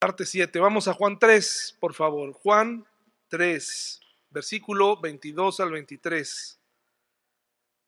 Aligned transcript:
parte 0.00 0.24
7. 0.24 0.58
Vamos 0.58 0.88
a 0.88 0.94
Juan 0.94 1.18
3, 1.18 1.76
por 1.78 1.92
favor. 1.92 2.32
Juan 2.32 2.86
3, 3.28 4.00
versículo 4.30 4.98
22 4.98 5.60
al 5.60 5.72
23. 5.72 6.58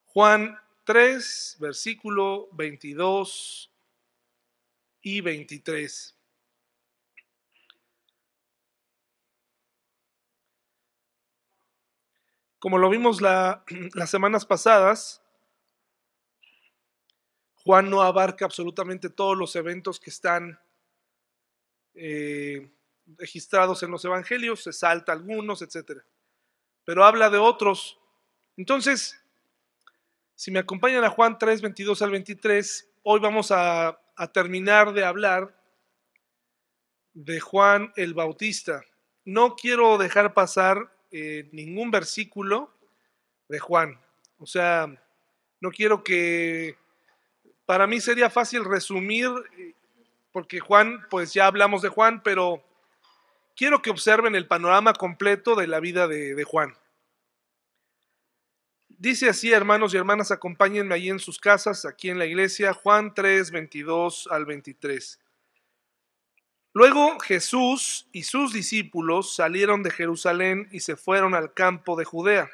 Juan 0.05 0.59
3, 0.85 1.57
versículo 1.59 2.49
22 2.53 3.73
y 5.01 5.23
23. 5.23 6.15
Como 12.59 12.77
lo 12.77 12.91
vimos 12.91 13.23
las 13.23 14.11
semanas 14.11 14.45
pasadas, 14.45 15.23
Juan 17.65 17.89
no 17.89 18.03
abarca 18.03 18.45
absolutamente 18.45 19.09
todos 19.09 19.39
los 19.39 19.57
eventos 19.57 19.99
que 19.99 20.11
están 20.11 20.62
eh, 21.95 22.71
registrados 23.19 23.83
en 23.83 23.91
los 23.91 24.05
evangelios, 24.05 24.63
se 24.63 24.73
salta 24.73 25.13
algunos, 25.13 25.63
etc. 25.63 26.01
Pero 26.85 27.05
habla 27.05 27.31
de 27.31 27.39
otros. 27.39 27.99
Entonces, 28.57 29.21
si 30.35 30.51
me 30.51 30.59
acompañan 30.59 31.05
a 31.05 31.11
Juan 31.11 31.39
3, 31.39 31.63
22 31.63 32.03
al 32.03 32.11
23, 32.11 32.91
hoy 33.03 33.21
vamos 33.21 33.51
a, 33.51 34.01
a 34.17 34.33
terminar 34.33 34.93
de 34.93 35.05
hablar 35.05 35.57
de 37.15 37.41
Juan 37.41 37.93
el 37.97 38.15
Bautista. 38.15 38.83
No 39.25 39.55
quiero 39.55 39.99
dejar 39.99 40.35
pasar 40.35 40.91
eh, 41.11 41.49
ningún 41.53 41.91
versículo 41.91 42.73
de 43.49 43.59
Juan. 43.59 44.01
O 44.39 44.47
sea, 44.47 44.87
no 45.61 45.71
quiero 45.71 46.03
que... 46.03 46.77
Para 47.67 47.87
mí 47.87 48.01
sería 48.01 48.29
fácil 48.29 48.65
resumir, 48.65 49.31
porque 50.33 50.61
Juan, 50.61 51.07
pues 51.11 51.35
ya 51.35 51.47
hablamos 51.47 51.83
de 51.83 51.91
Juan, 51.91 52.23
pero 52.23 52.65
quiero 53.55 53.83
que 53.83 53.91
observen 53.91 54.35
el 54.35 54.47
panorama 54.47 54.95
completo 54.95 55.55
de 55.55 55.67
la 55.67 55.79
vida 55.79 56.09
de, 56.09 56.43
Juan. 56.45 56.75
Dice 58.89 59.29
así, 59.29 59.53
hermanos 59.53 59.93
y 59.93 59.99
hermanas, 59.99 60.31
acompáñenme 60.31 60.95
ahí 60.95 61.11
en 61.11 61.19
sus 61.19 61.39
casas, 61.39 61.85
aquí 61.85 62.09
en 62.09 62.19
la 62.19 62.27
iglesia, 62.27 62.73
Juan 62.73 63.15
3, 63.15 63.51
22 63.51 64.29
al 64.31 64.47
23. 64.47 65.21
Luego 66.75 67.19
Jesús 67.21 68.09
y 68.13 68.23
sus 68.23 68.53
discípulos 68.53 69.35
salieron 69.35 69.83
de 69.83 69.91
Jerusalén 69.91 70.69
y 70.73 70.81
se 70.81 70.97
fueron 70.97 71.35
al 71.35 71.53
campo 71.53 71.97
de 71.97 72.07
Judea. 72.07 72.51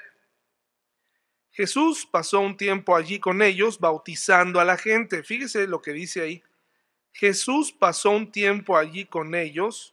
Jesús 1.52 2.06
pasó 2.10 2.40
un 2.40 2.56
tiempo 2.56 2.96
allí 2.96 3.20
con 3.20 3.42
ellos, 3.42 3.78
bautizando 3.78 4.60
a 4.60 4.64
la 4.64 4.76
gente. 4.76 5.22
Fíjese 5.22 5.66
lo 5.66 5.82
que 5.82 5.92
dice 5.92 6.22
ahí. 6.22 6.42
Jesús 7.18 7.72
pasó 7.72 8.10
un 8.10 8.30
tiempo 8.30 8.78
allí 8.78 9.04
con 9.04 9.34
ellos. 9.34 9.92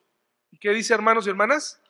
¿Y 0.52 0.60
qué 0.60 0.70
dice, 0.70 0.94
hermanos 0.94 1.26
y 1.26 1.32
hermanas? 1.32 1.82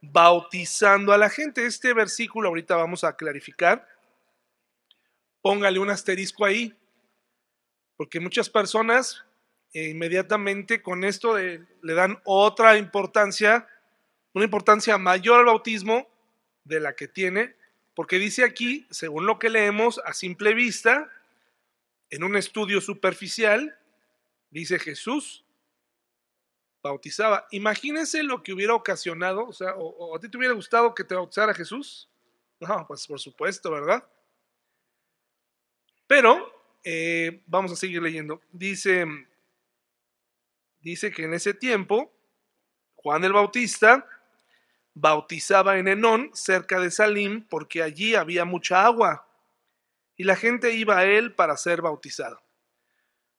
Bautizando 0.00 1.12
a 1.12 1.18
la 1.18 1.28
gente. 1.28 1.66
Este 1.66 1.92
versículo 1.94 2.48
ahorita 2.48 2.76
vamos 2.76 3.02
a 3.02 3.16
clarificar. 3.16 3.88
Póngale 5.42 5.80
un 5.80 5.90
asterisco 5.90 6.44
ahí, 6.44 6.72
porque 7.96 8.20
muchas 8.20 8.48
personas 8.48 9.24
e 9.72 9.88
inmediatamente 9.88 10.80
con 10.80 11.02
esto 11.02 11.36
le 11.36 11.66
dan 11.82 12.20
otra 12.22 12.76
importancia, 12.76 13.66
una 14.32 14.44
importancia 14.44 14.96
mayor 14.96 15.40
al 15.40 15.46
bautismo 15.46 16.08
de 16.62 16.78
la 16.78 16.94
que 16.94 17.08
tiene, 17.08 17.56
porque 17.96 18.20
dice 18.20 18.44
aquí, 18.44 18.86
según 18.90 19.26
lo 19.26 19.40
que 19.40 19.50
leemos 19.50 20.00
a 20.04 20.12
simple 20.12 20.54
vista, 20.54 21.10
en 22.10 22.22
un 22.22 22.36
estudio 22.36 22.80
superficial, 22.80 23.76
dice 24.50 24.78
Jesús 24.78 25.44
bautizaba. 26.82 27.46
Imagínense 27.50 28.22
lo 28.22 28.42
que 28.42 28.52
hubiera 28.52 28.74
ocasionado, 28.74 29.46
o 29.46 29.52
sea, 29.52 29.70
a 29.70 30.18
ti 30.18 30.28
te 30.28 30.36
hubiera 30.36 30.54
gustado 30.54 30.94
que 30.94 31.04
te 31.04 31.14
bautizara 31.14 31.54
Jesús. 31.54 32.08
No, 32.60 32.86
pues 32.86 33.06
por 33.06 33.18
supuesto, 33.18 33.70
¿verdad? 33.70 34.06
Pero 36.06 36.52
eh, 36.84 37.42
vamos 37.46 37.72
a 37.72 37.76
seguir 37.76 38.02
leyendo. 38.02 38.42
Dice 38.52 39.06
dice 40.80 41.10
que 41.10 41.24
en 41.24 41.34
ese 41.34 41.54
tiempo 41.54 42.12
Juan 42.96 43.24
el 43.24 43.32
Bautista 43.32 44.06
bautizaba 44.94 45.78
en 45.78 45.88
Enón, 45.88 46.30
cerca 46.34 46.80
de 46.80 46.90
Salim, 46.90 47.46
porque 47.46 47.82
allí 47.82 48.14
había 48.14 48.44
mucha 48.44 48.84
agua 48.84 49.26
y 50.16 50.24
la 50.24 50.36
gente 50.36 50.74
iba 50.74 50.98
a 50.98 51.04
él 51.04 51.34
para 51.34 51.56
ser 51.56 51.80
bautizado. 51.80 52.42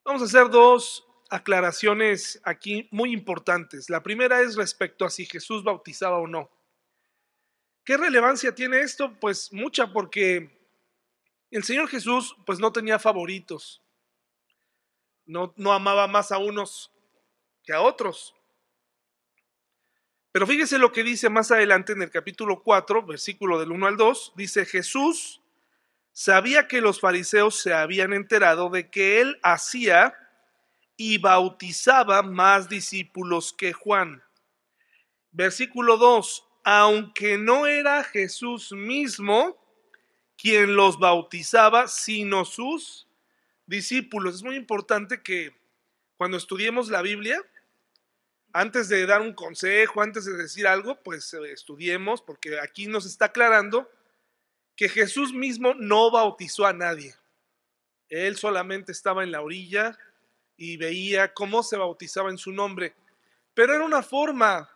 Vamos 0.04 0.24
a 0.24 0.26
hacer 0.26 0.50
dos 0.50 1.08
aclaraciones 1.30 2.42
aquí 2.44 2.88
muy 2.92 3.14
importantes. 3.14 3.90
La 3.90 4.02
primera 4.02 4.42
es 4.42 4.56
respecto 4.56 5.06
a 5.06 5.10
si 5.10 5.26
Jesús 5.26 5.64
bautizaba 5.64 6.18
o 6.18 6.28
no. 6.28 6.50
¿Qué 7.86 7.98
relevancia 7.98 8.54
tiene 8.56 8.82
esto? 8.82 9.18
Pues 9.20 9.54
mucha 9.54 9.94
porque 9.94 10.60
el 11.52 11.64
Señor 11.64 11.88
Jesús 11.88 12.36
pues 12.46 12.60
no 12.60 12.72
tenía 12.72 12.98
favoritos. 12.98 13.82
No, 15.26 15.54
no 15.56 15.72
amaba 15.72 16.08
más 16.08 16.32
a 16.32 16.40
unos 16.40 16.92
que 17.64 17.74
a 17.74 17.82
otros. 17.82 18.36
Pero 20.32 20.48
fíjese 20.48 20.80
lo 20.80 20.92
que 20.92 21.04
dice 21.04 21.30
más 21.30 21.52
adelante 21.52 21.94
en 21.94 22.02
el 22.02 22.10
capítulo 22.10 22.64
4, 22.64 23.06
versículo 23.06 23.60
del 23.60 23.72
1 23.72 23.86
al 23.86 23.98
2, 23.98 24.34
dice 24.36 24.66
Jesús 24.66 25.41
sabía 26.14 26.68
que 26.68 26.82
los 26.82 27.00
fariseos 27.00 27.60
se 27.62 27.74
habían 27.74 28.14
enterado 28.14 28.70
de 28.70 28.90
que 28.90 29.22
él 29.22 29.40
hacía 29.44 30.14
y 30.98 31.18
bautizaba 31.18 32.22
más 32.22 32.70
discípulos 32.70 33.54
que 33.54 33.74
Juan. 33.74 34.24
Versículo 35.32 35.98
2, 35.98 36.48
aunque 36.64 37.38
no 37.38 37.66
era 37.66 38.04
Jesús 38.04 38.72
mismo 38.72 39.58
quien 40.38 40.76
los 40.76 41.00
bautizaba, 41.00 41.88
sino 41.88 42.46
sus 42.46 43.08
discípulos. 43.66 44.36
Es 44.36 44.44
muy 44.44 44.56
importante 44.56 45.22
que 45.22 45.56
cuando 46.18 46.38
estudiemos 46.38 46.90
la 46.90 47.02
Biblia, 47.02 47.42
antes 48.54 48.90
de 48.90 49.06
dar 49.06 49.22
un 49.22 49.34
consejo, 49.34 50.02
antes 50.02 50.26
de 50.26 50.34
decir 50.34 50.68
algo, 50.68 51.02
pues 51.04 51.34
eh, 51.34 51.52
estudiemos, 51.52 52.22
porque 52.22 52.60
aquí 52.60 52.88
nos 52.88 53.06
está 53.06 53.26
aclarando 53.26 53.90
que 54.82 54.90
Jesús 54.90 55.32
mismo 55.32 55.76
no 55.76 56.10
bautizó 56.10 56.66
a 56.66 56.74
nadie. 56.74 57.14
Él 58.10 58.36
solamente 58.36 58.92
estaba 58.92 59.24
en 59.24 59.32
la 59.32 59.42
orilla 59.42 59.96
y 60.58 60.78
veía 60.78 61.36
cómo 61.36 61.62
se 61.62 61.78
bautizaba 61.78 62.32
en 62.32 62.40
su 62.40 62.52
nombre. 62.52 62.96
Pero 63.54 63.76
era 63.76 63.86
una 63.86 64.02
forma 64.02 64.72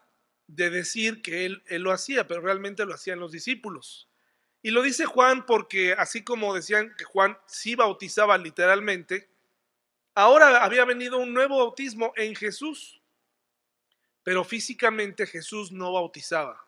de 0.45 0.69
decir 0.69 1.23
que 1.23 1.47
él, 1.47 1.63
él 1.66 1.81
lo 1.81 1.91
hacía, 1.91 2.27
pero 2.27 2.41
realmente 2.41 2.85
lo 2.85 2.93
hacían 2.93 3.19
los 3.19 3.31
discípulos. 3.31 4.07
Y 4.61 4.69
lo 4.69 4.83
dice 4.83 5.07
Juan 5.07 5.47
porque 5.47 5.93
así 5.93 6.23
como 6.23 6.53
decían 6.53 6.93
que 6.95 7.03
Juan 7.03 7.35
sí 7.47 7.73
bautizaba 7.73 8.37
literalmente, 8.37 9.27
ahora 10.13 10.63
había 10.63 10.85
venido 10.85 11.17
un 11.17 11.33
nuevo 11.33 11.57
bautismo 11.57 12.13
en 12.16 12.35
Jesús 12.35 13.01
pero 14.25 14.43
físicamente 14.43 15.27
Jesús 15.27 15.72
no 15.72 15.93
bautizaba. 15.93 16.67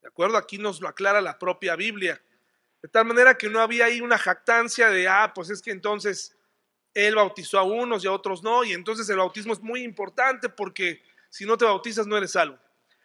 ¿De 0.00 0.08
acuerdo? 0.08 0.38
Aquí 0.38 0.56
nos 0.56 0.80
lo 0.80 0.88
aclara 0.88 1.20
la 1.20 1.38
propia 1.38 1.76
Biblia. 1.76 2.18
De 2.84 2.88
tal 2.88 3.06
manera 3.06 3.38
que 3.38 3.48
no 3.48 3.60
había 3.60 3.86
ahí 3.86 4.02
una 4.02 4.18
jactancia 4.18 4.90
de, 4.90 5.08
ah, 5.08 5.32
pues 5.34 5.48
es 5.48 5.62
que 5.62 5.70
entonces 5.70 6.36
él 6.92 7.14
bautizó 7.14 7.58
a 7.58 7.62
unos 7.62 8.04
y 8.04 8.08
a 8.08 8.12
otros 8.12 8.42
no, 8.42 8.62
y 8.62 8.74
entonces 8.74 9.08
el 9.08 9.16
bautismo 9.16 9.54
es 9.54 9.62
muy 9.62 9.82
importante 9.82 10.50
porque 10.50 11.02
si 11.30 11.46
no 11.46 11.56
te 11.56 11.64
bautizas 11.64 12.06
no 12.06 12.18
eres 12.18 12.32
salvo. 12.32 12.58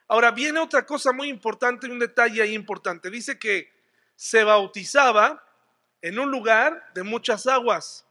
Ahora 0.09 0.31
viene 0.31 0.59
otra 0.59 0.85
cosa 0.85 1.13
muy 1.13 1.29
importante, 1.29 1.88
un 1.88 1.97
detalle 1.97 2.41
ahí 2.41 2.56
importante. 2.56 3.09
Dice 3.09 3.40
que 3.40 3.72
se 4.17 4.44
bautizaba 4.44 5.41
en 6.01 6.19
un 6.19 6.29
lugar 6.29 6.91
de 6.94 7.03
muchas 7.03 7.47
aguas. 7.47 8.06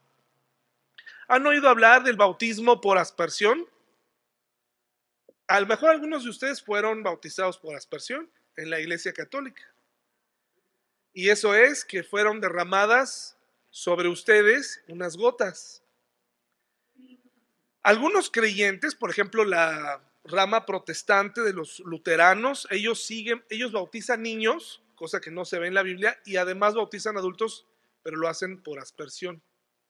¿Han 1.28 1.46
oído 1.46 1.68
hablar 1.68 2.02
del 2.02 2.16
bautismo 2.16 2.80
por 2.80 2.96
aspersión? 2.96 3.68
A 5.46 5.60
lo 5.60 5.66
mejor 5.66 5.90
algunos 5.90 6.24
de 6.24 6.30
ustedes 6.30 6.62
fueron 6.62 7.02
bautizados 7.02 7.58
por 7.58 7.76
aspersión 7.76 8.30
en 8.56 8.70
la 8.70 8.80
iglesia 8.80 9.12
católica. 9.12 9.70
Y 11.18 11.30
eso 11.30 11.52
es 11.52 11.84
que 11.84 12.04
fueron 12.04 12.40
derramadas 12.40 13.36
sobre 13.70 14.06
ustedes 14.06 14.84
unas 14.86 15.16
gotas. 15.16 15.82
Algunos 17.82 18.30
creyentes, 18.30 18.94
por 18.94 19.10
ejemplo, 19.10 19.44
la 19.44 20.00
rama 20.22 20.64
protestante 20.64 21.40
de 21.40 21.52
los 21.52 21.80
luteranos, 21.80 22.68
ellos 22.70 23.02
siguen, 23.02 23.44
ellos 23.50 23.72
bautizan 23.72 24.22
niños, 24.22 24.80
cosa 24.94 25.20
que 25.20 25.32
no 25.32 25.44
se 25.44 25.58
ve 25.58 25.66
en 25.66 25.74
la 25.74 25.82
Biblia, 25.82 26.20
y 26.24 26.36
además 26.36 26.76
bautizan 26.76 27.16
adultos, 27.16 27.66
pero 28.04 28.16
lo 28.16 28.28
hacen 28.28 28.62
por 28.62 28.78
aspersión, 28.78 29.42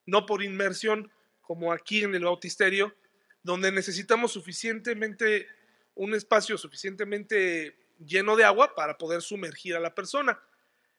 no 0.07 0.25
por 0.25 0.43
inmersión, 0.43 1.13
como 1.43 1.75
aquí 1.75 2.05
en 2.05 2.15
el 2.15 2.25
bautisterio, 2.25 2.97
donde 3.43 3.71
necesitamos 3.71 4.33
suficientemente, 4.33 5.47
un 5.95 6.15
espacio 6.15 6.57
suficientemente 6.57 7.77
lleno 7.99 8.35
de 8.35 8.45
agua 8.45 8.75
para 8.75 8.97
poder 8.97 9.21
sumergir 9.21 9.77
a 9.77 9.81
la 9.81 9.95
persona. 9.95 10.41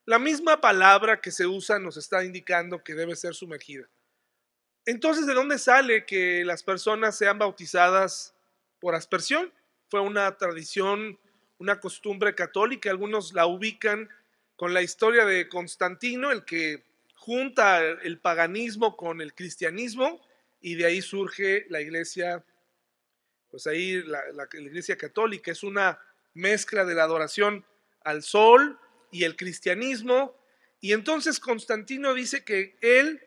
La 0.09 0.17
misma 0.17 0.59
palabra 0.59 1.21
que 1.21 1.29
se 1.29 1.45
usa 1.45 1.77
nos 1.77 1.95
está 1.95 2.25
indicando 2.25 2.83
que 2.83 2.95
debe 2.95 3.15
ser 3.15 3.35
sumergida. 3.35 3.87
Entonces, 4.83 5.27
¿de 5.27 5.35
dónde 5.35 5.59
sale 5.59 6.03
que 6.03 6.43
las 6.43 6.63
personas 6.63 7.15
sean 7.15 7.37
bautizadas 7.37 8.33
por 8.79 8.95
aspersión. 8.95 9.53
Fue 9.87 9.99
una 9.99 10.35
tradición, 10.35 11.19
una 11.59 11.79
costumbre 11.79 12.33
católica. 12.33 12.89
Algunos 12.89 13.33
la 13.33 13.45
ubican 13.45 14.09
con 14.55 14.73
la 14.73 14.81
historia 14.81 15.25
de 15.25 15.47
Constantino, 15.47 16.31
el 16.31 16.43
que 16.43 16.83
junta 17.13 17.79
el 17.79 18.17
paganismo 18.17 18.97
con 18.97 19.21
el 19.21 19.35
cristianismo 19.35 20.25
y 20.59 20.73
de 20.73 20.87
ahí 20.87 21.03
surge 21.03 21.67
la 21.69 21.81
iglesia, 21.81 22.43
pues 23.51 23.67
ahí 23.67 24.01
la, 24.01 24.23
iglesia 24.53 24.97
católica 24.97 25.51
es 25.51 25.61
una 25.61 25.99
mezcla 26.33 26.83
de 26.83 26.95
la 26.95 27.03
adoración 27.03 27.63
al 28.03 28.23
sol 28.23 28.79
y 29.11 29.23
el 29.23 29.35
cristianismo. 29.35 30.35
Y 30.81 30.93
entonces 30.93 31.39
Constantino 31.39 32.13
dice 32.13 32.43
que 32.43 32.77
él 32.81 33.21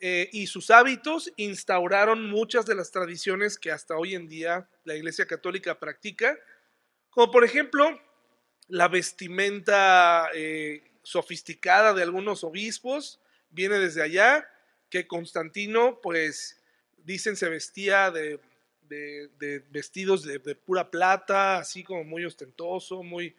eh, 0.00 0.28
y 0.32 0.46
sus 0.46 0.70
hábitos 0.70 1.32
instauraron 1.36 2.30
muchas 2.30 2.66
de 2.66 2.76
las 2.76 2.92
tradiciones 2.92 3.58
que 3.58 3.72
hasta 3.72 3.96
hoy 3.96 4.14
en 4.14 4.28
día 4.28 4.68
la 4.84 4.94
Iglesia 4.94 5.26
Católica 5.26 5.78
practica, 5.80 6.38
como 7.10 7.32
por 7.32 7.44
ejemplo 7.44 8.00
la 8.68 8.86
vestimenta 8.86 10.28
eh, 10.34 10.82
sofisticada 11.02 11.94
de 11.94 12.02
algunos 12.02 12.44
obispos, 12.44 13.18
viene 13.50 13.78
desde 13.78 14.02
allá, 14.02 14.48
que 14.90 15.06
Constantino, 15.06 16.00
pues, 16.00 16.62
dicen 16.98 17.36
se 17.36 17.48
vestía 17.48 18.10
de, 18.10 18.40
vestidos 19.70 20.22
de, 20.22 20.38
pura 20.54 20.90
plata, 20.90 21.58
así 21.58 21.82
como 21.82 22.04
muy 22.04 22.24
ostentoso, 22.24 23.02
muy, 23.02 23.34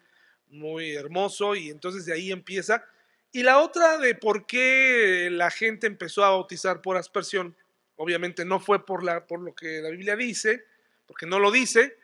muy 0.50 0.94
hermoso, 0.94 1.54
y 1.54 1.70
entonces 1.70 2.04
de 2.06 2.12
ahí 2.12 2.32
empieza. 2.32 2.84
Y 3.32 3.42
la 3.42 3.58
otra 3.58 3.98
de 3.98 4.14
por 4.14 4.46
qué 4.46 5.28
la 5.30 5.50
gente 5.50 5.86
empezó 5.86 6.24
a 6.24 6.30
bautizar 6.30 6.82
por 6.82 6.96
aspersión, 6.96 7.56
obviamente 7.96 8.44
no 8.44 8.60
fue 8.60 8.84
por, 8.84 9.04
la, 9.04 9.26
por 9.26 9.40
lo 9.40 9.54
que 9.54 9.80
la 9.80 9.90
Biblia 9.90 10.16
dice, 10.16 10.64
porque 11.06 11.26
no 11.26 11.38
lo 11.38 11.50
dice, 11.50 11.96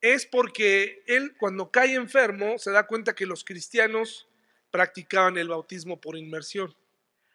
es 0.00 0.26
porque 0.26 1.02
él 1.06 1.34
cuando 1.38 1.70
cae 1.70 1.94
enfermo 1.94 2.58
se 2.58 2.70
da 2.70 2.86
cuenta 2.86 3.14
que 3.14 3.26
los 3.26 3.44
cristianos 3.44 4.28
practicaban 4.70 5.36
el 5.36 5.48
bautismo 5.48 6.00
por 6.00 6.16
inmersión. 6.16 6.74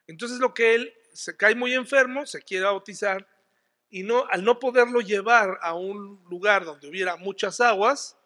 Entonces 0.08 0.40
lo 0.40 0.54
que 0.54 0.76
él 0.76 0.94
se 1.14 1.38
cae 1.38 1.56
muy 1.56 1.74
enfermo, 1.74 2.26
se 2.26 2.42
quiere 2.42 2.66
bautizar 2.66 3.28
y 3.90 4.04
no 4.04 4.26
al 4.30 4.44
no 4.44 4.60
poderlo 4.60 5.02
llevar 5.02 5.60
a 5.62 5.74
un 5.74 6.24
lugar 6.30 6.66
donde 6.66 6.88
hubiera 6.88 7.16
muchas 7.18 7.62
aguas, 7.62 8.18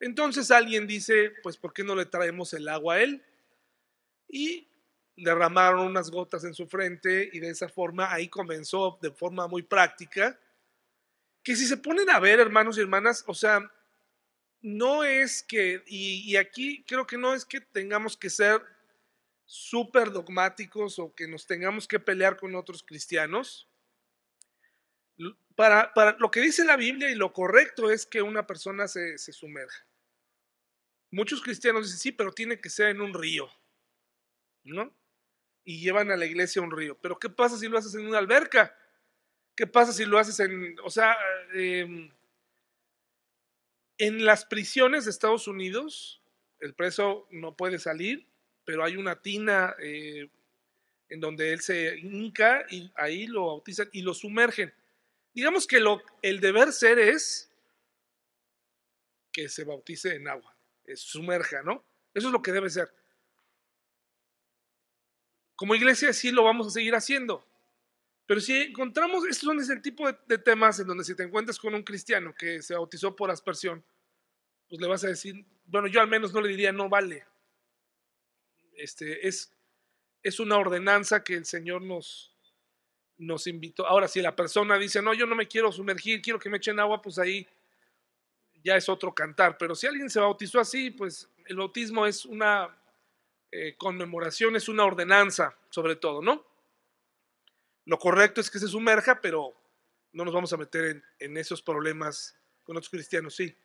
entonces 0.00 0.50
alguien 0.50 0.86
dice, 0.86 1.32
pues 1.42 1.56
¿por 1.56 1.72
qué 1.72 1.84
no 1.84 1.94
le 1.94 2.06
traemos 2.06 2.52
el 2.54 2.68
agua 2.68 2.94
a 2.94 3.02
él? 3.02 3.22
Y 4.28 4.66
derramaron 5.16 5.86
unas 5.86 6.10
gotas 6.10 6.44
en 6.44 6.54
su 6.54 6.66
frente 6.66 7.28
y 7.32 7.40
de 7.40 7.50
esa 7.50 7.68
forma 7.68 8.12
ahí 8.12 8.28
comenzó 8.28 8.98
de 9.02 9.10
forma 9.10 9.46
muy 9.46 9.62
práctica 9.62 10.38
que 11.42 11.56
si 11.56 11.66
se 11.66 11.76
ponen 11.76 12.08
a 12.10 12.18
ver, 12.18 12.40
hermanos 12.40 12.76
y 12.76 12.80
hermanas, 12.80 13.24
o 13.26 13.34
sea, 13.34 13.70
no 14.62 15.04
es 15.04 15.42
que, 15.42 15.82
y, 15.86 16.36
aquí 16.36 16.84
creo 16.86 17.06
que 17.06 17.16
no 17.16 17.34
es 17.34 17.44
que 17.44 17.60
tengamos 17.60 18.16
que 18.16 18.28
ser 18.28 18.60
súper 19.46 20.10
dogmáticos 20.10 20.98
o 20.98 21.14
que 21.14 21.26
nos 21.26 21.46
tengamos 21.46 21.88
que 21.88 21.98
pelear 21.98 22.36
con 22.36 22.54
otros 22.54 22.82
cristianos. 22.82 23.68
Para, 25.56 25.92
para, 25.94 26.16
lo 26.18 26.30
que 26.30 26.40
dice 26.40 26.64
la 26.64 26.76
Biblia 26.76 27.10
y 27.10 27.14
lo 27.14 27.32
correcto 27.32 27.90
es 27.90 28.06
que 28.06 28.22
una 28.22 28.46
persona 28.46 28.86
se, 28.86 29.18
se 29.18 29.32
sumerja. 29.32 29.84
Muchos 31.10 31.42
cristianos 31.42 31.84
dicen, 31.84 31.98
sí, 31.98 32.12
pero 32.12 32.32
tiene 32.32 32.60
que 32.60 32.70
ser 32.70 32.88
en 32.88 33.00
un 33.00 33.14
río, 33.14 33.50
¿no? 34.64 34.94
Y 35.64 35.80
llevan 35.80 36.10
a 36.10 36.16
la 36.16 36.26
iglesia 36.26 36.62
a 36.62 36.64
un 36.64 36.70
río. 36.70 36.96
Pero 37.00 37.18
¿qué 37.18 37.28
pasa 37.28 37.58
si 37.58 37.68
lo 37.68 37.78
haces 37.78 37.94
en 37.94 38.06
una 38.06 38.18
alberca? 38.18 38.76
¿Qué 39.56 39.66
pasa 39.66 39.92
si 39.92 40.04
lo 40.04 40.18
haces 40.18 40.38
en, 40.40 40.76
o 40.84 40.90
sea, 40.90 41.16
em, 41.52 42.10
en 43.98 44.24
las 44.24 44.46
prisiones 44.46 45.04
de 45.04 45.10
Estados 45.10 45.46
Unidos, 45.48 46.22
el 46.60 46.74
preso 46.74 47.26
no 47.30 47.56
puede 47.56 47.78
salir, 47.78 48.26
pero 48.64 48.84
hay 48.84 48.96
una 48.96 49.20
tina 49.20 49.74
eh, 49.78 50.30
en 51.08 51.20
donde 51.20 51.52
él 51.52 51.60
se 51.60 51.98
hinca 51.98 52.64
y 52.70 52.90
ahí 52.94 53.26
lo 53.26 53.46
bautizan 53.46 53.88
y 53.92 54.02
lo 54.02 54.14
sumergen. 54.14 54.72
Digamos 55.34 55.66
que 55.66 55.80
lo, 55.80 56.02
el 56.22 56.40
deber 56.40 56.72
ser 56.72 56.98
es 56.98 57.50
que 59.32 59.48
se 59.48 59.64
bautice 59.64 60.14
en 60.14 60.28
agua, 60.28 60.56
sumerja, 60.96 61.62
¿no? 61.62 61.84
Eso 62.14 62.28
es 62.28 62.32
lo 62.32 62.42
que 62.42 62.52
debe 62.52 62.70
ser. 62.70 62.92
Como 65.56 65.74
iglesia 65.74 66.12
sí 66.12 66.30
lo 66.30 66.44
vamos 66.44 66.68
a 66.68 66.70
seguir 66.70 66.94
haciendo. 66.94 67.46
Pero 68.26 68.40
si 68.40 68.56
encontramos, 68.56 69.24
estos 69.24 69.44
son 69.44 69.58
ese 69.58 69.76
tipo 69.76 70.10
de, 70.10 70.38
temas 70.38 70.78
en 70.78 70.86
donde 70.86 71.04
si 71.04 71.16
te 71.16 71.24
encuentras 71.24 71.58
con 71.58 71.74
un 71.74 71.82
cristiano 71.82 72.34
que 72.34 72.62
se 72.62 72.74
bautizó 72.74 73.16
por 73.16 73.30
aspersión, 73.30 73.84
pues 74.68 74.80
le 74.80 74.86
vas 74.86 75.02
a 75.04 75.08
decir, 75.08 75.44
bueno, 75.66 75.88
yo 75.88 76.00
al 76.00 76.08
menos 76.08 76.32
no 76.32 76.40
le 76.40 76.48
diría 76.48 76.72
no 76.72 76.88
vale. 76.88 77.26
Este, 78.74 79.26
es, 79.26 79.52
es 80.22 80.38
una 80.38 80.56
ordenanza 80.56 81.24
que 81.24 81.34
el 81.34 81.44
Señor 81.44 81.82
nos, 81.82 82.34
nos 83.18 83.46
invitó. 83.46 83.86
Ahora, 83.86 84.08
si 84.08 84.22
la 84.22 84.34
persona 84.34 84.78
dice, 84.78 85.02
no, 85.02 85.12
yo 85.12 85.26
no 85.26 85.34
me 85.34 85.48
quiero 85.48 85.70
sumergir, 85.72 86.22
quiero 86.22 86.38
que 86.38 86.48
me 86.48 86.56
echen 86.56 86.80
agua, 86.80 87.02
pues 87.02 87.18
ahí 87.18 87.46
ya 88.62 88.76
es 88.76 88.88
otro 88.88 89.14
cantar. 89.14 89.56
Pero 89.58 89.74
si 89.74 89.86
alguien 89.86 90.10
se 90.10 90.20
bautizó 90.20 90.60
así, 90.60 90.90
pues 90.90 91.28
el 91.46 91.56
bautismo 91.56 92.06
es 92.06 92.24
una 92.24 92.76
eh, 93.50 93.74
conmemoración, 93.76 94.56
es 94.56 94.68
una 94.68 94.84
ordenanza, 94.84 95.56
sobre 95.70 95.96
todo, 95.96 96.22
¿no? 96.22 96.46
Lo 97.84 97.98
correcto 97.98 98.40
es 98.40 98.50
que 98.50 98.58
se 98.58 98.68
sumerja, 98.68 99.20
pero 99.20 99.52
no 100.12 100.24
nos 100.24 100.34
vamos 100.34 100.52
a 100.52 100.56
meter 100.56 101.02
en, 101.18 101.36
esos 101.36 101.62
problemas 101.62 102.36
con 102.62 102.76
otros 102.76 102.90
cristianos, 102.90 103.34
sí. 103.34 103.56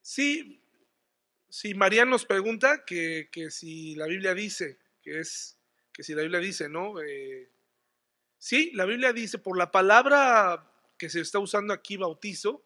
Sí, 0.00 0.62
si 1.48 1.74
María 1.74 2.04
nos 2.04 2.24
pregunta 2.24 2.84
que, 2.84 3.28
si 3.50 3.94
la 3.96 4.06
Biblia 4.06 4.34
dice, 4.34 4.78
que 5.02 5.20
es, 5.20 5.58
que 5.92 6.02
si 6.02 6.14
la 6.14 6.22
Biblia 6.22 6.40
dice, 6.40 6.68
¿no? 6.68 7.00
Eh, 7.02 7.50
sí, 8.38 8.70
la 8.74 8.84
Biblia 8.84 9.12
dice, 9.12 9.38
por 9.38 9.56
la 9.58 9.70
palabra 9.70 10.72
que 10.98 11.10
se 11.10 11.20
está 11.20 11.38
usando 11.38 11.72
aquí, 11.72 11.96
bautizo, 11.96 12.64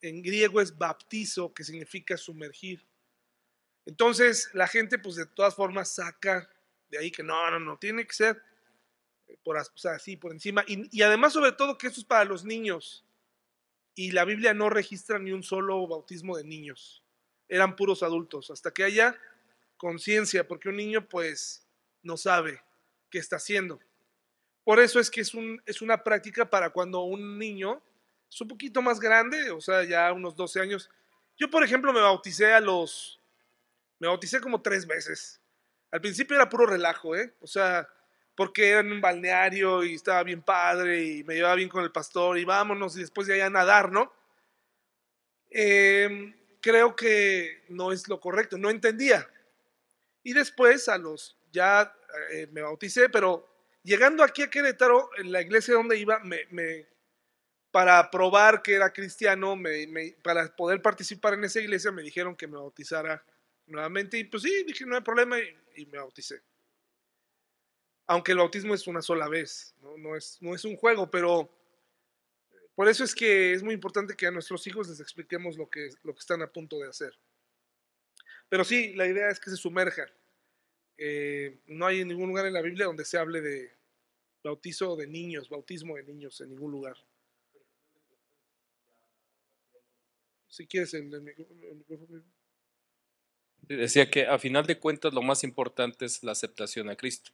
en 0.00 0.22
griego 0.22 0.60
es 0.60 0.76
baptizo, 0.76 1.52
que 1.52 1.64
significa 1.64 2.16
sumergir. 2.16 2.86
Entonces, 3.86 4.50
la 4.52 4.68
gente, 4.68 4.98
pues 4.98 5.16
de 5.16 5.26
todas 5.26 5.54
formas, 5.54 5.94
saca 5.94 6.48
de 6.90 6.98
ahí 6.98 7.10
que 7.10 7.22
no, 7.22 7.50
no, 7.50 7.58
no, 7.58 7.78
tiene 7.78 8.06
que 8.06 8.14
ser 8.14 8.42
por, 9.42 9.56
así, 9.56 10.16
por 10.16 10.32
encima. 10.32 10.64
Y, 10.66 11.02
además, 11.02 11.32
sobre 11.32 11.52
todo, 11.52 11.78
que 11.78 11.86
esto 11.86 12.00
es 12.00 12.06
para 12.06 12.24
los 12.24 12.44
niños. 12.44 13.04
Y 13.94 14.12
la 14.12 14.24
Biblia 14.24 14.54
no 14.54 14.70
registra 14.70 15.18
ni 15.18 15.32
un 15.32 15.42
solo 15.42 15.86
bautismo 15.86 16.36
de 16.36 16.44
niños. 16.44 17.02
Eran 17.48 17.76
puros 17.76 18.02
adultos. 18.02 18.50
Hasta 18.50 18.72
que 18.72 18.84
haya 18.84 19.18
conciencia, 19.76 20.46
porque 20.46 20.68
un 20.68 20.76
niño, 20.76 21.08
pues, 21.08 21.66
no 22.02 22.16
sabe 22.16 22.62
qué 23.10 23.18
está 23.18 23.36
haciendo. 23.36 23.80
Por 24.68 24.80
eso 24.80 25.00
es 25.00 25.10
que 25.10 25.22
es, 25.22 25.32
un, 25.32 25.62
es 25.64 25.80
una 25.80 26.04
práctica 26.04 26.44
para 26.44 26.68
cuando 26.68 27.00
un 27.00 27.38
niño 27.38 27.82
es 28.30 28.38
un 28.38 28.48
poquito 28.48 28.82
más 28.82 29.00
grande, 29.00 29.50
o 29.50 29.62
sea, 29.62 29.82
ya 29.82 30.12
unos 30.12 30.36
12 30.36 30.60
años. 30.60 30.90
Yo, 31.38 31.48
por 31.48 31.64
ejemplo, 31.64 31.90
me 31.90 32.02
bauticé 32.02 32.52
a 32.52 32.60
los. 32.60 33.18
Me 33.98 34.08
bauticé 34.08 34.42
como 34.42 34.60
tres 34.60 34.86
veces. 34.86 35.40
Al 35.90 36.02
principio 36.02 36.36
era 36.36 36.50
puro 36.50 36.66
relajo, 36.66 37.16
¿eh? 37.16 37.32
O 37.40 37.46
sea, 37.46 37.88
porque 38.34 38.68
era 38.68 38.80
en 38.80 38.92
un 38.92 39.00
balneario 39.00 39.84
y 39.84 39.94
estaba 39.94 40.22
bien 40.22 40.42
padre 40.42 41.02
y 41.02 41.24
me 41.24 41.36
llevaba 41.36 41.54
bien 41.54 41.70
con 41.70 41.82
el 41.82 41.90
pastor 41.90 42.36
y 42.36 42.44
vámonos 42.44 42.94
y 42.98 43.00
después 43.00 43.26
de 43.26 43.36
allá 43.36 43.46
a 43.46 43.50
nadar, 43.50 43.90
¿no? 43.90 44.12
Em, 45.48 46.36
creo 46.60 46.94
que 46.94 47.64
no 47.70 47.90
es 47.90 48.06
lo 48.06 48.20
correcto, 48.20 48.58
no 48.58 48.68
entendía. 48.68 49.26
Y 50.22 50.34
después 50.34 50.90
a 50.90 50.98
los, 50.98 51.38
ya 51.52 51.90
eh, 52.32 52.48
me 52.52 52.60
bauticé, 52.60 53.08
pero 53.08 53.47
llegando 53.82 54.22
aquí 54.22 54.42
a 54.42 54.50
Querétaro, 54.50 55.10
en 55.18 55.32
la 55.32 55.40
iglesia 55.40 55.74
donde 55.74 55.98
iba, 55.98 56.18
me, 56.20 56.86
para 57.70 58.10
probar 58.10 58.62
que 58.62 58.74
era 58.74 58.92
cristiano, 58.92 59.56
para 60.22 60.54
poder 60.56 60.82
participar 60.82 61.34
en 61.34 61.44
esa 61.44 61.60
iglesia, 61.60 61.92
me 61.92 62.02
dijeron 62.02 62.36
que 62.36 62.46
me 62.46 62.56
bautizara 62.56 63.24
nuevamente. 63.66 64.18
Y 64.18 64.24
pues 64.24 64.42
sí, 64.42 64.64
dije, 64.66 64.84
no 64.86 64.96
hay 64.96 65.02
problema 65.02 65.38
y, 65.38 65.86
me 65.86 65.98
bauticé. 65.98 66.42
Aunque 68.06 68.32
el 68.32 68.38
bautismo 68.38 68.74
es 68.74 68.86
una 68.86 69.02
sola 69.02 69.28
vez, 69.28 69.74
¿no? 69.80 70.16
es, 70.16 70.64
un 70.64 70.76
juego, 70.76 71.10
pero 71.10 71.48
por 72.74 72.88
eso 72.88 73.04
es 73.04 73.14
que 73.14 73.52
es 73.52 73.62
muy 73.62 73.74
importante 73.74 74.16
que 74.16 74.26
a 74.26 74.30
nuestros 74.30 74.66
hijos 74.66 74.88
les 74.88 75.00
expliquemos 75.00 75.56
lo 75.56 75.68
que, 75.68 75.90
lo 76.02 76.14
que 76.14 76.20
están 76.20 76.42
a 76.42 76.50
punto 76.50 76.78
de 76.78 76.88
hacer. 76.88 77.16
Pero 78.48 78.64
sí, 78.64 78.94
la 78.94 79.06
idea 79.06 79.28
es 79.28 79.38
que 79.38 79.50
se 79.50 79.56
sumerjan. 79.56 80.08
Eh, 80.98 81.56
no 81.68 81.86
hay 81.86 82.04
ningún 82.04 82.28
lugar 82.28 82.46
en 82.46 82.52
la 82.52 82.60
Biblia 82.60 82.86
donde 82.86 83.04
se 83.04 83.18
hable 83.18 83.40
de 83.40 83.70
bautizo 84.42 84.96
de 84.96 85.06
niños, 85.06 85.48
bautismo 85.48 85.94
de 85.96 86.02
niños, 86.02 86.40
en 86.40 86.50
ningún 86.50 86.72
lugar. 86.72 86.96
Si 90.48 90.66
quieres 90.66 90.92
el, 90.94 91.04
micrófono. 91.04 92.22
Decía 93.62 94.10
que 94.10 94.26
a 94.26 94.38
final 94.38 94.66
de 94.66 94.78
cuentas 94.78 95.14
lo 95.14 95.22
más 95.22 95.44
importante 95.44 96.04
es 96.06 96.24
la 96.24 96.32
aceptación 96.32 96.88
a 96.88 96.96
Cristo. 96.96 97.30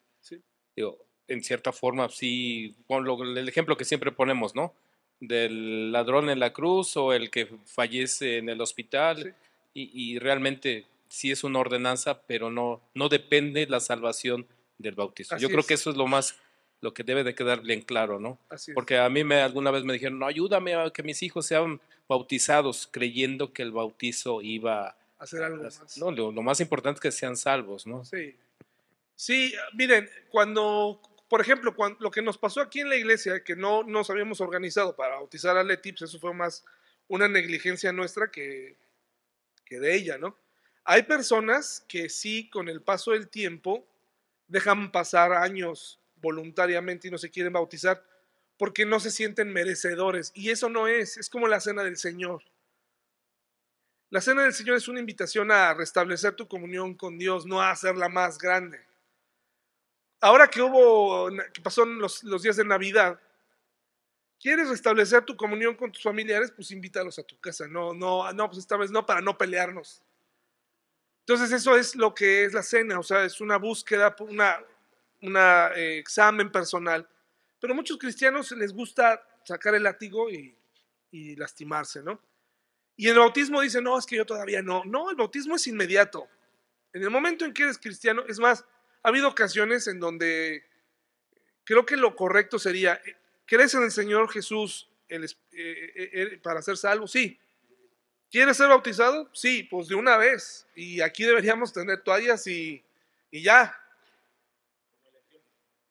Digo, 0.77 0.99
en 1.29 1.43
cierta 1.43 1.73
forma, 1.73 2.09
sí, 2.11 2.75
con 2.87 3.05
lo- 3.05 3.23
el 3.23 3.49
ejemplo 3.49 3.77
que 3.77 3.85
siempre 3.85 4.13
ponemos, 4.13 4.55
¿no? 4.55 4.75
Del 5.21 5.93
ladrón 5.93 6.29
en 6.29 6.41
la 6.41 6.53
cruz 6.53 6.97
o 6.97 7.13
el 7.13 7.31
que 7.31 7.47
fallece 7.65 8.39
en 8.39 8.49
el 8.49 8.61
hospital. 8.61 9.23
Sí. 9.23 9.31
Y, 9.75 10.15
y 10.15 10.19
realmente 10.19 10.87
sí 11.15 11.31
es 11.31 11.45
una 11.45 11.61
ordenanza, 11.61 12.23
pero 12.27 12.51
no, 12.51 12.83
no 12.95 13.09
depende 13.09 13.67
la 13.67 13.81
salvación 13.81 14.47
del 14.79 14.95
bautizo. 14.95 15.35
Así 15.35 15.43
Yo 15.43 15.49
creo 15.49 15.61
es. 15.61 15.67
que 15.67 15.75
eso 15.75 15.91
es 15.91 15.97
lo 15.97 16.07
más, 16.07 16.37
lo 16.81 16.93
que 16.93 17.05
debe 17.05 17.23
de 17.25 17.35
quedar 17.35 17.61
bien 17.63 17.83
claro, 17.83 18.19
¿no? 18.21 18.39
Así 18.49 18.73
es. 18.73 18.75
Porque 18.75 18.99
a 18.99 19.09
mí 19.09 19.23
me, 19.25 19.37
alguna 19.43 19.71
vez 19.71 19.85
me 19.85 19.93
dijeron, 19.93 20.19
no, 20.19 20.27
ayúdame 20.27 20.75
a 20.75 20.91
que 20.91 21.03
mis 21.03 21.23
hijos 21.23 21.47
sean 21.47 21.81
bautizados, 22.09 22.89
creyendo 22.91 23.53
que 23.53 23.63
el 23.63 23.73
bautizo 23.73 24.43
iba 24.43 24.97
hacer 25.19 25.43
algo 25.43 25.63
a- 25.63 25.65
más. 25.65 25.97
No, 25.99 26.11
lo, 26.11 26.33
lo 26.33 26.43
más 26.43 26.61
importante 26.61 26.99
es 26.99 27.01
que 27.03 27.13
sean 27.13 27.37
salvos, 27.37 27.87
¿no? 27.87 28.05
Sí. 28.05 28.37
Sí, 29.17 29.55
miren, 29.75 30.11
cuando, 30.31 31.01
por 31.29 31.41
ejemplo, 31.41 31.75
cuando, 31.77 31.99
lo 32.01 32.11
que 32.11 32.21
nos 32.23 32.37
pasó 32.37 32.61
aquí 32.61 32.81
en 32.81 32.89
la 32.89 32.97
iglesia, 32.97 33.45
que 33.45 33.55
no 33.55 33.85
nos 33.85 34.11
habíamos 34.11 34.41
organizado 34.41 34.97
para 34.97 35.15
bautizar 35.15 35.57
a 35.57 35.63
Leti, 35.63 35.93
pues 35.93 36.03
eso 36.11 36.19
fue 36.19 36.35
más 36.35 36.65
una 37.07 37.29
negligencia 37.29 37.93
nuestra 37.93 38.31
que, 38.33 38.77
que 39.65 39.79
de 39.79 39.95
ella, 39.95 40.19
¿no? 40.19 40.37
Hay 40.85 41.05
personas 41.05 41.85
que 41.89 42.09
sí, 42.09 42.51
con 42.51 42.69
el 42.69 42.83
paso 42.83 43.13
del 43.13 43.29
tiempo, 43.29 43.87
dejan 44.49 44.93
pasar 44.93 45.33
años 45.33 45.99
voluntariamente 46.17 47.09
y 47.09 47.11
no 47.11 47.19
se 47.19 47.31
quieren 47.31 47.53
bautizar 47.53 48.05
porque 48.59 48.85
no 48.85 49.01
se 49.01 49.11
sienten 49.11 49.53
merecedores. 49.53 50.31
Y 50.35 50.51
eso 50.51 50.69
no 50.69 50.87
es, 50.87 51.17
es 51.17 51.29
como 51.31 51.49
la 51.49 51.61
cena 51.61 51.83
del 51.83 51.97
Señor. 51.97 52.43
La 54.11 54.21
cena 54.21 54.43
del 54.43 54.53
Señor 54.53 54.77
es 54.77 54.87
una 54.87 55.01
invitación 55.01 55.51
a 55.51 55.75
restablecer 55.75 56.37
tu 56.37 56.47
comunión 56.47 56.95
con 56.95 57.19
Dios, 57.19 57.47
no 57.47 57.61
a 57.61 57.71
hacerla 57.71 58.09
más 58.09 58.39
grande. 58.39 58.81
Ahora 60.21 60.49
que 60.49 60.63
hubo, 60.63 61.29
que 61.53 61.61
pasó 61.61 61.85
los, 61.85 62.23
los 62.23 62.43
días 62.43 62.57
de 62.57 62.65
Navidad, 62.65 63.19
¿quieres 64.39 64.69
restablecer 64.69 65.25
tu 65.25 65.37
comunión 65.37 65.75
con 65.75 65.91
tus 65.91 66.03
familiares? 66.03 66.53
Pues 66.55 66.71
invítalos 66.71 67.19
a 67.19 67.25
tu 67.25 67.39
casa. 67.41 67.67
No, 67.67 67.93
no, 67.93 68.33
no, 68.33 68.47
pues 68.49 68.59
esta 68.59 68.77
vez 68.77 68.91
no, 68.91 69.05
para 69.05 69.21
no 69.21 69.37
pelearnos. 69.37 70.03
Entonces 71.27 71.53
eso 71.53 71.77
es 71.77 71.97
lo 71.97 72.15
que 72.15 72.45
es 72.45 72.53
la 72.53 72.63
cena, 72.63 72.99
o 72.99 73.03
sea, 73.03 73.25
es 73.25 73.41
una 73.41 73.57
búsqueda, 73.57 74.15
una, 74.21 74.63
una 75.23 75.69
eh, 75.75 75.99
examen 75.99 76.53
personal. 76.53 77.09
Pero 77.59 77.73
a 77.73 77.77
muchos 77.77 77.97
cristianos 77.97 78.53
les 78.53 78.75
gusta 78.75 79.27
sacar 79.43 79.75
el 79.75 79.85
látigo 79.85 80.31
y, 80.31 80.55
y 81.11 81.37
lastimarse, 81.37 82.03
¿no? 82.03 82.21
Y 82.97 83.09
el 83.09 83.19
bautismo 83.19 83.61
dicen, 83.61 83.85
no, 83.85 83.99
es 83.99 84.07
que 84.07 84.17
yo 84.17 84.27
todavía 84.27 84.63
no. 84.63 84.85
No, 84.85 85.11
el 85.11 85.17
bautismo 85.17 85.57
es 85.57 85.67
inmediato. 85.67 86.29
En 86.93 87.03
el 87.03 87.11
momento 87.11 87.45
en 87.45 87.53
que 87.53 87.65
eres 87.65 87.79
cristiano, 87.79 88.23
es 88.29 88.39
más, 88.39 88.65
ha 89.03 89.09
habido 89.09 89.29
ocasiones 89.29 89.87
en 89.89 89.99
donde 89.99 90.65
creo 91.65 91.85
que 91.85 91.97
lo 91.97 92.15
correcto 92.15 92.59
sería, 92.59 93.01
¿crees 93.47 93.75
en 93.75 93.83
el 93.83 93.91
Señor 93.91 94.31
Jesús 94.31 94.89
eh, 95.09 95.25
eh, 95.53 96.11
eh, 96.13 96.41
para 96.43 96.63
ser 96.63 96.77
salvo? 96.77 97.07
Sí. 97.07 97.39
¿Quieres 98.35 98.57
ser 98.57 98.67
bautizado? 98.67 99.31
Sí, 99.33 99.63
pues 99.63 99.87
de 99.87 99.95
una 99.95 100.17
vez. 100.17 100.67
Y 100.75 101.01
aquí 101.03 101.23
deberíamos 101.23 101.73
tener 101.73 102.01
toallas 102.01 102.49
y, 102.49 102.83
y 103.31 103.43
ya. 103.43 103.81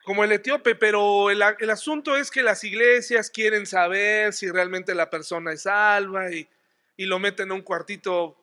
Como 0.03 0.25
el 0.25 0.31
etíope, 0.33 0.75
pero 0.75 1.29
el, 1.29 1.41
el 1.59 1.69
asunto 1.69 2.17
es 2.17 2.29
que 2.29 2.43
las 2.43 2.65
iglesias 2.65 3.29
quieren 3.29 3.65
saber 3.65 4.33
si 4.33 4.51
realmente 4.51 4.93
la 4.93 5.09
persona 5.09 5.53
es 5.53 5.62
salva 5.62 6.33
y, 6.33 6.45
y 6.97 7.05
lo 7.05 7.17
meten 7.17 7.45
en 7.45 7.53
un 7.53 7.62
cuartito 7.62 8.35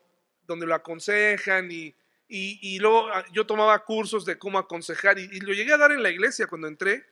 donde 0.46 0.64
lo 0.64 0.74
aconsejan 0.74 1.70
y, 1.70 1.94
y, 2.26 2.58
y 2.62 2.78
luego 2.78 3.06
ah, 3.08 3.26
yo 3.32 3.44
tomaba 3.44 3.84
cursos 3.84 4.24
de 4.24 4.38
cómo 4.38 4.58
aconsejar 4.58 5.18
y, 5.18 5.28
y 5.30 5.40
lo 5.40 5.52
llegué 5.52 5.74
a 5.74 5.76
dar 5.76 5.92
en 5.92 6.02
la 6.02 6.08
iglesia 6.08 6.46
cuando 6.46 6.68
entré 6.68 7.04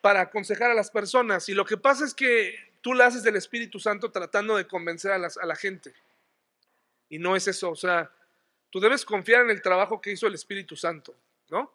para 0.00 0.22
aconsejar 0.22 0.72
a 0.72 0.74
las 0.74 0.90
personas. 0.90 1.48
Y 1.48 1.54
lo 1.54 1.64
que 1.64 1.76
pasa 1.76 2.04
es 2.04 2.12
que 2.12 2.65
tú 2.86 2.94
la 2.94 3.06
haces 3.06 3.24
del 3.24 3.34
Espíritu 3.34 3.80
Santo 3.80 4.12
tratando 4.12 4.56
de 4.56 4.68
convencer 4.68 5.10
a, 5.10 5.18
la 5.18 5.56
gente. 5.56 5.92
Y 7.08 7.18
no 7.18 7.34
es 7.34 7.48
eso, 7.48 7.72
o 7.72 7.74
sea, 7.74 8.08
tú 8.70 8.78
debes 8.78 9.04
confiar 9.04 9.42
en 9.42 9.50
el 9.50 9.60
trabajo 9.60 10.00
que 10.00 10.12
hizo 10.12 10.28
el 10.28 10.34
Espíritu 10.34 10.76
Santo, 10.76 11.12
¿no? 11.50 11.74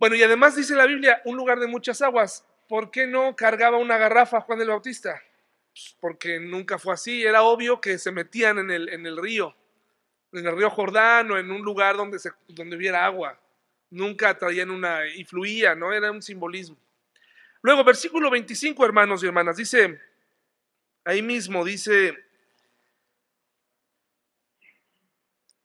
Bueno, 0.00 0.16
y 0.16 0.22
además 0.24 0.56
dice 0.56 0.74
la 0.74 0.84
Biblia, 0.84 1.22
un 1.26 1.36
lugar 1.36 1.60
de 1.60 1.68
muchas 1.68 2.02
aguas. 2.02 2.44
¿Por 2.68 2.90
qué 2.90 3.06
no 3.06 3.36
cargaba 3.36 3.76
una 3.76 3.96
garrafa 3.96 4.40
Juan 4.40 4.60
el 4.62 4.66
Bautista? 4.66 5.22
Pues 5.70 5.96
porque 6.00 6.40
nunca 6.40 6.76
fue 6.76 6.94
así. 6.94 7.22
Era 7.22 7.44
obvio 7.44 7.80
que 7.80 7.98
se 7.98 8.10
metían 8.10 8.58
en 8.58 8.72
el, 8.72 9.16
río, 9.16 9.54
en 10.32 10.44
el 10.44 10.56
río 10.56 10.70
Jordán 10.70 11.30
o 11.30 11.38
en 11.38 11.52
un 11.52 11.62
lugar 11.62 11.96
donde, 11.96 12.18
donde 12.48 12.76
hubiera 12.76 13.06
agua. 13.06 13.38
Nunca 13.90 14.36
traían 14.36 14.72
una, 14.72 15.06
y 15.06 15.24
fluía, 15.24 15.76
¿no? 15.76 15.92
Era 15.92 16.10
un 16.10 16.20
simbolismo. 16.20 16.76
Luego, 17.66 17.82
versículo 17.82 18.30
25, 18.30 18.84
hermanos 18.84 19.24
y 19.24 19.26
hermanas, 19.26 19.56
dice, 19.56 20.00
ahí 21.04 21.20
mismo 21.20 21.64
dice, 21.64 22.16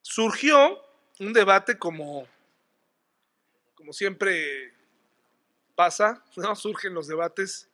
surgió 0.01 0.83
un 1.19 1.31
debate 1.31 1.77
como, 1.77 2.27
como 3.75 3.93
siempre 3.93 4.73
pasa, 5.75 6.25
¿no? 6.37 6.55
Surgen 6.55 6.95
los 6.95 7.05
debates 7.05 7.69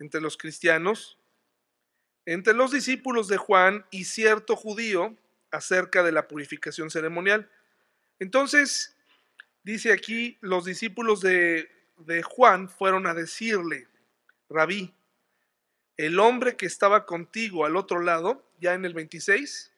entre 0.00 0.20
los 0.20 0.36
cristianos, 0.36 1.16
entre 2.26 2.54
los 2.54 2.72
discípulos 2.72 3.28
de 3.28 3.36
Juan 3.36 3.86
y 3.92 4.06
cierto 4.06 4.56
judío 4.56 5.16
acerca 5.52 6.02
de 6.02 6.10
la 6.10 6.26
purificación 6.26 6.90
ceremonial. 6.90 7.48
Entonces, 8.18 8.96
dice 9.62 9.92
aquí, 9.92 10.38
los 10.40 10.64
discípulos 10.64 11.20
de, 11.20 11.79
de 12.06 12.22
Juan 12.22 12.68
fueron 12.68 13.06
a 13.06 13.14
decirle, 13.14 13.88
Rabí, 14.48 14.94
el 15.96 16.18
hombre 16.18 16.56
que 16.56 16.66
estaba 16.66 17.06
contigo 17.06 17.64
al 17.64 17.76
otro 17.76 18.00
lado, 18.00 18.44
ya 18.58 18.74
en 18.74 18.84
el 18.84 18.94
26, 18.94 19.72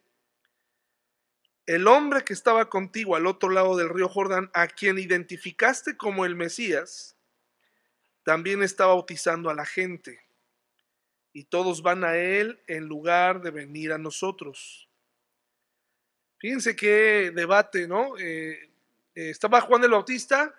el 1.66 1.86
hombre 1.86 2.24
que 2.24 2.32
estaba 2.32 2.68
contigo 2.68 3.16
al 3.16 3.26
otro 3.26 3.50
lado 3.50 3.76
del 3.76 3.88
río 3.88 4.08
Jordán, 4.08 4.50
a 4.54 4.66
quien 4.68 4.98
identificaste 4.98 5.96
como 5.96 6.24
el 6.24 6.34
Mesías, 6.34 7.16
también 8.24 8.62
está 8.62 8.86
bautizando 8.86 9.50
a 9.50 9.54
la 9.54 9.66
gente. 9.66 10.20
Y 11.32 11.44
todos 11.44 11.82
van 11.82 12.04
a 12.04 12.16
él 12.16 12.60
en 12.66 12.86
lugar 12.86 13.40
de 13.42 13.50
venir 13.50 13.92
a 13.92 13.98
nosotros. 13.98 14.88
Fíjense 16.38 16.76
qué 16.76 17.32
debate, 17.34 17.86
¿no? 17.86 18.18
Eh, 18.18 18.70
eh, 19.14 19.30
estaba 19.30 19.60
Juan 19.60 19.84
el 19.84 19.90
Bautista, 19.90 20.54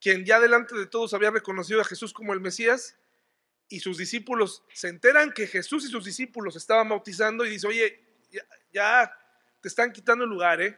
quien 0.00 0.24
ya 0.24 0.40
delante 0.40 0.74
de 0.76 0.86
todos 0.86 1.14
había 1.14 1.30
reconocido 1.30 1.80
a 1.80 1.84
Jesús 1.84 2.12
como 2.12 2.32
el 2.32 2.40
Mesías, 2.40 2.96
y 3.68 3.80
sus 3.80 3.98
discípulos 3.98 4.64
se 4.72 4.88
enteran 4.88 5.32
que 5.32 5.46
Jesús 5.46 5.84
y 5.84 5.88
sus 5.88 6.04
discípulos 6.04 6.56
estaban 6.56 6.88
bautizando 6.88 7.44
y 7.44 7.50
dice, 7.50 7.68
oye, 7.68 8.00
ya, 8.72 9.16
te 9.60 9.68
están 9.68 9.92
quitando 9.92 10.24
el 10.24 10.30
lugar, 10.30 10.60
¿eh? 10.60 10.76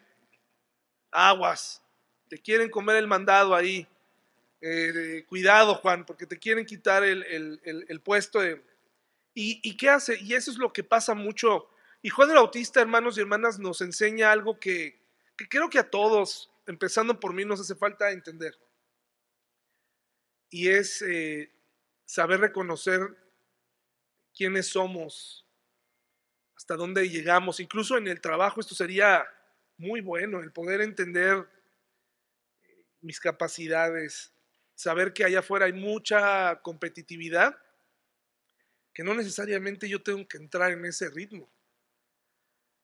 Aguas, 1.11 1.83
te 2.29 2.39
quieren 2.39 2.69
comer 2.69 2.97
el 2.97 3.07
mandado 3.07 3.55
ahí. 3.55 3.87
Eh, 4.61 5.25
cuidado, 5.27 5.75
Juan, 5.77 6.05
porque 6.05 6.27
te 6.27 6.39
quieren 6.39 6.67
quitar 6.67 7.03
el, 7.03 7.23
el, 7.25 7.61
el, 7.65 7.87
el 7.89 8.01
puesto 8.01 8.41
de... 8.41 8.63
¿Y, 9.35 9.61
¿Y 9.63 9.77
qué 9.77 9.89
hace? 9.89 10.19
Y 10.21 10.35
eso 10.35 10.51
es 10.51 10.59
lo 10.59 10.73
que 10.73 10.85
pasa 10.85 11.15
mucho. 11.15 11.69
Y 12.03 12.11
Juan 12.11 12.29
el 12.29 12.37
Bautista, 12.37 12.81
hermanos 12.81 13.17
y 13.17 13.21
hermanas, 13.21 13.59
nos 13.59 13.81
enseña 13.81 14.31
algo 14.31 14.61
que, 14.61 15.01
que 15.37 15.49
creo 15.49 15.71
que 15.71 15.79
a 15.79 15.91
todos, 15.91 16.53
empezando 16.67 17.19
por 17.19 17.33
mí, 17.33 17.45
nos 17.45 17.61
hace 17.61 17.75
falta 17.75 18.11
entender. 18.11 18.59
Y 20.53 20.69
es 20.69 21.01
eh, 21.01 21.51
saber 22.05 22.41
reconocer 22.41 23.01
quiénes 24.37 24.67
somos, 24.67 25.49
hasta 26.55 26.77
dónde 26.77 27.09
llegamos. 27.09 27.59
Incluso 27.59 27.97
en 27.97 28.07
el 28.07 28.21
trabajo 28.21 28.61
esto 28.61 28.75
sería 28.75 29.27
muy 29.79 30.03
bueno, 30.03 30.41
el 30.41 30.53
poder 30.53 30.83
entender 30.83 31.49
mis 33.01 33.19
capacidades, 33.19 34.35
saber 34.75 35.15
que 35.15 35.25
allá 35.25 35.39
afuera 35.39 35.65
hay 35.65 35.73
mucha 35.73 36.61
competitividad, 36.61 37.59
que 38.93 39.03
no 39.03 39.15
necesariamente 39.15 39.89
yo 39.89 40.03
tengo 40.03 40.29
que 40.29 40.37
entrar 40.37 40.71
en 40.73 40.85
ese 40.85 41.09
ritmo. 41.09 41.51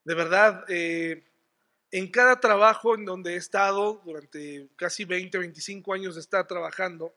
De 0.04 0.14
verdad, 0.14 0.64
eh, 0.68 1.22
en 1.90 2.10
cada 2.10 2.40
trabajo 2.40 2.94
en 2.94 3.04
donde 3.04 3.34
he 3.34 3.36
estado 3.36 4.00
durante 4.06 4.70
casi 4.74 5.04
20, 5.04 5.36
25 5.36 5.92
años 5.92 6.14
de 6.14 6.22
estar 6.22 6.46
trabajando, 6.46 7.14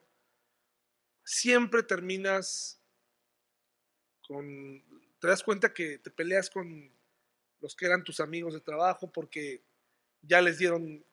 siempre 1.31 1.81
terminas 1.81 2.77
con, 4.27 4.83
te 5.19 5.27
das 5.27 5.41
cuenta 5.43 5.73
que 5.73 5.97
te 5.97 6.11
peleas 6.11 6.49
con 6.49 6.91
los 7.61 7.75
que 7.75 7.85
eran 7.85 8.03
tus 8.03 8.19
amigos 8.19 8.53
de 8.53 8.59
trabajo 8.59 9.09
porque 9.09 9.63
ya 10.21 10.41
les 10.41 10.57
dieron 10.57 11.03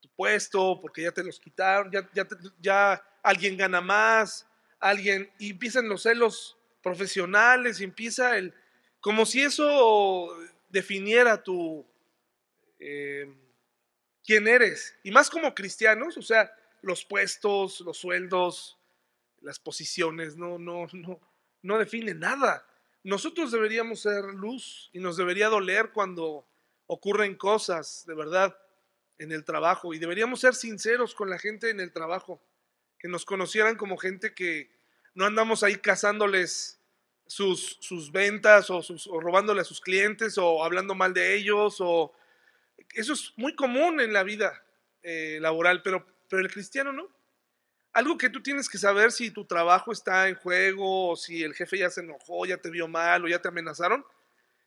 tu 0.00 0.10
puesto, 0.10 0.78
porque 0.80 1.02
ya 1.02 1.12
te 1.12 1.24
los 1.24 1.40
quitaron, 1.40 1.90
ya, 1.90 2.28
ya, 2.60 3.02
alguien 3.22 3.56
gana 3.56 3.80
más, 3.80 4.46
alguien, 4.78 5.30
y 5.38 5.50
empiezan 5.50 5.88
los 5.88 6.02
celos 6.02 6.58
profesionales, 6.82 7.80
y 7.80 7.84
empieza 7.84 8.36
el, 8.36 8.52
como 9.00 9.24
si 9.24 9.42
eso 9.42 10.36
definiera 10.68 11.42
tu, 11.42 11.86
eh, 12.80 13.32
quién 14.24 14.48
eres, 14.48 14.98
y 15.04 15.12
más 15.12 15.30
como 15.30 15.54
cristianos, 15.54 16.16
o 16.16 16.22
sea, 16.22 16.52
los 16.82 17.04
puestos, 17.04 17.80
los 17.80 17.96
sueldos, 17.96 18.76
las 19.42 19.58
posiciones, 19.58 20.36
no, 20.36 20.58
no, 20.58 20.86
no, 20.92 21.20
no 21.62 21.78
define 21.78 22.14
nada. 22.14 22.66
Nosotros 23.04 23.50
deberíamos 23.50 24.00
ser 24.00 24.24
luz 24.24 24.90
y 24.92 25.00
nos 25.00 25.16
debería 25.16 25.48
doler 25.48 25.90
cuando 25.92 26.46
ocurren 26.86 27.36
cosas, 27.36 28.04
de 28.06 28.14
verdad, 28.14 28.56
en 29.18 29.32
el 29.32 29.44
trabajo. 29.44 29.94
Y 29.94 29.98
deberíamos 29.98 30.40
ser 30.40 30.54
sinceros 30.54 31.14
con 31.14 31.30
la 31.30 31.38
gente 31.38 31.70
en 31.70 31.80
el 31.80 31.92
trabajo, 31.92 32.42
que 32.98 33.08
nos 33.08 33.24
conocieran 33.24 33.76
como 33.76 33.96
gente 33.96 34.34
que 34.34 34.70
no 35.14 35.24
andamos 35.24 35.62
ahí 35.62 35.76
cazándoles 35.76 36.80
sus, 37.26 37.78
sus 37.80 38.12
ventas 38.12 38.68
o, 38.70 38.82
robándole 39.20 39.62
a 39.62 39.64
sus 39.64 39.80
clientes 39.80 40.38
o 40.38 40.62
hablando 40.62 40.94
mal 40.94 41.14
de 41.14 41.34
ellos. 41.34 41.76
o 41.80 42.12
Eso 42.94 43.14
es 43.14 43.32
muy 43.36 43.54
común 43.56 44.00
en 44.00 44.12
la 44.12 44.22
vida 44.22 44.64
eh, 45.02 45.38
laboral, 45.40 45.82
pero, 45.82 46.06
pero 46.28 46.42
el 46.42 46.52
cristiano 46.52 46.92
no. 46.92 47.08
Algo 47.92 48.16
que 48.16 48.30
tú 48.30 48.42
tienes 48.42 48.68
que 48.68 48.78
saber 48.78 49.12
si 49.12 49.30
tu 49.30 49.44
trabajo 49.44 49.92
está 49.92 50.28
en 50.28 50.34
juego, 50.36 51.10
o 51.10 51.16
si 51.16 51.42
el 51.42 51.54
jefe 51.54 51.78
ya 51.78 51.90
se 51.90 52.00
enojó, 52.00 52.46
ya 52.46 52.56
te 52.56 52.70
vio 52.70 52.88
mal 52.88 53.24
o 53.24 53.28
ya 53.28 53.40
te 53.40 53.48
amenazaron, 53.48 54.04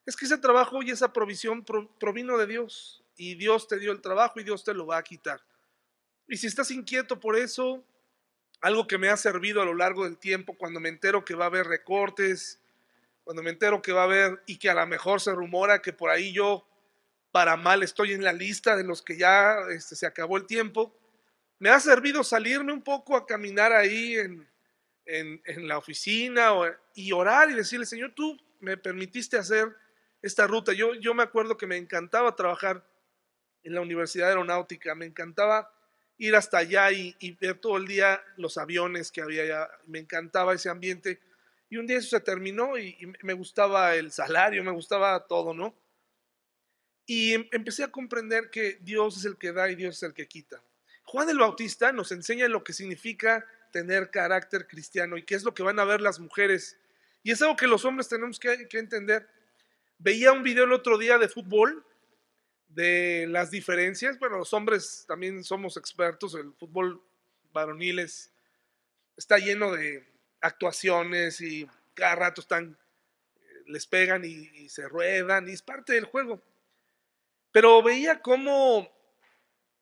es 0.05 0.15
que 0.15 0.25
ese 0.25 0.37
trabajo 0.37 0.83
y 0.83 0.91
esa 0.91 1.11
provisión 1.11 1.65
provino 1.99 2.37
de 2.37 2.45
Dios. 2.45 3.03
Y 3.17 3.35
Dios 3.35 3.67
te 3.67 3.79
dio 3.79 3.91
el 3.91 4.01
trabajo 4.01 4.39
y 4.39 4.43
Dios 4.43 4.63
te 4.63 4.73
lo 4.73 4.85
va 4.85 4.97
a 4.97 5.03
quitar. 5.03 5.41
Y 6.27 6.37
si 6.37 6.47
estás 6.47 6.69
inquieto 6.69 7.19
por 7.19 7.35
eso, 7.35 7.83
algo 8.61 8.87
que 8.87 8.97
me 8.97 9.09
ha 9.09 9.17
servido 9.17 9.61
a 9.61 9.65
lo 9.65 9.73
largo 9.73 10.03
del 10.03 10.17
tiempo, 10.17 10.55
cuando 10.57 10.79
me 10.79 10.89
entero 10.89 11.25
que 11.25 11.35
va 11.35 11.45
a 11.45 11.47
haber 11.47 11.65
recortes, 11.65 12.59
cuando 13.23 13.41
me 13.41 13.49
entero 13.49 13.81
que 13.81 13.91
va 13.91 14.01
a 14.01 14.05
haber 14.05 14.43
y 14.45 14.57
que 14.57 14.69
a 14.69 14.75
lo 14.75 14.85
mejor 14.85 15.19
se 15.19 15.33
rumora 15.33 15.81
que 15.81 15.93
por 15.93 16.11
ahí 16.11 16.31
yo, 16.31 16.67
para 17.31 17.57
mal, 17.57 17.81
estoy 17.81 18.13
en 18.13 18.23
la 18.23 18.33
lista 18.33 18.75
de 18.75 18.83
los 18.83 19.01
que 19.01 19.17
ya 19.17 19.57
este, 19.71 19.95
se 19.95 20.05
acabó 20.05 20.37
el 20.37 20.45
tiempo, 20.45 20.95
me 21.59 21.69
ha 21.69 21.79
servido 21.79 22.23
salirme 22.23 22.73
un 22.73 22.81
poco 22.81 23.15
a 23.15 23.25
caminar 23.25 23.71
ahí 23.71 24.15
en, 24.15 24.47
la 25.67 25.77
oficina 25.77 26.51
y 26.95 27.11
orar 27.11 27.51
y 27.51 27.53
decirle, 27.53 27.85
Señor, 27.85 28.13
tú 28.15 28.37
me 28.59 28.75
permitiste 28.75 29.37
hacer 29.37 29.67
esta 30.21 30.47
ruta. 30.47 30.73
Yo, 30.73 30.95
yo 30.95 31.13
me 31.13 31.21
acuerdo 31.21 31.57
que 31.57 31.67
me 31.67 31.77
encantaba 31.77 32.35
trabajar 32.35 32.83
en 33.63 33.75
la 33.75 33.81
Universidad 33.81 34.29
Aeronáutica, 34.29 34.95
me 34.95 35.05
encantaba 35.05 35.71
ir 36.17 36.35
hasta 36.35 36.57
allá 36.57 36.91
y, 36.91 37.15
ver 37.39 37.59
todo 37.59 37.77
el 37.77 37.85
día 37.85 38.21
los 38.37 38.57
aviones 38.57 39.11
que 39.11 39.21
había 39.21 39.43
allá, 39.43 39.69
me 39.85 39.99
encantaba 39.99 40.53
ese 40.53 40.69
ambiente. 40.69 41.19
Y 41.69 41.77
un 41.77 41.85
día 41.85 41.97
eso 41.97 42.09
se 42.09 42.19
terminó 42.21 42.77
y, 42.77 42.97
y 42.99 43.05
me 43.23 43.33
gustaba 43.33 43.95
el 43.95 44.11
salario, 44.11 44.63
me 44.63 44.71
gustaba 44.71 45.27
todo, 45.27 45.53
¿no? 45.53 45.75
Y 47.05 47.33
em, 47.33 47.47
empecé 47.51 47.83
a 47.83 47.91
comprender 47.91 48.49
que 48.49 48.79
Dios 48.81 49.17
es 49.17 49.25
el 49.25 49.37
que 49.37 49.51
da 49.51 49.69
y 49.69 49.75
Dios 49.75 49.97
es 49.97 50.03
el 50.03 50.13
que 50.13 50.27
quita. 50.27 50.61
Juan 51.05 51.29
el 51.29 51.37
Bautista 51.37 51.91
nos 51.91 52.11
enseña 52.11 52.47
lo 52.47 52.63
que 52.63 52.73
significa 52.73 53.45
tener 53.71 54.09
carácter 54.09 54.67
cristiano 54.67 55.17
y 55.17 55.23
qué 55.23 55.35
es 55.35 55.43
lo 55.43 55.53
que 55.53 55.63
van 55.63 55.79
a 55.79 55.85
ver 55.85 56.01
las 56.01 56.19
mujeres. 56.19 56.79
Y 57.23 57.31
es 57.31 57.41
algo 57.41 57.55
que 57.55 57.67
los 57.67 57.85
hombres 57.85 58.09
tenemos 58.09 58.39
que, 58.39 58.67
entender. 58.71 59.27
Veía 59.97 60.31
un 60.31 60.43
video 60.43 60.63
el 60.63 60.73
otro 60.73 60.97
día 60.97 61.17
de 61.17 61.29
fútbol, 61.29 61.85
de 62.67 63.27
las 63.29 63.51
diferencias. 63.51 64.17
Bueno, 64.17 64.37
los 64.37 64.53
hombres 64.53 65.05
también 65.07 65.43
somos 65.43 65.77
expertos, 65.77 66.35
el 66.35 66.53
fútbol 66.53 67.01
varonil 67.51 67.99
está 67.99 69.37
lleno 69.37 69.71
de 69.71 70.07
actuaciones 70.41 71.39
y 71.41 71.67
cada 71.93 72.15
rato 72.15 72.41
están, 72.41 72.77
les 73.67 73.85
pegan 73.87 74.25
y, 74.25 74.49
y 74.53 74.69
se 74.69 74.87
ruedan 74.87 75.47
y 75.47 75.51
es 75.51 75.61
parte 75.61 75.93
del 75.93 76.05
juego. 76.05 76.41
Pero 77.51 77.83
veía 77.83 78.21
cómo 78.21 78.94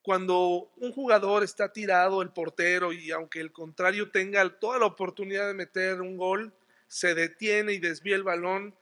cuando 0.03 0.69
un 0.75 0.91
jugador 0.91 1.43
está 1.43 1.71
tirado, 1.71 2.21
el 2.21 2.29
portero, 2.29 2.91
y 2.91 3.09
aunque 3.11 3.39
el 3.39 3.53
contrario 3.53 4.11
tenga 4.11 4.47
toda 4.59 4.77
la 4.77 4.85
oportunidad 4.85 5.47
de 5.47 5.53
meter 5.53 6.01
un 6.01 6.17
gol, 6.17 6.53
se 6.87 7.15
detiene 7.15 7.71
y 7.71 7.79
desvía 7.79 8.17
el 8.17 8.23
balón, 8.23 8.75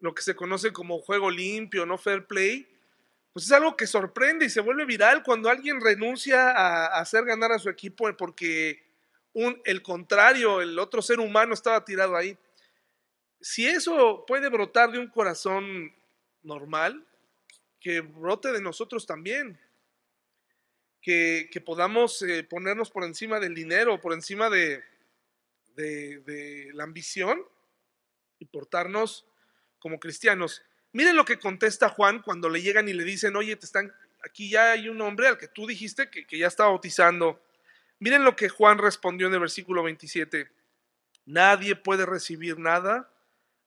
lo 0.00 0.14
que 0.14 0.22
se 0.22 0.36
conoce 0.36 0.70
como 0.70 0.98
juego 0.98 1.30
limpio, 1.30 1.86
no 1.86 1.96
fair 1.96 2.26
play, 2.26 2.68
pues 3.32 3.46
es 3.46 3.52
algo 3.52 3.74
que 3.74 3.86
sorprende 3.86 4.44
y 4.44 4.50
se 4.50 4.60
vuelve 4.60 4.84
viral 4.84 5.22
cuando 5.22 5.48
alguien 5.48 5.80
renuncia 5.80 6.50
a, 6.50 7.00
hacer 7.00 7.24
ganar 7.24 7.50
a 7.50 7.58
su 7.58 7.70
equipo 7.70 8.14
porque 8.16 8.84
un, 9.32 9.60
el 9.64 9.82
contrario, 9.82 10.60
el 10.60 10.78
otro 10.78 11.00
ser 11.00 11.20
humano 11.20 11.54
estaba 11.54 11.84
tirado 11.86 12.16
ahí. 12.16 12.36
Si 13.40 13.66
eso 13.66 14.24
puede 14.26 14.50
brotar 14.50 14.92
de 14.92 14.98
un 14.98 15.08
corazón 15.08 15.92
normal, 16.42 17.02
que 17.80 18.02
brote 18.02 18.52
de 18.52 18.60
nosotros 18.60 19.06
también 19.06 19.58
que, 21.04 21.62
podamos 21.62 22.22
eh, 22.22 22.44
ponernos 22.44 22.90
por 22.90 23.04
encima 23.04 23.38
del 23.38 23.54
dinero, 23.54 24.00
por 24.00 24.14
encima 24.14 24.48
de, 24.48 24.82
la 26.72 26.84
ambición 26.84 27.44
y 28.38 28.46
portarnos 28.46 29.26
como 29.78 30.00
cristianos. 30.00 30.62
Miren 30.92 31.14
lo 31.14 31.26
que 31.26 31.38
contesta 31.38 31.90
Juan 31.90 32.22
cuando 32.22 32.48
le 32.48 32.62
llegan 32.62 32.88
y 32.88 32.94
le 32.94 33.04
dicen, 33.04 33.36
oye, 33.36 33.54
te 33.56 33.66
están, 33.66 33.92
aquí 34.24 34.48
ya 34.48 34.72
hay 34.72 34.88
un 34.88 35.00
hombre 35.02 35.28
al 35.28 35.36
que 35.36 35.48
tú 35.48 35.66
dijiste 35.66 36.08
que, 36.08 36.26
que 36.26 36.38
ya 36.38 36.46
está 36.46 36.64
bautizando. 36.64 37.44
Miren 37.98 38.24
lo 38.24 38.34
que 38.34 38.48
Juan 38.48 38.78
respondió 38.78 39.26
en 39.26 39.34
el 39.34 39.40
versículo 39.40 39.82
27. 39.82 40.50
Nadie 41.26 41.76
puede 41.76 42.06
recibir 42.06 42.58
nada 42.58 43.12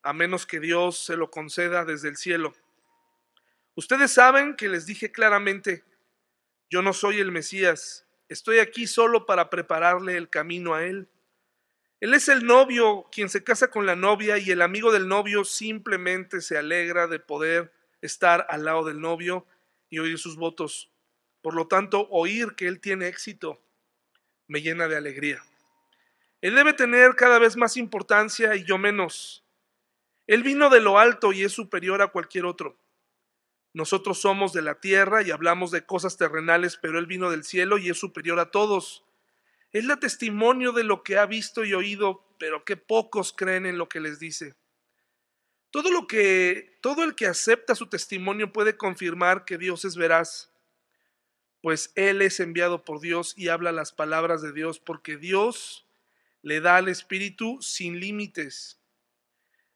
a 0.01 0.11
menos 0.11 0.47
que 0.47 0.59
Dios 0.59 1.05
se 1.05 1.15
lo 1.15 1.29
conceda 1.29 1.85
desde 1.85 2.09
el 2.09 2.17
cielo. 2.17 2.55
Ustedes 3.75 4.11
saben 4.11 4.55
que 4.55 4.69
les 4.69 4.87
dije 4.87 5.11
claramente, 5.11 5.83
yo 6.69 6.81
no 6.81 6.93
soy 6.93 7.19
el 7.19 7.31
Mesías, 7.31 8.05
estoy 8.29 8.59
aquí 8.59 8.87
solo 8.87 9.25
para 9.25 9.49
prepararle 9.49 10.17
el 10.17 10.29
camino 10.29 10.73
a 10.73 10.83
él. 10.83 11.07
Él 11.99 12.13
es 12.13 12.27
el 12.29 12.45
novio 12.45 13.07
quien 13.11 13.29
se 13.29 13.43
casa 13.43 13.69
con 13.69 13.85
la 13.85 13.95
novia 13.95 14.37
y 14.37 14.51
el 14.51 14.61
amigo 14.61 14.91
del 14.91 15.07
novio 15.07 15.43
simplemente 15.43 16.41
se 16.41 16.57
alegra 16.57 17.07
de 17.07 17.19
poder 17.19 17.73
estar 18.01 18.45
al 18.49 18.65
lado 18.65 18.85
del 18.85 18.99
novio 18.99 19.45
y 19.89 19.99
oír 19.99 20.19
sus 20.19 20.35
votos. 20.35 20.91
Por 21.41 21.55
lo 21.55 21.67
tanto, 21.67 22.07
oír 22.09 22.55
que 22.55 22.67
él 22.67 22.79
tiene 22.79 23.07
éxito 23.07 23.61
me 24.47 24.61
llena 24.61 24.87
de 24.87 24.97
alegría. 24.97 25.43
Él 26.41 26.55
debe 26.55 26.73
tener 26.73 27.15
cada 27.15 27.39
vez 27.39 27.57
más 27.57 27.77
importancia 27.77 28.55
y 28.55 28.63
yo 28.63 28.77
menos. 28.77 29.43
Él 30.27 30.43
vino 30.43 30.69
de 30.69 30.81
lo 30.81 30.99
alto 30.99 31.33
y 31.33 31.43
es 31.43 31.51
superior 31.51 32.01
a 32.01 32.07
cualquier 32.07 32.45
otro. 32.45 32.77
Nosotros 33.77 34.19
somos 34.19 34.53
de 34.53 34.63
la 34.63 34.79
tierra 34.79 35.21
y 35.21 35.29
hablamos 35.29 35.69
de 35.69 35.85
cosas 35.85 36.17
terrenales, 36.17 36.79
pero 36.81 36.97
Él 36.97 37.05
vino 37.05 37.29
del 37.29 37.43
cielo 37.43 37.77
y 37.77 37.91
es 37.91 37.99
superior 37.99 38.39
a 38.39 38.49
todos. 38.49 39.05
Él 39.71 39.85
da 39.85 39.99
testimonio 39.99 40.71
de 40.71 40.83
lo 40.83 41.03
que 41.03 41.19
ha 41.19 41.27
visto 41.27 41.63
y 41.63 41.75
oído, 41.75 42.25
pero 42.39 42.65
que 42.65 42.75
pocos 42.75 43.33
creen 43.33 43.67
en 43.67 43.77
lo 43.77 43.87
que 43.87 43.99
les 43.99 44.17
dice. 44.17 44.55
Todo 45.69 45.91
lo 45.91 46.07
que 46.07 46.79
todo 46.81 47.03
el 47.03 47.13
que 47.13 47.27
acepta 47.27 47.75
su 47.75 47.85
testimonio 47.85 48.51
puede 48.51 48.77
confirmar 48.77 49.45
que 49.45 49.59
Dios 49.59 49.85
es 49.85 49.95
veraz, 49.95 50.49
pues 51.61 51.91
él 51.93 52.23
es 52.23 52.39
enviado 52.39 52.83
por 52.83 52.99
Dios 52.99 53.35
y 53.37 53.49
habla 53.49 53.71
las 53.71 53.91
palabras 53.91 54.41
de 54.41 54.53
Dios, 54.53 54.79
porque 54.79 55.17
Dios 55.17 55.85
le 56.41 56.61
da 56.61 56.77
al 56.77 56.87
espíritu 56.87 57.61
sin 57.61 57.99
límites. 57.99 58.79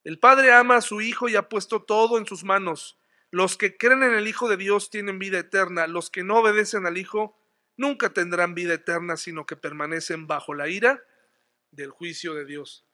El 0.03 0.17
Padre 0.17 0.53
ama 0.53 0.77
a 0.77 0.81
su 0.81 1.01
Hijo 1.01 1.29
y 1.29 1.35
ha 1.35 1.47
puesto 1.47 1.83
todo 1.83 2.17
en 2.17 2.25
sus 2.25 2.43
manos. 2.43 2.97
Los 3.31 3.57
que 3.57 3.77
creen 3.77 4.03
en 4.03 4.13
el 4.13 4.27
Hijo 4.27 4.49
de 4.49 4.57
Dios 4.57 4.89
tienen 4.89 5.17
vida 5.17 5.39
eterna, 5.39 5.87
los 5.87 6.09
que 6.09 6.23
no 6.23 6.39
obedecen 6.39 6.85
al 6.85 6.97
Hijo 6.97 7.37
nunca 7.77 8.09
tendrán 8.09 8.55
vida 8.55 8.73
eterna, 8.73 9.15
sino 9.15 9.45
que 9.45 9.55
permanecen 9.55 10.27
bajo 10.27 10.53
la 10.53 10.67
ira 10.67 11.01
del 11.71 11.89
juicio 11.91 12.33
de 12.33 12.45
Dios. 12.45 12.85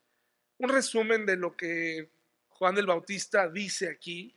Un 0.59 0.69
resumen 0.69 1.25
de 1.25 1.37
lo 1.37 1.57
que 1.57 2.11
Juan 2.49 2.77
el 2.77 2.85
Bautista 2.85 3.49
dice 3.49 3.89
aquí. 3.89 4.35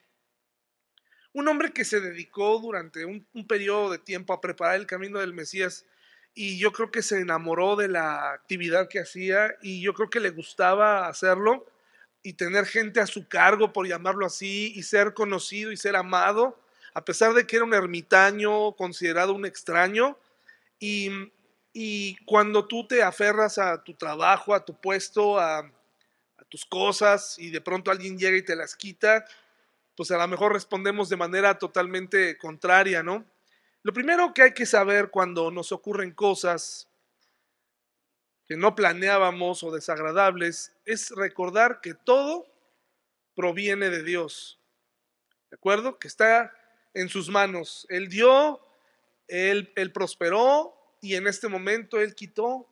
Un 1.33 1.49
hombre 1.49 1.73
que 1.73 1.85
se 1.85 2.01
dedicó 2.01 2.59
durante 2.59 3.05
un, 3.05 3.27
periodo 3.47 3.91
de 3.91 3.99
tiempo 3.99 4.33
a 4.33 4.41
preparar 4.41 4.77
el 4.77 4.87
camino 4.87 5.21
del 5.21 5.33
Mesías 5.33 5.87
y 6.35 6.59
yo 6.59 6.73
creo 6.73 6.91
que 6.91 7.03
se 7.03 7.21
enamoró 7.21 7.77
de 7.77 7.89
la 7.89 8.33
actividad 8.33 8.89
que 8.89 9.01
hacía 9.01 9.55
y 9.63 9.81
yo 9.83 9.95
creo 9.95 10.11
que 10.11 10.21
le 10.21 10.31
gustaba 10.31 11.09
hacerlo 11.09 11.67
y 12.23 12.35
tener 12.35 12.67
gente 12.67 13.01
a 13.01 13.07
su 13.07 13.29
cargo, 13.29 13.73
por 13.73 13.87
llamarlo 13.87 14.27
así, 14.27 14.73
y 14.75 14.83
ser 14.83 15.15
conocido 15.15 15.73
y 15.73 15.77
ser 15.77 15.97
amado, 15.97 16.59
a 16.93 17.05
pesar 17.05 17.33
de 17.35 17.47
que 17.47 17.57
era 17.57 17.65
un 17.65 17.75
ermitaño, 17.75 18.73
considerado 18.73 19.33
un 19.33 19.47
extraño. 19.47 20.19
Y, 20.79 21.29
cuando 22.27 22.67
tú 22.67 22.87
te 22.87 23.03
aferras 23.03 23.59
a 23.59 23.83
tu 23.83 23.95
trabajo, 23.95 24.55
a 24.55 24.65
tu 24.65 24.79
puesto, 24.79 25.39
a, 25.39 25.59
a 25.59 26.45
tus 26.49 26.65
cosas, 26.67 27.39
y 27.39 27.51
de 27.51 27.61
pronto 27.61 27.91
alguien 27.91 28.19
llega 28.19 28.37
y 28.37 28.43
te 28.43 28.57
las 28.57 28.75
quita, 28.75 29.25
pues 29.97 30.11
a 30.11 30.19
lo 30.19 30.27
mejor 30.29 30.53
respondemos 30.53 31.09
de 31.09 31.17
manera 31.17 31.59
totalmente 31.59 32.37
contraria, 32.39 33.03
¿no? 33.03 33.25
Lo 33.83 33.93
primero 33.93 34.35
que 34.35 34.43
hay 34.43 34.53
que 34.53 34.67
saber 34.67 35.11
cuando 35.11 35.51
nos 35.51 35.73
ocurren 35.73 36.13
cosas 36.13 36.90
que 38.51 38.57
no 38.57 38.75
planeábamos 38.75 39.63
o 39.63 39.71
desagradables, 39.71 40.73
es 40.85 41.11
recordar 41.11 41.81
que 41.81 41.95
todo 41.95 42.53
proviene 43.37 43.91
de 43.91 44.03
Dios. 44.03 44.59
¿De 45.51 45.55
acuerdo? 45.55 46.01
Que 46.01 46.09
está 46.09 46.53
en 46.93 47.09
sus 47.09 47.29
manos. 47.29 47.87
Él 47.89 48.09
dio, 48.09 48.61
él, 49.29 49.73
prosperó, 49.95 50.75
y 51.01 51.15
en 51.15 51.29
este 51.29 51.47
momento 51.47 52.01
Él 52.01 52.17
quitó. 52.17 52.69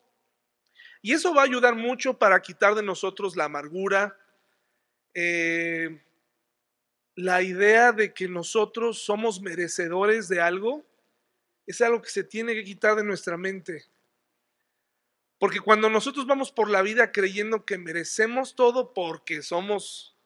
Y 1.01 1.13
eso 1.13 1.33
va 1.33 1.43
a 1.43 1.45
ayudar 1.45 1.77
mucho 1.77 2.19
para 2.19 2.43
quitar 2.43 2.75
de 2.75 2.83
nosotros 2.83 3.37
la 3.37 3.45
amargura, 3.45 4.19
eh, 5.15 6.03
la 7.15 7.41
idea 7.43 7.93
de 7.93 8.13
que 8.13 8.27
nosotros 8.27 8.99
somos 9.05 9.41
merecedores 9.41 10.27
de 10.27 10.41
algo, 10.41 10.85
es 11.69 11.81
algo 11.83 12.03
que 12.03 12.11
se 12.11 12.25
tiene 12.25 12.55
que 12.55 12.65
quitar 12.65 12.97
de 12.97 13.05
nuestra 13.05 13.37
mente. 13.37 13.87
Porque 15.39 15.61
cuando 15.61 15.89
nosotros 15.89 16.27
vamos 16.27 16.51
por 16.51 16.69
la 16.69 16.83
vida 16.83 17.13
creyendo 17.13 17.65
que 17.65 17.79
merecemos 17.79 18.55
todo 18.55 18.93
porque 18.93 19.43
somos 19.43 20.17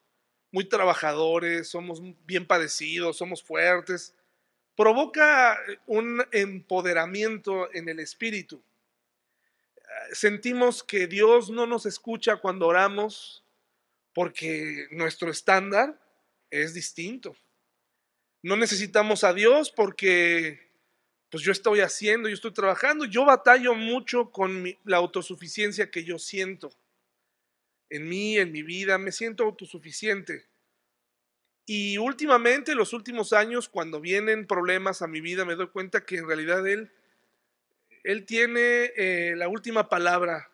muy 0.51 0.65
trabajadores, 0.65 1.67
somos 1.69 2.01
bien 2.25 2.47
padecidos, 2.47 3.17
somos 3.17 3.43
fuertes, 3.43 4.15
provoca 4.75 5.59
un 5.85 6.23
empoderamiento 6.31 7.71
en 7.73 7.89
el 7.89 7.99
espíritu. 7.99 8.63
Sentimos 10.11 10.83
que 10.83 11.07
Dios 11.07 11.49
no 11.49 11.67
nos 11.67 11.85
escucha 11.85 12.37
cuando 12.37 12.67
oramos 12.67 13.43
porque 14.13 14.87
nuestro 14.91 15.29
estándar 15.29 15.99
es 16.49 16.73
distinto. 16.73 17.35
No 18.41 18.55
necesitamos 18.55 19.23
a 19.23 19.33
Dios 19.33 19.71
porque 19.71 20.72
pues 21.33 21.43
yo 21.43 21.51
estoy 21.51 21.79
haciendo, 21.79 22.29
yo 22.29 22.35
estoy 22.35 22.53
trabajando, 22.53 23.05
yo 23.05 23.25
batallo 23.25 23.73
mucho 23.73 24.29
con 24.29 24.65
la 24.83 24.97
autosuficiencia 24.97 25.89
que 25.89 26.03
yo 26.03 26.19
siento. 26.19 26.71
En 27.89 28.07
mí, 28.07 28.37
en 28.37 28.51
mi 28.51 28.61
vida, 28.61 28.99
me 28.99 29.11
siento 29.11 29.43
autosuficiente. 29.43 30.45
Y 31.65 31.97
últimamente, 31.97 32.75
los 32.75 32.93
últimos 32.93 33.33
años, 33.33 33.67
cuando 33.67 33.99
vienen 33.99 34.45
problemas 34.45 35.01
a 35.01 35.07
mi 35.07 35.21
vida, 35.21 35.43
me 35.43 35.55
doy 35.55 35.69
cuenta 35.69 36.05
que 36.05 36.17
en 36.17 36.27
realidad 36.27 36.67
Él, 36.67 36.91
él 38.03 38.27
tiene 38.27 38.91
eh, 38.95 39.33
la 39.35 39.47
última 39.47 39.89
palabra. 39.89 40.51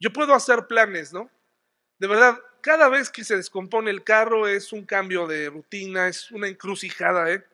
Yo 0.00 0.12
puedo 0.12 0.34
hacer 0.34 0.66
planes, 0.66 1.12
¿no? 1.12 1.30
De 2.00 2.08
verdad, 2.08 2.40
cada 2.60 2.88
vez 2.88 3.08
que 3.08 3.22
se 3.22 3.36
descompone 3.36 3.92
el 3.92 4.02
carro 4.02 4.48
es 4.48 4.72
un 4.72 4.84
cambio 4.84 5.28
de 5.28 5.48
rutina, 5.48 6.08
es 6.08 6.32
una 6.32 6.48
encrucijada, 6.48 7.32
¿eh? 7.32 7.44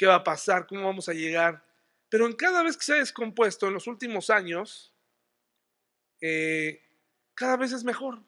Qué 0.00 0.06
va 0.06 0.14
a 0.14 0.24
pasar, 0.24 0.66
cómo 0.66 0.86
vamos 0.86 1.10
a 1.10 1.12
llegar. 1.12 1.62
Pero 2.08 2.24
en 2.24 2.32
cada 2.32 2.62
vez 2.62 2.74
que 2.74 2.84
se 2.84 2.94
ha 2.94 2.96
descompuesto 2.96 3.66
en 3.66 3.74
los 3.74 3.86
últimos 3.86 4.30
años, 4.30 4.94
eh, 6.22 6.82
cada 7.34 7.58
vez 7.58 7.72
es 7.72 7.84
mejor. 7.84 8.18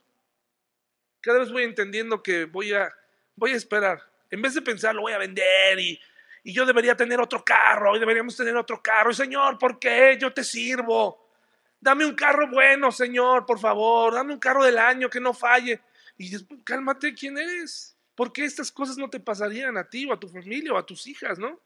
Cada 1.22 1.38
vez 1.38 1.50
voy 1.50 1.62
entendiendo 1.62 2.22
que 2.22 2.44
voy 2.44 2.74
a, 2.74 2.94
voy 3.36 3.52
a 3.52 3.56
esperar. 3.56 4.02
En 4.30 4.42
vez 4.42 4.52
de 4.52 4.60
pensar, 4.60 4.94
lo 4.94 5.00
voy 5.00 5.14
a 5.14 5.18
vender 5.18 5.78
y, 5.78 5.98
y 6.44 6.52
yo 6.52 6.66
debería 6.66 6.94
tener 6.94 7.18
otro 7.18 7.42
carro 7.42 7.96
y 7.96 8.00
deberíamos 8.00 8.36
tener 8.36 8.54
otro 8.54 8.82
carro. 8.82 9.10
Y 9.10 9.14
Señor, 9.14 9.58
¿por 9.58 9.78
qué? 9.78 10.18
Yo 10.20 10.30
te 10.30 10.44
sirvo. 10.44 11.32
Dame 11.80 12.04
un 12.04 12.14
carro 12.14 12.50
bueno, 12.50 12.92
Señor, 12.92 13.46
por 13.46 13.58
favor. 13.58 14.12
Dame 14.12 14.34
un 14.34 14.40
carro 14.40 14.62
del 14.62 14.76
año 14.76 15.08
que 15.08 15.20
no 15.20 15.32
falle. 15.32 15.80
Y 16.18 16.36
cálmate, 16.64 17.14
¿quién 17.14 17.38
eres? 17.38 17.91
Porque 18.14 18.44
estas 18.44 18.70
cosas 18.70 18.98
no 18.98 19.10
te 19.10 19.20
pasarían 19.20 19.76
a 19.76 19.88
ti 19.88 20.06
o 20.06 20.12
a 20.12 20.20
tu 20.20 20.28
familia 20.28 20.72
o 20.72 20.78
a 20.78 20.86
tus 20.86 21.06
hijas, 21.06 21.38
¿no? 21.38 21.60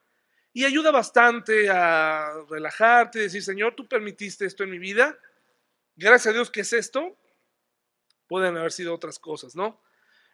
Y 0.53 0.65
ayuda 0.65 0.91
bastante 0.91 1.69
a 1.69 2.33
relajarte, 2.49 3.19
decir, 3.19 3.43
Señor, 3.43 3.75
tú 3.75 3.87
permitiste 3.87 4.47
esto 4.47 4.65
en 4.65 4.71
mi 4.71 4.79
vida, 4.79 5.19
gracias 5.97 6.29
a 6.29 6.35
Dios 6.35 6.51
que 6.51 6.63
es 6.63 6.73
esto, 6.73 7.17
pueden 8.27 8.57
haber 8.57 8.73
sido 8.73 8.95
otras 8.95 9.19
cosas, 9.19 9.55
¿no? 9.55 9.81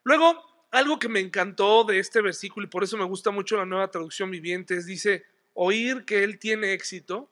Luego, 0.05 0.66
algo 0.70 0.98
que 0.98 1.09
me 1.09 1.20
encantó 1.20 1.85
de 1.85 1.98
este 1.98 2.20
versículo 2.20 2.66
y 2.66 2.70
por 2.70 2.85
eso 2.85 2.96
me 2.96 3.05
gusta 3.05 3.31
mucho 3.31 3.57
la 3.57 3.66
nueva 3.66 3.90
traducción 3.90 4.31
viviente 4.31 4.77
es, 4.77 4.87
dice, 4.87 5.25
oír 5.55 6.05
que 6.05 6.25
Él 6.25 6.38
tiene 6.38 6.72
éxito 6.72 7.29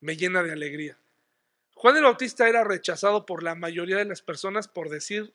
me 0.00 0.16
llena 0.16 0.42
de 0.42 0.52
alegría. 0.52 0.98
Juan 1.74 1.96
el 1.96 2.04
Bautista 2.04 2.48
era 2.48 2.64
rechazado 2.64 3.26
por 3.26 3.42
la 3.42 3.54
mayoría 3.54 3.96
de 3.96 4.04
las 4.04 4.22
personas 4.22 4.68
por 4.68 4.88
decir 4.88 5.34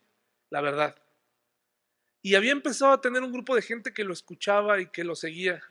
la 0.50 0.62
verdad. 0.62 0.96
Y 2.22 2.36
había 2.36 2.52
empezado 2.52 2.92
a 2.92 3.02
tener 3.02 3.24
un 3.24 3.32
grupo 3.32 3.56
de 3.56 3.62
gente 3.62 3.94
que 3.94 4.04
lo 4.04 4.14
escuchaba 4.14 4.80
y 4.80 4.88
que 4.88 5.04
lo 5.04 5.16
seguía. 5.16 5.62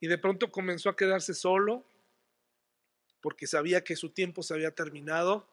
Y 0.00 0.06
de 0.06 0.18
pronto 0.18 0.50
comenzó 0.50 0.88
a 0.88 0.96
quedarse 0.96 1.34
solo 1.34 1.84
porque 3.20 3.46
sabía 3.46 3.84
que 3.84 3.96
su 3.96 4.10
tiempo 4.10 4.42
se 4.42 4.54
había 4.54 4.70
terminado. 4.70 5.46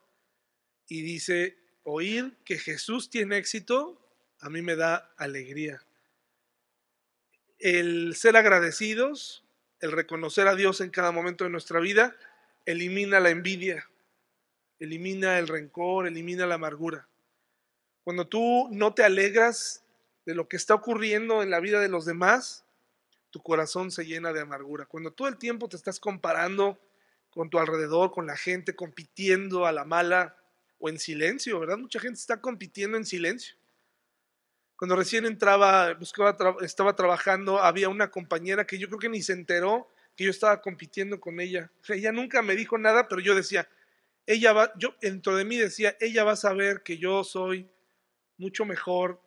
Y 0.86 1.02
dice, 1.02 1.58
oír 1.82 2.36
que 2.44 2.58
Jesús 2.58 3.10
tiene 3.10 3.36
éxito, 3.36 4.00
a 4.40 4.48
mí 4.48 4.62
me 4.62 4.76
da 4.76 5.12
alegría. 5.18 5.82
El 7.58 8.14
ser 8.14 8.36
agradecidos, 8.36 9.44
el 9.80 9.92
reconocer 9.92 10.48
a 10.48 10.54
Dios 10.54 10.80
en 10.80 10.90
cada 10.90 11.12
momento 11.12 11.44
de 11.44 11.50
nuestra 11.50 11.80
vida, 11.80 12.16
elimina 12.64 13.20
la 13.20 13.30
envidia, 13.30 13.88
elimina 14.78 15.38
el 15.38 15.48
rencor, 15.48 16.06
elimina 16.06 16.46
la 16.46 16.54
amargura. 16.54 17.06
Cuando 18.02 18.26
tú 18.26 18.68
no 18.70 18.94
te 18.94 19.04
alegras 19.04 19.84
de 20.28 20.34
lo 20.34 20.46
que 20.46 20.58
está 20.58 20.74
ocurriendo 20.74 21.42
en 21.42 21.48
la 21.48 21.58
vida 21.58 21.80
de 21.80 21.88
los 21.88 22.04
demás, 22.04 22.66
tu 23.30 23.42
corazón 23.42 23.90
se 23.90 24.04
llena 24.04 24.30
de 24.34 24.42
amargura. 24.42 24.84
Cuando 24.84 25.10
todo 25.10 25.26
el 25.26 25.38
tiempo 25.38 25.70
te 25.70 25.76
estás 25.76 25.98
comparando 25.98 26.78
con 27.30 27.48
tu 27.48 27.58
alrededor, 27.58 28.10
con 28.10 28.26
la 28.26 28.36
gente, 28.36 28.76
compitiendo 28.76 29.64
a 29.64 29.72
la 29.72 29.86
mala 29.86 30.36
o 30.78 30.90
en 30.90 30.98
silencio, 30.98 31.58
¿verdad? 31.58 31.78
Mucha 31.78 31.98
gente 31.98 32.20
está 32.20 32.42
compitiendo 32.42 32.98
en 32.98 33.06
silencio. 33.06 33.56
Cuando 34.76 34.96
recién 34.96 35.24
entraba, 35.24 35.94
buscaba, 35.94 36.36
estaba 36.60 36.94
trabajando, 36.94 37.62
había 37.62 37.88
una 37.88 38.10
compañera 38.10 38.66
que 38.66 38.78
yo 38.78 38.88
creo 38.88 38.98
que 38.98 39.08
ni 39.08 39.22
se 39.22 39.32
enteró 39.32 39.88
que 40.14 40.24
yo 40.24 40.30
estaba 40.30 40.60
compitiendo 40.60 41.20
con 41.20 41.40
ella. 41.40 41.72
ella 41.88 42.12
nunca 42.12 42.42
me 42.42 42.54
dijo 42.54 42.76
nada, 42.76 43.08
pero 43.08 43.22
yo 43.22 43.34
decía, 43.34 43.66
ella 44.26 44.52
va, 44.52 44.74
yo 44.76 44.94
dentro 45.00 45.36
de 45.36 45.46
mí 45.46 45.56
decía, 45.56 45.96
ella 46.00 46.22
va 46.22 46.32
a 46.32 46.36
saber 46.36 46.82
que 46.82 46.98
yo 46.98 47.24
soy 47.24 47.70
mucho 48.36 48.66
mejor 48.66 49.22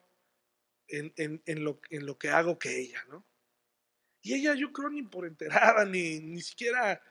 en, 0.91 1.63
lo, 1.63 2.17
que 2.17 2.29
hago 2.29 2.59
que 2.59 2.79
ella, 2.79 3.03
¿no? 3.09 3.25
Y 4.21 4.33
ella 4.33 4.53
yo 4.53 4.71
creo 4.71 4.89
ni 4.89 5.03
por 5.03 5.25
enterada, 5.25 5.85
ni, 5.85 6.19
ni 6.19 6.41
siquiera, 6.41 7.01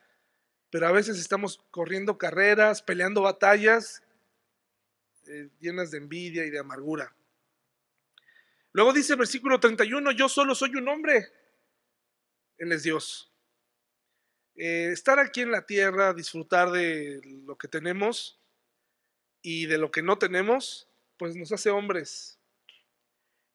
pero 0.71 0.87
a 0.87 0.93
veces 0.93 1.19
estamos 1.19 1.59
corriendo 1.71 2.19
carreras, 2.19 2.83
peleando 2.83 3.23
batallas 3.23 4.03
eh, 5.27 5.51
llenas 5.59 5.91
de 5.91 5.99
envidia 5.99 6.45
y 6.45 6.51
de 6.51 6.59
amargura. 6.59 7.15
Luego 8.73 8.93
dice 8.93 9.15
el 9.15 9.19
versículo 9.19 9.59
31, 9.59 10.13
yo 10.13 10.29
solo 10.29 10.55
soy 10.55 10.77
un 10.77 10.89
hombre. 10.89 11.33
Él 12.59 12.71
es 12.71 12.85
Dios. 12.85 13.33
Eh, 14.55 14.91
estar 14.93 15.19
aquí 15.19 15.41
en 15.41 15.51
la 15.51 15.67
tierra, 15.67 16.15
disfrutar 16.15 16.71
de 16.71 17.21
lo 17.45 17.59
que 17.59 17.67
tenemos 17.67 18.41
y 19.43 19.67
de 19.67 19.79
lo 19.79 19.91
que 19.91 20.03
no 20.03 20.19
tenemos, 20.19 20.89
pues 21.17 21.35
nos 21.35 21.51
hace 21.51 21.71
hombres 21.71 22.40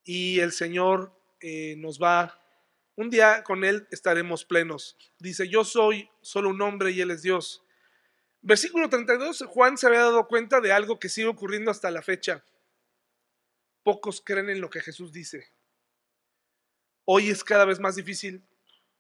y 0.06 0.40
el 0.40 0.52
Señor 0.52 1.12
eh, 1.42 1.76
nos 1.78 2.02
va, 2.02 2.40
un 2.96 3.10
día 3.10 3.44
con 3.44 3.66
Él 3.66 3.88
estaremos 3.92 4.46
plenos. 4.46 4.96
Dice, 5.20 5.50
yo 5.50 5.66
soy 5.66 6.10
solo 6.22 6.50
un 6.50 6.62
hombre 6.62 6.92
y 6.92 7.02
Él 7.02 7.12
es 7.12 7.24
Dios. 7.24 7.64
Versículo 8.42 8.88
32, 8.88 9.46
Juan 9.48 9.78
se 9.78 9.88
había 9.88 10.02
dado 10.02 10.28
cuenta 10.28 10.62
de 10.62 10.72
algo 10.72 11.00
que 11.00 11.10
sigue 11.10 11.28
ocurriendo 11.28 11.72
hasta 11.72 11.90
la 11.90 12.04
fecha. 12.04 12.46
Pocos 13.84 14.22
creen 14.24 14.50
en 14.50 14.62
lo 14.62 14.70
que 14.70 14.82
Jesús 14.82 15.12
dice. 15.12 15.52
Hoy 17.06 17.30
es 17.30 17.44
cada 17.44 17.66
vez 17.66 17.80
más 17.80 17.96
difícil 17.96 18.44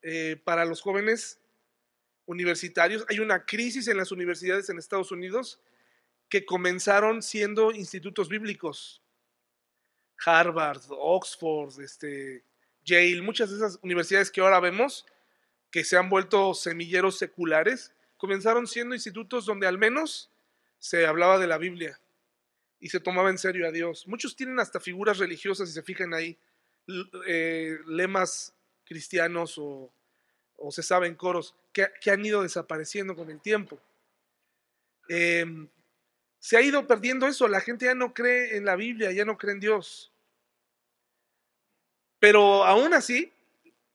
eh, 0.01 0.41
para 0.43 0.65
los 0.65 0.81
jóvenes 0.81 1.39
universitarios. 2.25 3.05
Hay 3.09 3.19
una 3.19 3.45
crisis 3.45 3.87
en 3.87 3.97
las 3.97 4.11
universidades 4.11 4.69
en 4.69 4.79
Estados 4.79 5.11
Unidos 5.11 5.61
que 6.27 6.45
comenzaron 6.45 7.21
siendo 7.21 7.71
institutos 7.71 8.29
bíblicos. 8.29 9.04
Harvard, 10.23 10.81
Oxford, 10.89 11.79
este, 11.81 12.43
Yale, 12.83 13.21
muchas 13.21 13.49
de 13.49 13.57
esas 13.57 13.79
universidades 13.81 14.31
que 14.31 14.41
ahora 14.41 14.59
vemos 14.59 15.05
que 15.71 15.83
se 15.83 15.97
han 15.97 16.09
vuelto 16.09 16.53
semilleros 16.53 17.17
seculares, 17.17 17.91
comenzaron 18.17 18.65
siendo 18.65 18.95
institutos 18.95 19.45
donde 19.45 19.67
al 19.67 19.77
menos 19.77 20.31
se 20.79 21.05
hablaba 21.05 21.37
de 21.37 21.47
la 21.47 21.57
Biblia 21.57 21.99
y 22.79 22.89
se 22.89 22.99
tomaba 22.99 23.29
en 23.29 23.37
serio 23.37 23.67
a 23.67 23.71
Dios. 23.71 24.07
Muchos 24.07 24.35
tienen 24.35 24.59
hasta 24.59 24.79
figuras 24.79 25.17
religiosas, 25.17 25.67
si 25.67 25.73
se 25.73 25.83
fijan 25.83 26.13
ahí, 26.13 26.37
eh, 27.27 27.77
lemas 27.87 28.53
cristianos 28.85 29.55
o, 29.57 29.91
se 30.69 30.83
saben 30.83 31.15
coros 31.15 31.55
que, 31.73 31.89
han 32.09 32.25
ido 32.25 32.43
desapareciendo 32.43 33.15
con 33.15 33.29
el 33.29 33.41
tiempo. 33.41 33.79
Em, 35.09 35.67
se 36.45 36.57
ha 36.57 36.61
ido 36.61 36.85
perdiendo 36.85 37.25
eso, 37.25 37.47
la 37.47 37.59
gente 37.59 37.85
ya 37.85 37.95
no 37.95 38.13
cree 38.13 38.55
en 38.55 38.65
la 38.65 38.75
Biblia, 38.75 39.11
ya 39.11 39.25
no 39.25 39.35
cree 39.35 39.53
en 39.53 39.59
Dios. 39.59 40.13
Pero 42.19 42.63
aún 42.63 42.93
así, 42.93 43.33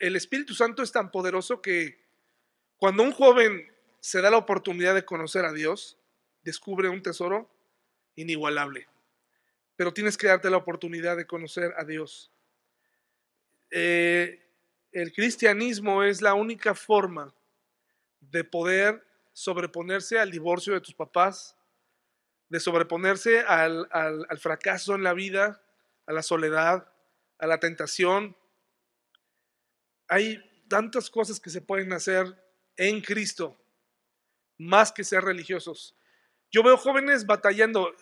el 0.00 0.16
Espíritu 0.16 0.52
Santo 0.54 0.82
es 0.82 0.90
tan 0.90 1.12
poderoso 1.12 1.62
que 1.62 2.00
cuando 2.76 3.04
un 3.04 3.12
joven 3.12 3.72
se 4.00 4.20
da 4.20 4.32
la 4.32 4.36
oportunidad 4.36 4.96
de 4.96 5.04
conocer 5.04 5.44
a 5.44 5.52
Dios, 5.52 5.96
descubre 6.42 6.88
un 6.88 7.04
tesoro 7.04 7.48
inigualable. 8.16 8.88
Pero 9.76 9.94
tienes 9.94 10.16
que 10.16 10.26
darte 10.26 10.50
la 10.50 10.56
oportunidad 10.56 11.16
de 11.16 11.28
conocer 11.28 11.72
a 11.76 11.84
Dios. 11.84 12.32
Eh, 13.70 14.44
el 14.90 15.12
cristianismo 15.12 16.02
es 16.02 16.20
la 16.20 16.34
única 16.34 16.74
forma 16.74 17.32
de 18.18 18.42
poder 18.42 19.06
sobreponerse 19.32 20.18
al 20.18 20.32
divorcio 20.32 20.74
de 20.74 20.80
tus 20.80 20.94
papás, 20.94 21.56
de 22.50 22.60
sobreponerse 22.60 23.40
al, 23.40 23.88
al 23.90 24.38
fracaso 24.38 24.94
en 24.94 25.02
la 25.02 25.14
vida, 25.14 25.62
a 26.06 26.12
la 26.12 26.22
soledad, 26.22 26.92
a 27.38 27.46
la 27.46 27.58
tentación. 27.58 28.36
Hay 30.08 30.38
tantas 30.68 31.10
cosas 31.10 31.40
que 31.40 31.50
se 31.50 31.62
pueden 31.62 31.92
hacer 31.92 32.26
en 32.76 33.00
Cristo, 33.00 33.58
más 34.58 34.92
que 34.92 35.04
ser 35.04 35.24
religiosos. 35.24 35.96
Yo 36.50 36.62
veo 36.62 36.76
jóvenes 36.76 37.26
batallando. 37.26 37.94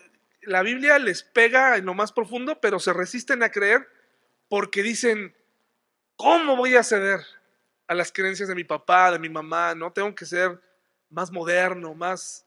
La 0.42 0.62
Biblia 0.62 0.98
les 0.98 1.22
pega 1.22 1.76
en 1.76 1.84
lo 1.84 1.94
más 1.94 2.12
profundo, 2.12 2.60
pero 2.60 2.78
se 2.78 2.92
resisten 2.92 3.42
a 3.42 3.50
creer 3.50 3.86
porque 4.48 4.82
dicen, 4.82 5.36
¿cómo 6.16 6.56
voy 6.56 6.74
a 6.76 6.82
ceder 6.82 7.20
a 7.86 7.94
las 7.94 8.10
creencias 8.10 8.48
de 8.48 8.54
mi 8.54 8.64
papá, 8.64 9.12
de 9.12 9.18
mi 9.18 9.28
mamá? 9.28 9.74
No 9.74 9.92
tengo 9.92 10.14
que 10.14 10.26
ser 10.26 10.60
más 11.10 11.30
moderno, 11.30 11.94
más... 11.94 12.46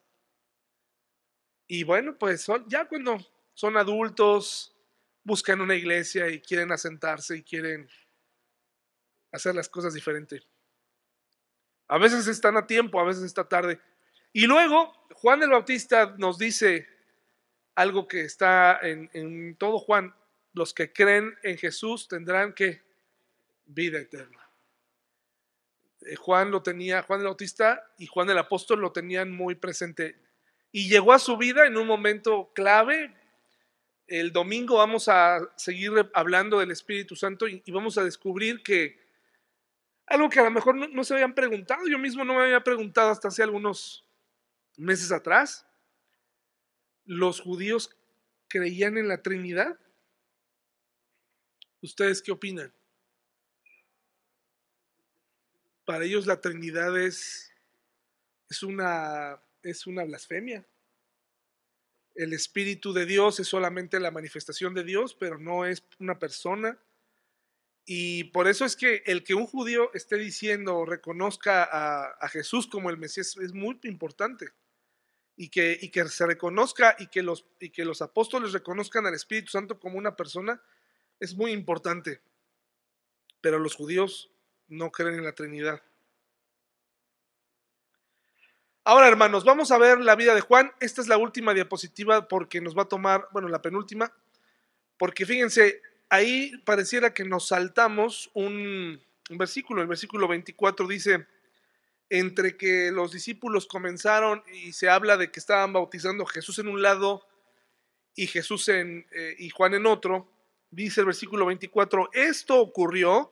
Y 1.74 1.86
bueno, 1.86 2.18
pues 2.18 2.48
ya 2.68 2.84
cuando 2.84 3.18
son 3.54 3.78
adultos, 3.78 4.76
buscan 5.24 5.62
una 5.62 5.74
iglesia 5.74 6.28
y 6.28 6.42
quieren 6.42 6.70
asentarse 6.74 7.38
y 7.38 7.44
quieren 7.44 7.88
hacer 9.32 9.56
las 9.56 9.70
cosas 9.70 9.94
diferente. 9.94 10.44
A 11.88 11.98
veces 11.98 12.28
están 12.28 12.58
a 12.58 12.68
tiempo, 12.68 13.00
a 13.00 13.06
veces 13.06 13.24
está 13.24 13.48
tarde. 13.48 13.80
Y 14.34 14.48
luego 14.48 14.92
Juan 15.14 15.44
el 15.44 15.52
Bautista 15.52 16.14
nos 16.18 16.38
dice 16.38 16.90
algo 17.76 18.06
que 18.06 18.20
está 18.20 18.78
en, 18.82 19.10
en 19.14 19.56
todo 19.56 19.80
Juan. 19.80 20.14
Los 20.52 20.74
que 20.74 20.92
creen 20.92 21.38
en 21.42 21.58
Jesús 21.58 22.10
tendrán 22.10 22.52
que 22.52 22.82
vida 23.64 23.98
eterna. 23.98 24.46
Eh, 26.02 26.18
Juan 26.18 26.52
lo 26.52 26.64
tenía, 26.64 27.04
Juan 27.04 27.22
el 27.22 27.28
Bautista 27.28 27.94
y 27.98 28.08
Juan 28.08 28.30
el 28.30 28.40
Apóstol 28.40 28.82
lo 28.82 28.92
tenían 28.92 29.32
muy 29.32 29.56
presente. 29.56 30.31
Y 30.72 30.90
llegó 30.90 31.14
a 31.14 31.20
su 31.20 31.38
vida 31.38 31.66
en 31.66 31.78
un 31.78 31.88
momento 31.88 32.52
clave. 32.54 33.14
El 34.08 34.32
domingo 34.32 34.78
vamos 34.78 35.08
a 35.08 35.40
seguir 35.56 35.92
hablando 36.14 36.60
del 36.60 36.72
Espíritu 36.72 37.16
Santo 37.16 37.48
y, 37.48 37.64
vamos 37.72 37.98
a 37.98 38.04
descubrir 38.04 38.64
que 38.64 39.00
algo 40.06 40.30
que 40.30 40.40
a 40.40 40.44
lo 40.44 40.52
mejor 40.52 40.76
no, 40.76 41.04
se 41.04 41.14
habían 41.14 41.34
preguntado, 41.34 41.88
yo 41.88 41.98
mismo 41.98 42.26
no 42.26 42.34
me 42.34 42.44
había 42.44 42.64
preguntado 42.64 43.12
hasta 43.12 43.30
hace 43.30 43.44
algunos 43.44 44.06
meses 44.76 45.12
atrás, 45.12 45.66
los 47.06 47.40
judíos 47.40 47.96
creían 48.48 48.98
en 48.98 49.08
la 49.08 49.22
Trinidad. 49.22 49.80
¿Ustedes 51.82 52.22
qué 52.22 52.32
opinan? 52.32 52.74
Para 55.86 56.06
ellos 56.06 56.28
la 56.28 56.40
Trinidad 56.42 56.98
es, 57.00 57.52
es, 58.50 58.64
una, 58.64 59.42
es 59.64 59.88
una 59.88 60.04
blasfemia. 60.04 60.66
El 62.14 62.34
Espíritu 62.34 62.94
de 62.94 63.06
Dios 63.06 63.40
es 63.40 63.48
solamente 63.48 64.00
la 64.00 64.12
manifestación 64.12 64.74
de 64.74 64.84
Dios, 64.84 65.16
pero 65.16 65.38
no 65.38 65.66
es 65.66 65.84
una 66.00 66.20
persona. 66.20 66.80
Y 67.86 68.26
por 68.26 68.48
eso 68.48 68.66
es 68.66 68.76
que 68.76 69.04
el 69.06 69.24
que 69.24 69.34
un 69.34 69.48
judío 69.48 69.92
esté 69.94 70.18
diciendo, 70.18 70.86
reconozca 70.86 71.64
a, 71.64 72.30
Jesús 72.30 72.68
como 72.68 72.90
el 72.90 72.98
Mesías, 72.98 73.38
es 73.38 73.54
muy 73.54 73.80
importante. 73.84 74.50
Y 75.38 75.50
que, 75.50 75.80
y 75.82 75.90
que 75.90 76.08
se 76.08 76.26
reconozca 76.28 76.96
y 77.00 77.08
que, 77.08 77.24
los, 77.24 77.48
y 77.60 77.72
que 77.72 77.86
los 77.86 78.02
apóstoles 78.02 78.52
reconozcan 78.52 79.08
al 79.08 79.16
Espíritu 79.16 79.52
Santo 79.52 79.80
como 79.80 79.98
una 79.98 80.16
persona, 80.16 80.62
es 81.20 81.36
muy 81.36 81.52
importante. 81.52 82.22
Pero 83.40 83.58
los 83.58 83.76
judíos 83.76 84.30
no 84.68 84.92
creen 84.92 85.16
en 85.16 85.24
la 85.24 85.34
Trinidad. 85.34 85.82
Ahora, 88.84 89.08
hermanos, 89.08 89.44
vamos 89.46 89.70
a 89.70 89.78
ver 89.78 90.00
la 90.00 90.16
vida 90.16 90.34
de 90.34 90.42
Juan. 90.42 90.72
Esta 90.80 91.02
es 91.02 91.08
la 91.08 91.18
última 91.18 91.54
diapositiva 91.54 92.28
porque 92.28 92.62
nos 92.62 92.76
va 92.76 92.84
a 92.84 92.90
tomar, 92.90 93.28
bueno, 93.32 93.48
la 93.48 93.62
penúltima, 93.62 94.12
porque 94.98 95.24
fíjense, 95.24 95.84
ahí 96.10 96.52
pareciera 96.66 97.14
que 97.14 97.24
nos 97.24 97.50
saltamos 97.50 98.32
un, 98.34 99.00
versículo. 99.30 99.84
El 99.84 99.88
versículo 99.88 100.28
24 100.28 100.88
dice, 100.88 101.28
entre 102.10 102.58
que 102.58 102.92
los 102.92 103.12
discípulos 103.12 103.68
comenzaron 103.68 104.44
y 104.52 104.74
se 104.74 104.90
habla 104.90 105.16
de 105.16 105.30
que 105.30 105.40
estaban 105.40 105.74
bautizando 105.74 106.26
Jesús 106.26 106.58
en 106.58 106.68
un 106.68 106.82
lado 106.82 107.24
y 108.16 108.26
Jesús 108.26 108.68
en, 108.68 109.06
eh, 109.12 109.36
y 109.38 109.52
Juan 109.52 109.76
en 109.76 109.86
otro, 109.86 110.28
dice 110.72 111.02
el 111.02 111.06
versículo 111.06 111.46
24, 111.46 112.10
esto 112.14 112.60
ocurrió 112.60 113.32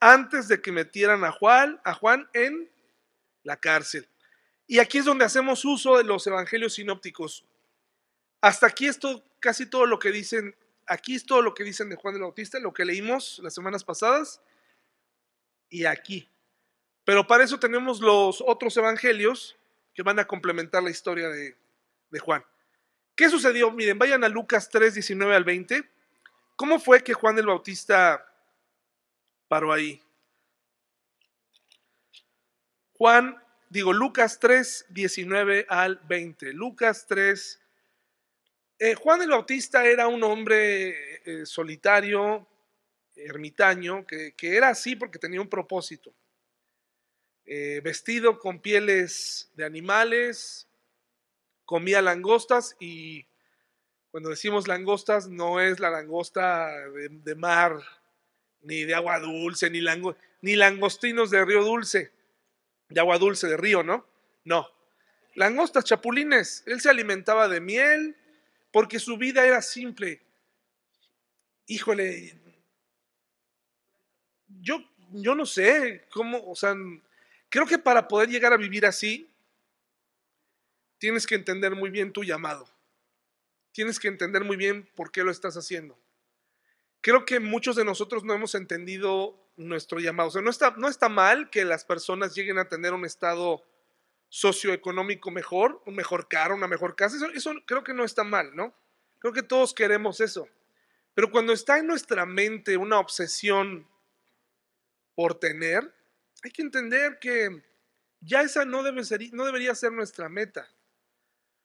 antes 0.00 0.48
de 0.48 0.62
que 0.62 0.72
metieran 0.72 1.22
a 1.22 1.32
Juan, 1.32 1.82
a 1.84 1.92
Juan 1.92 2.30
en 2.32 2.70
la 3.42 3.58
cárcel. 3.58 4.08
Y 4.66 4.78
aquí 4.78 4.98
es 4.98 5.04
donde 5.04 5.24
hacemos 5.24 5.64
uso 5.64 5.96
de 5.96 6.04
los 6.04 6.26
evangelios 6.26 6.74
sinópticos. 6.74 7.44
Hasta 8.40 8.66
aquí 8.66 8.86
es 8.86 8.98
casi 9.40 9.66
todo 9.66 9.86
lo 9.86 9.98
que 9.98 10.10
dicen 10.10 10.56
Aquí 10.86 11.16
es 11.16 11.26
todo 11.26 11.42
lo 11.42 11.52
que 11.52 11.64
dicen 11.64 11.88
de 11.88 11.96
Juan 11.96 12.14
el 12.14 12.22
Bautista, 12.22 12.60
lo 12.60 12.72
que 12.72 12.84
leímos 12.84 13.40
las 13.42 13.54
semanas 13.54 13.82
pasadas 13.82 14.40
y 15.68 15.84
aquí. 15.84 16.28
Pero 17.04 17.26
para 17.26 17.44
eso 17.44 17.58
tenemos 17.58 18.00
los 18.00 18.42
otros 18.46 18.76
evangelios 18.76 19.56
que 19.94 20.02
van 20.02 20.18
a 20.20 20.26
complementar 20.26 20.82
la 20.82 20.90
historia 20.90 21.28
de, 21.28 21.56
Juan. 22.20 22.42
¿Qué 23.14 23.28
sucedió? 23.28 23.70
Miren, 23.70 23.98
vayan 23.98 24.24
a 24.24 24.28
Lucas 24.28 24.70
3, 24.70 24.94
19 24.94 25.34
al 25.34 25.44
20. 25.44 25.90
¿Cómo 26.54 26.78
fue 26.78 27.04
que 27.04 27.12
Juan 27.12 27.38
el 27.38 27.46
Bautista 27.46 28.26
paró 29.48 29.72
ahí? 29.72 30.02
Juan, 32.94 33.42
digo, 33.76 33.92
Lucas 33.92 34.38
3, 34.40 34.86
19 34.88 35.66
al 35.68 36.00
20. 36.08 36.54
Lucas 36.54 37.06
3, 37.06 37.60
eh, 38.78 38.94
Juan 38.94 39.20
el 39.20 39.28
Bautista 39.28 39.84
era 39.84 40.08
un 40.08 40.24
hombre 40.24 41.20
eh, 41.26 41.44
solitario, 41.44 42.46
ermitaño, 43.14 44.06
que, 44.06 44.34
era 44.40 44.70
así 44.70 44.96
porque 44.96 45.18
tenía 45.18 45.42
un 45.42 45.50
propósito. 45.50 46.14
Eh, 47.44 47.82
vestido 47.84 48.38
con 48.38 48.60
pieles 48.60 49.50
de 49.54 49.66
animales, 49.66 50.66
comía 51.66 52.00
langostas 52.00 52.76
y 52.80 53.26
cuando 54.10 54.30
decimos 54.30 54.68
langostas 54.68 55.28
no 55.28 55.60
es 55.60 55.80
la 55.80 55.90
langosta 55.90 56.70
de, 57.10 57.34
mar, 57.34 57.76
ni 58.62 58.84
de 58.84 58.94
agua 58.94 59.18
dulce, 59.20 59.68
ni, 59.68 59.80
ni 60.40 60.56
langostinos 60.56 61.30
de 61.30 61.44
río 61.44 61.62
dulce, 61.62 62.15
de 62.88 63.00
agua 63.00 63.18
dulce 63.18 63.46
de 63.46 63.56
río, 63.56 63.82
¿no? 63.82 64.06
No. 64.44 64.68
Langostas, 65.34 65.84
chapulines. 65.84 66.62
Él 66.66 66.80
se 66.80 66.88
alimentaba 66.88 67.48
de 67.48 67.60
miel, 67.60 68.16
porque 68.70 68.98
su 68.98 69.16
vida 69.16 69.44
era 69.46 69.62
simple. 69.62 70.22
Híjole, 71.66 72.38
yo, 74.60 74.78
yo 75.12 75.34
no 75.34 75.46
sé 75.46 76.06
cómo, 76.10 76.42
o 76.46 76.54
sea, 76.54 76.74
creo 77.48 77.66
que 77.66 77.78
para 77.78 78.08
poder 78.08 78.28
llegar 78.28 78.52
a 78.52 78.56
vivir 78.56 78.86
así, 78.86 79.30
tienes 80.98 81.26
que 81.26 81.34
entender 81.34 81.74
muy 81.74 81.90
bien 81.90 82.12
tu 82.12 82.22
llamado. 82.22 82.68
Tienes 83.72 84.00
que 84.00 84.08
entender 84.08 84.44
muy 84.44 84.56
bien 84.56 84.88
por 84.94 85.10
qué 85.10 85.22
lo 85.22 85.30
estás 85.30 85.56
haciendo. 85.56 85.98
Creo 87.00 87.24
que 87.24 87.40
muchos 87.40 87.76
de 87.76 87.84
nosotros 87.84 88.24
no 88.24 88.34
hemos 88.34 88.54
entendido 88.54 89.45
nuestro 89.56 89.98
llamado. 89.98 90.28
O 90.28 90.32
sea, 90.32 90.42
no 90.42 90.50
está, 90.50 90.74
no 90.76 90.88
está 90.88 91.08
mal 91.08 91.50
que 91.50 91.64
las 91.64 91.84
personas 91.84 92.34
lleguen 92.34 92.58
a 92.58 92.68
tener 92.68 92.92
un 92.92 93.04
estado 93.04 93.64
socioeconómico 94.28 95.30
mejor, 95.30 95.82
un 95.86 95.94
mejor 95.94 96.28
carro, 96.28 96.54
una 96.54 96.68
mejor 96.68 96.96
casa, 96.96 97.16
eso, 97.34 97.52
creo 97.64 97.84
que 97.84 97.94
no 97.94 98.04
está 98.04 98.24
mal, 98.24 98.54
¿no? 98.54 98.74
Creo 99.18 99.32
que 99.32 99.42
todos 99.42 99.72
queremos 99.72 100.20
eso. 100.20 100.48
Pero 101.14 101.30
cuando 101.30 101.52
está 101.52 101.78
en 101.78 101.86
nuestra 101.86 102.26
mente 102.26 102.76
una 102.76 102.98
obsesión 102.98 103.88
por 105.14 105.38
tener, 105.38 105.94
hay 106.44 106.50
que 106.50 106.62
entender 106.62 107.18
que 107.18 107.62
ya 108.20 108.42
esa 108.42 108.64
no, 108.64 108.82
debe 108.82 109.04
ser, 109.04 109.20
no 109.32 109.46
debería 109.46 109.74
ser 109.74 109.92
nuestra 109.92 110.28
meta. 110.28 110.68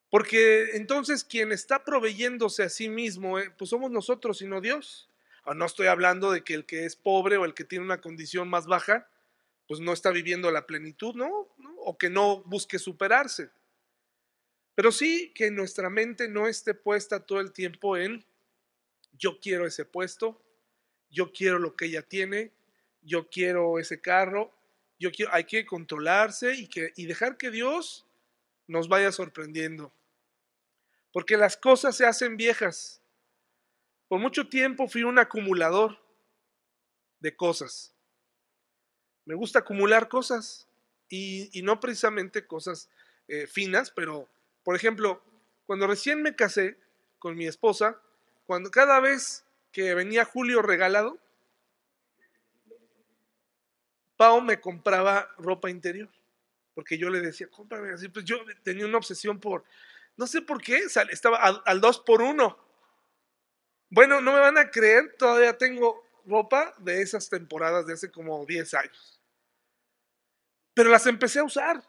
Porque 0.09 0.71
entonces 0.75 1.23
quien 1.23 1.51
está 1.51 1.83
proveyéndose 1.83 2.63
a 2.63 2.69
sí 2.69 2.89
mismo, 2.89 3.39
eh, 3.39 3.51
pues 3.57 3.69
somos 3.69 3.91
nosotros 3.91 4.41
y 4.41 4.47
no 4.47 4.61
Dios. 4.61 5.10
No 5.45 5.65
estoy 5.65 5.87
hablando 5.87 6.31
de 6.31 6.43
que 6.43 6.53
el 6.53 6.65
que 6.65 6.85
es 6.85 6.95
pobre 6.95 7.37
o 7.37 7.45
el 7.45 7.53
que 7.53 7.63
tiene 7.63 7.85
una 7.85 8.01
condición 8.01 8.49
más 8.49 8.67
baja, 8.67 9.09
pues 9.67 9.79
no 9.79 9.93
está 9.93 10.11
viviendo 10.11 10.51
la 10.51 10.65
plenitud, 10.65 11.15
¿no? 11.15 11.47
O 11.77 11.97
que 11.97 12.09
no 12.09 12.43
busque 12.43 12.77
superarse. 12.77 13.49
Pero 14.75 14.91
sí 14.91 15.31
que 15.33 15.51
nuestra 15.51 15.89
mente 15.89 16.27
no 16.27 16.47
esté 16.47 16.73
puesta 16.73 17.25
todo 17.25 17.39
el 17.39 17.51
tiempo 17.51 17.97
en 17.97 18.25
yo 19.13 19.39
quiero 19.39 19.65
ese 19.65 19.85
puesto, 19.85 20.41
yo 21.09 21.31
quiero 21.31 21.59
lo 21.59 21.75
que 21.75 21.85
ella 21.85 22.01
tiene, 22.01 22.51
yo 23.01 23.29
quiero 23.29 23.79
ese 23.79 23.99
carro, 24.01 24.51
yo 24.99 25.11
quiero, 25.11 25.33
hay 25.33 25.43
que 25.43 25.65
controlarse 25.65 26.53
y, 26.53 26.67
que, 26.67 26.93
y 26.95 27.05
dejar 27.05 27.37
que 27.37 27.51
Dios 27.51 28.05
nos 28.67 28.87
vaya 28.87 29.11
sorprendiendo. 29.11 29.93
Porque 31.11 31.37
las 31.37 31.57
cosas 31.57 31.95
se 31.95 32.05
hacen 32.05 32.37
viejas. 32.37 33.00
Por 34.11 34.19
mucho 34.19 34.49
tiempo 34.49 34.89
fui 34.89 35.03
un 35.03 35.19
acumulador 35.19 35.97
de 37.21 37.33
cosas. 37.33 37.95
Me 39.23 39.35
gusta 39.35 39.59
acumular 39.59 40.09
cosas 40.09 40.67
y, 41.07 41.49
no 41.63 41.79
precisamente 41.79 42.45
cosas 42.45 42.89
eh, 43.29 43.47
finas, 43.47 43.89
pero, 43.89 44.27
por 44.65 44.75
ejemplo, 44.75 45.23
cuando 45.65 45.87
recién 45.87 46.21
me 46.21 46.35
casé 46.35 46.77
con 47.19 47.37
mi 47.37 47.47
esposa, 47.47 48.01
cuando 48.47 48.69
cada 48.69 48.99
vez 48.99 49.45
que 49.71 49.95
venía 49.95 50.25
Julio 50.25 50.61
regalado, 50.61 51.17
Pau 54.17 54.41
me 54.41 54.59
compraba 54.59 55.29
ropa 55.37 55.69
interior, 55.69 56.09
porque 56.75 56.97
yo 56.97 57.09
le 57.09 57.21
decía, 57.21 57.47
cómprame 57.49 57.93
así, 57.93 58.09
pues 58.09 58.25
yo 58.25 58.35
tenía 58.63 58.85
una 58.85 58.97
obsesión 58.97 59.39
por, 59.39 59.63
no 60.17 60.27
sé 60.27 60.41
por 60.41 60.61
qué, 60.61 60.79
estaba 61.11 61.37
al 61.37 61.79
dos 61.79 62.01
por 62.01 62.21
uno. 62.21 62.70
Bueno, 63.91 64.21
no 64.21 64.31
me 64.31 64.39
van 64.39 64.57
a 64.57 64.71
creer, 64.71 65.15
todavía 65.17 65.57
tengo 65.57 66.01
ropa 66.25 66.73
de 66.79 67.01
esas 67.01 67.29
temporadas 67.29 67.85
de 67.85 67.93
hace 67.93 68.09
como 68.09 68.45
10 68.45 68.73
años. 68.73 69.21
Pero 70.73 70.89
las 70.89 71.05
empecé 71.05 71.39
a 71.39 71.43
usar. 71.43 71.83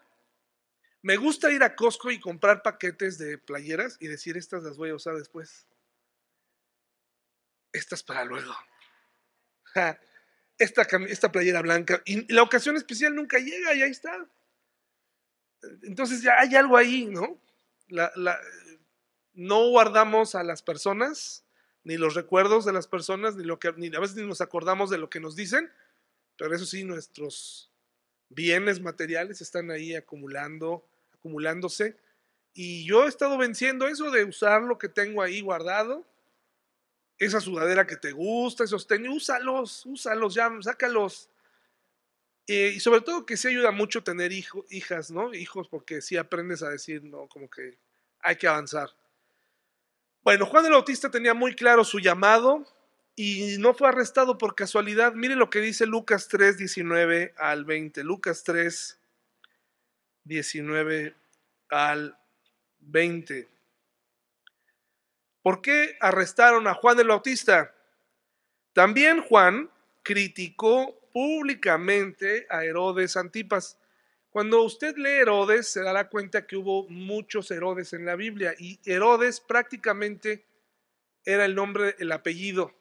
Me 1.01 1.17
gusta 1.17 1.53
ir 1.53 1.63
a 1.63 1.77
Costco 1.77 2.11
y 2.11 2.19
comprar 2.19 2.63
paquetes 2.63 3.19
de 3.19 3.39
playeras 3.39 3.97
y 4.01 4.09
decir, 4.09 4.37
estas 4.37 4.65
las 4.65 4.77
voy 4.77 4.91
a 4.91 4.97
usar 4.97 5.15
después. 5.15 5.69
Estas 7.73 8.03
para 8.03 8.25
luego. 8.25 8.53
esta, 10.59 10.83
esta 11.09 11.31
playera 11.31 11.63
blanca. 11.63 12.03
Y 12.05 12.33
la 12.33 12.43
ocasión 12.43 12.77
especial 12.77 13.15
nunca 13.15 13.39
llega 13.39 13.75
y 13.75 13.83
ahí 13.83 13.91
está. 13.93 14.27
Entonces 15.83 16.21
ya 16.21 16.39
hay 16.41 16.57
algo 16.57 16.77
ahí, 16.77 17.07
¿no? 17.07 17.41
no 19.35 19.69
guardamos 19.69 20.35
a 20.35 20.43
las 20.43 20.63
personas, 20.63 21.42
ni 21.85 21.97
los 21.97 22.15
recuerdos 22.15 22.65
de 22.65 22.73
las 22.73 22.87
personas, 22.87 23.37
ni 23.37 23.45
lo 23.45 23.59
que, 23.59 23.73
ni 23.77 23.95
a 23.95 24.01
veces 24.01 24.17
ni 24.17 24.27
nos 24.27 24.41
acordamos 24.41 24.91
de 24.91 24.99
lo 24.99 25.11
que 25.11 25.21
nos 25.21 25.37
dicen, 25.37 25.71
pero 26.37 26.55
eso 26.55 26.67
sí, 26.67 26.85
nuestros 26.85 27.71
bienes 28.29 28.81
materiales 28.81 29.41
están 29.41 29.71
ahí 29.71 29.95
acumulando, 29.95 30.85
acumulándose. 31.15 31.97
Y 32.55 32.85
yo 32.85 33.05
he 33.05 33.09
estado 33.09 33.39
venciendo 33.39 33.87
eso 33.87 34.11
de 34.11 34.25
usar 34.25 34.63
lo 34.63 34.79
que 34.79 34.89
tengo 34.89 35.23
ahí 35.23 35.41
guardado. 35.41 36.07
Esa 37.19 37.41
sudadera 37.41 37.87
que 37.87 37.97
te 37.97 38.13
gusta, 38.13 38.65
esos 38.65 38.87
tenis, 38.87 39.11
úsalos, 39.11 39.87
úsalos 39.87 40.35
ya, 40.35 40.51
sácalos. 40.61 41.31
Eh, 42.47 42.73
y 42.75 42.81
sobre 42.81 43.01
todo 43.01 43.25
que 43.25 43.37
sí 43.37 43.49
ayuda 43.49 43.71
mucho 43.71 44.03
tener 44.03 44.33
hijo, 44.33 44.65
hijas, 44.71 45.11
¿no? 45.11 45.33
Hijos, 45.33 45.69
porque 45.69 46.03
sí 46.03 46.17
aprendes 46.17 46.63
a 46.63 46.71
decir, 46.71 47.05
no, 47.05 47.29
como 47.29 47.49
que 47.49 47.79
hay 48.21 48.37
que 48.37 48.49
avanzar. 48.49 48.91
Bueno, 50.25 50.47
Juan 50.47 50.67
el 50.67 50.73
Bautista 50.73 51.11
tenía 51.11 51.35
muy 51.35 51.55
claro 51.55 51.85
su 51.85 51.99
llamado, 51.99 52.65
y 53.15 53.57
no 53.59 53.75
fue 53.75 53.89
arrestado 53.89 54.39
por 54.39 54.55
casualidad. 54.55 55.13
Mire 55.15 55.37
lo 55.37 55.51
que 55.51 55.61
dice 55.61 55.87
Lucas 55.87 56.29
3, 56.29 56.59
19 56.59 57.35
al 57.37 57.65
20. 57.65 58.05
Lucas 58.05 58.43
3, 58.45 58.99
19 60.25 61.15
al 61.69 62.17
20. 62.81 63.49
¿Por 65.43 65.61
qué 65.61 65.97
arrestaron 66.01 66.67
a 66.69 66.75
Juan 66.75 67.01
el 67.01 67.09
Bautista? 67.09 67.75
También 68.73 69.23
Juan 69.23 69.69
criticó 70.03 70.99
públicamente 71.13 72.47
a 72.49 72.65
Herodes 72.65 73.17
Antipas. 73.17 73.77
Cuando 74.33 74.63
usted 74.63 74.97
lee 74.97 75.21
Herodes, 75.21 75.69
se 75.69 75.83
dará 75.83 76.09
cuenta 76.09 76.47
que 76.47 76.57
hubo 76.57 76.89
muchos 76.89 77.51
Herodes 77.51 77.93
en 77.93 78.07
la 78.07 78.17
Biblia 78.17 78.55
y 78.59 78.81
Herodes 78.85 79.41
prácticamente 79.41 80.47
era 81.23 81.45
el 81.45 81.55
nombre, 81.55 81.95
el 81.99 82.11
apellido 82.11 82.73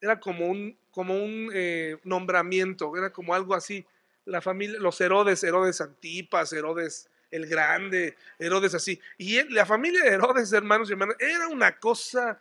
era 0.00 0.20
como 0.20 0.46
un, 0.46 0.78
como 0.90 1.14
un 1.14 1.50
eh, 1.54 1.96
nombramiento, 2.04 2.96
era 2.96 3.10
como 3.10 3.34
algo 3.34 3.54
así. 3.54 3.84
La 4.26 4.42
familia, 4.42 4.78
los 4.78 5.00
Herodes, 5.00 5.42
Herodes 5.42 5.80
Antipas, 5.80 6.52
Herodes 6.52 7.08
el 7.30 7.46
Grande, 7.46 8.14
Herodes 8.38 8.74
así. 8.74 9.00
Y 9.16 9.42
la 9.50 9.64
familia 9.64 10.02
de 10.02 10.10
Herodes, 10.10 10.52
hermanos 10.52 10.90
y 10.90 10.92
hermanas, 10.92 11.16
era 11.18 11.48
una 11.48 11.78
cosa 11.78 12.40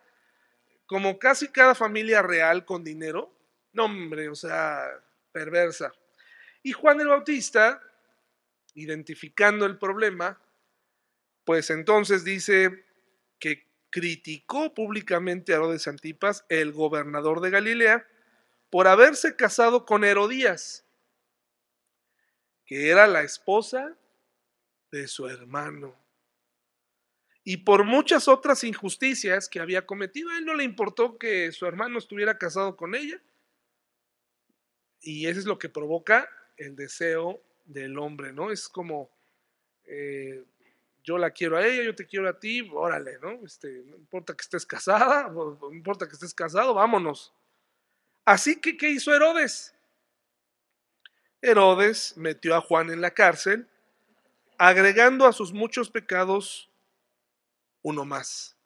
como 0.85 1.17
casi 1.17 1.47
cada 1.47 1.75
familia 1.75 2.21
real 2.21 2.65
con 2.65 2.83
dinero. 2.83 3.33
No, 3.71 3.85
hombre, 3.85 4.27
o 4.29 4.35
sea, 4.35 4.85
perversa. 5.31 5.93
Y 6.61 6.73
Juan 6.73 6.99
el 6.99 7.07
Bautista, 7.07 7.81
identificando 8.77 9.65
el 9.65 9.79
problema, 9.79 10.39
pues 11.43 11.71
entonces 11.71 12.23
dice 12.23 12.85
que 13.39 13.65
criticó 13.89 14.73
públicamente 14.75 15.51
a 15.51 15.55
Herodes 15.55 15.87
Antipas, 15.87 16.45
el 16.49 16.71
gobernador 16.71 17.41
de 17.41 17.49
Galilea, 17.49 18.07
por 18.69 18.87
haberse 18.87 19.35
casado 19.35 19.85
con 19.85 20.03
Herodías, 20.03 20.85
que 22.65 22.89
era 22.89 23.07
la 23.07 23.23
esposa 23.23 23.97
de 24.91 25.07
su 25.07 25.27
hermano. 25.27 25.95
Y 27.43 27.57
por 27.57 27.83
muchas 27.83 28.27
otras 28.27 28.63
injusticias 28.63 29.49
que 29.49 29.59
había 29.59 29.87
cometido, 29.87 30.29
a 30.29 30.37
él 30.37 30.45
no 30.45 30.53
le 30.53 30.65
importó 30.65 31.17
que 31.17 31.51
su 31.51 31.65
hermano 31.65 31.97
estuviera 31.97 32.37
casado 32.37 32.77
con 32.77 32.93
ella. 32.93 33.19
Y 35.01 35.25
eso 35.27 35.39
es 35.39 35.45
lo 35.45 35.57
que 35.57 35.69
provoca 35.69 36.29
el 36.57 36.75
deseo 36.75 37.41
del 37.67 37.97
hombre, 37.99 38.33
¿no? 38.33 38.51
Es 38.51 38.67
como 38.67 39.09
eh, 39.85 40.43
yo 41.03 41.17
la 41.17 41.31
quiero 41.31 41.57
a 41.57 41.65
ella, 41.65 41.83
yo 41.83 41.95
te 41.95 42.05
quiero 42.05 42.27
a 42.27 42.37
ti, 42.37 42.69
órale, 42.73 43.17
¿no? 43.19 43.45
Este, 43.45 43.83
no 43.85 43.95
importa 43.95 44.35
que 44.35 44.41
estés 44.41 44.65
casada, 44.65 45.29
no 45.29 45.71
importa 45.71 46.05
que 46.05 46.13
estés 46.13 46.33
casado, 46.33 46.73
vámonos. 46.73 47.33
Así 48.25 48.59
que, 48.59 48.75
¿qué 48.75 48.89
hizo 48.89 49.15
Herodes? 49.15 49.73
Herodes 51.41 52.17
metió 52.17 52.55
a 52.55 52.61
Juan 52.61 52.89
en 52.89 52.99
la 52.99 53.11
cárcel, 53.11 53.67
agregando 54.57 55.25
a 55.25 55.31
sus 55.31 55.53
muchos 55.53 55.89
pecados 55.89 56.69
uno 57.83 58.03
más. 58.03 58.57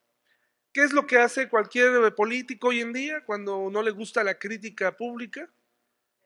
¿Qué 0.74 0.84
es 0.84 0.94
lo 0.94 1.06
que 1.06 1.20
hace 1.20 1.48
cualquier 1.48 2.16
político 2.16 2.70
hoy 2.70 2.80
en 2.80 2.94
día 2.94 3.24
cuando 3.26 3.70
no 3.70 3.84
le 3.84 3.92
gusta 3.92 4.24
la 4.24 4.40
crítica 4.40 4.98
pública? 4.98 5.48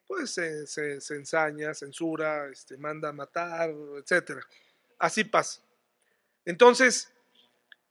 Pues 0.07 0.33
se, 0.33 1.15
ensaña, 1.15 1.73
censura, 1.73 2.47
este, 2.49 2.77
manda 2.77 3.09
a 3.09 3.13
matar, 3.13 3.71
etc. 3.97 4.39
Así 4.99 5.23
pasa. 5.23 5.61
Entonces, 6.45 7.11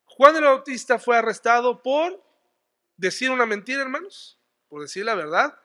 Juan 0.07 0.37
el 0.37 0.45
Bautista 0.45 0.99
fue 0.99 1.17
arrestado 1.17 1.83
por 1.83 2.23
decir 2.97 3.31
una 3.31 3.47
mentira, 3.47 3.83
hermanos, 3.83 4.39
por 4.69 4.83
decir 4.83 5.05
la 5.05 5.15
verdad, 5.15 5.59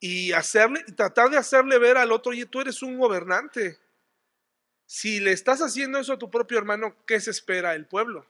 y 0.00 0.32
hacerle, 0.32 0.84
tratar 0.96 1.30
de 1.30 1.36
hacerle 1.36 1.78
ver 1.78 1.96
al 1.96 2.12
otro, 2.12 2.30
oye, 2.30 2.46
tú 2.46 2.60
eres 2.60 2.82
un 2.82 2.98
gobernante. 2.98 3.78
Si 4.86 5.20
le 5.20 5.32
estás 5.32 5.60
haciendo 5.60 5.98
eso 5.98 6.12
a 6.12 6.18
tu 6.18 6.30
propio 6.30 6.58
hermano, 6.58 6.96
¿qué 7.06 7.20
se 7.20 7.30
espera 7.30 7.74
el 7.74 7.86
pueblo? 7.86 8.24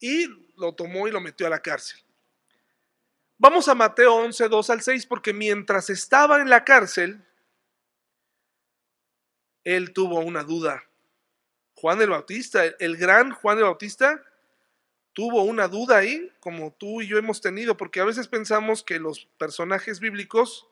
Y 0.00 0.26
lo 0.56 0.74
tomó 0.74 1.06
y 1.06 1.10
lo 1.10 1.20
metió 1.20 1.46
a 1.46 1.50
la 1.50 1.60
cárcel. 1.60 2.03
Vamos 3.44 3.68
a 3.68 3.74
Mateo 3.74 4.14
11, 4.14 4.48
2 4.48 4.70
al 4.70 4.80
6, 4.80 5.04
porque 5.04 5.34
mientras 5.34 5.90
estaba 5.90 6.40
en 6.40 6.48
la 6.48 6.64
cárcel, 6.64 7.22
él 9.64 9.92
tuvo 9.92 10.20
una 10.20 10.44
duda. 10.44 10.82
Juan 11.74 12.00
el 12.00 12.08
Bautista, 12.08 12.64
el 12.64 12.96
gran 12.96 13.32
Juan 13.32 13.58
el 13.58 13.64
Bautista, 13.64 14.24
tuvo 15.12 15.42
una 15.42 15.68
duda 15.68 15.98
ahí, 15.98 16.32
como 16.40 16.72
tú 16.72 17.02
y 17.02 17.06
yo 17.06 17.18
hemos 17.18 17.42
tenido, 17.42 17.76
porque 17.76 18.00
a 18.00 18.06
veces 18.06 18.28
pensamos 18.28 18.82
que 18.82 18.98
los 18.98 19.28
personajes 19.36 20.00
bíblicos 20.00 20.66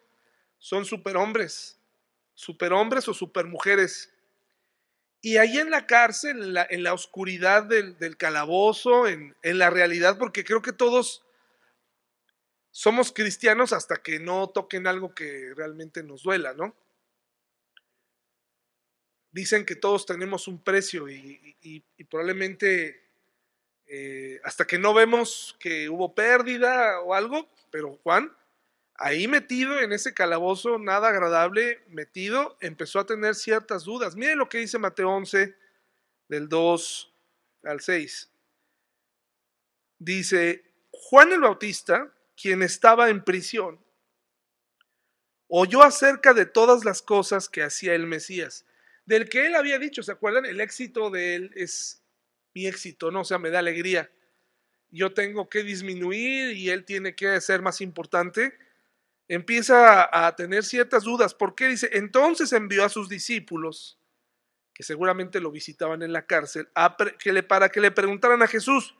son 0.58 0.86
superhombres, 0.86 1.78
superhombres 2.32 3.06
o 3.06 3.12
supermujeres. 3.12 4.14
Y 5.20 5.36
ahí 5.36 5.58
en 5.58 5.68
la 5.68 5.86
cárcel, 5.86 6.56
en 6.70 6.82
la, 6.82 6.94
oscuridad 6.94 7.64
del, 7.64 8.16
calabozo, 8.16 9.08
en, 9.08 9.36
en 9.42 9.58
la 9.58 9.68
realidad, 9.68 10.16
porque 10.16 10.42
creo 10.42 10.62
que 10.62 10.72
todos 10.72 11.22
somos 12.72 13.12
cristianos 13.12 13.72
hasta 13.72 14.02
que 14.02 14.18
no 14.18 14.48
toquen 14.48 14.88
algo 14.88 15.14
que 15.14 15.52
realmente 15.54 16.02
nos 16.02 16.24
duela, 16.24 16.52
¿no? 16.54 16.74
dicen 19.32 19.64
que 19.64 19.74
todos 19.74 20.06
tenemos 20.06 20.46
un 20.46 20.62
precio 20.62 21.08
y, 21.08 21.82
probablemente 22.08 23.02
eh, 23.86 24.40
hasta 24.44 24.66
que 24.66 24.78
no 24.78 24.94
vemos 24.94 25.56
que 25.58 25.88
hubo 25.88 26.14
pérdida 26.14 27.00
o 27.00 27.14
algo, 27.14 27.48
pero 27.70 27.98
Juan, 28.02 28.30
ahí 28.94 29.26
metido 29.26 29.80
en 29.80 29.92
ese 29.92 30.14
calabozo, 30.14 30.78
nada 30.78 31.08
agradable, 31.08 31.82
metido, 31.88 32.56
empezó 32.60 33.00
a 33.00 33.06
tener 33.06 33.34
ciertas 33.34 33.84
dudas. 33.84 34.14
Miren 34.14 34.38
lo 34.38 34.48
que 34.48 34.58
dice 34.58 34.78
Mateo 34.78 35.10
11, 35.10 35.54
del 36.28 36.48
2 36.48 37.12
al 37.64 37.80
6. 37.80 38.30
Dice, 39.98 40.64
Juan 40.90 41.32
el 41.32 41.40
Bautista, 41.40 42.12
quien 42.42 42.62
estaba 42.62 43.08
en 43.08 43.22
prisión, 43.22 43.78
oyó 45.46 45.82
acerca 45.82 46.34
de 46.34 46.46
todas 46.46 46.84
las 46.84 47.02
cosas 47.02 47.48
que 47.48 47.62
hacía 47.62 47.94
el 47.94 48.06
Mesías 48.06 48.64
del 49.04 49.28
que 49.28 49.46
él 49.46 49.54
había 49.54 49.78
dicho, 49.78 50.02
¿se 50.02 50.12
acuerdan? 50.12 50.46
El 50.46 50.60
éxito 50.60 51.10
de 51.10 51.34
él 51.34 51.50
es 51.54 52.02
mi 52.54 52.66
éxito, 52.66 53.10
¿no? 53.10 53.20
O 53.20 53.24
sea, 53.24 53.38
me 53.38 53.50
da 53.50 53.58
alegría. 53.58 54.10
Yo 54.90 55.12
tengo 55.12 55.48
que 55.48 55.62
disminuir 55.62 56.56
y 56.56 56.70
él 56.70 56.84
tiene 56.84 57.14
que 57.14 57.40
ser 57.40 57.62
más 57.62 57.80
importante. 57.80 58.56
Empieza 59.28 60.08
a 60.12 60.36
tener 60.36 60.64
ciertas 60.64 61.04
dudas. 61.04 61.34
¿Por 61.34 61.54
qué? 61.54 61.68
Dice, 61.68 61.90
entonces 61.92 62.52
envió 62.52 62.84
a 62.84 62.88
sus 62.88 63.08
discípulos 63.08 63.98
que 64.74 64.82
seguramente 64.82 65.40
lo 65.40 65.50
visitaban 65.50 66.02
en 66.02 66.12
la 66.12 66.26
cárcel, 66.26 66.68
para 67.48 67.68
que 67.68 67.80
le 67.80 67.90
preguntaran 67.90 68.42
a 68.42 68.46
Jesús, 68.46 68.94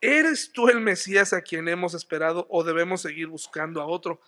¿eres 0.00 0.52
tú 0.52 0.68
el 0.68 0.80
Mesías 0.80 1.32
a 1.32 1.42
quien 1.42 1.68
hemos 1.68 1.94
esperado 1.94 2.46
o 2.50 2.64
debemos 2.64 3.02
seguir 3.02 3.28
buscando 3.28 3.80
a 3.80 3.86
otro? 3.86 4.20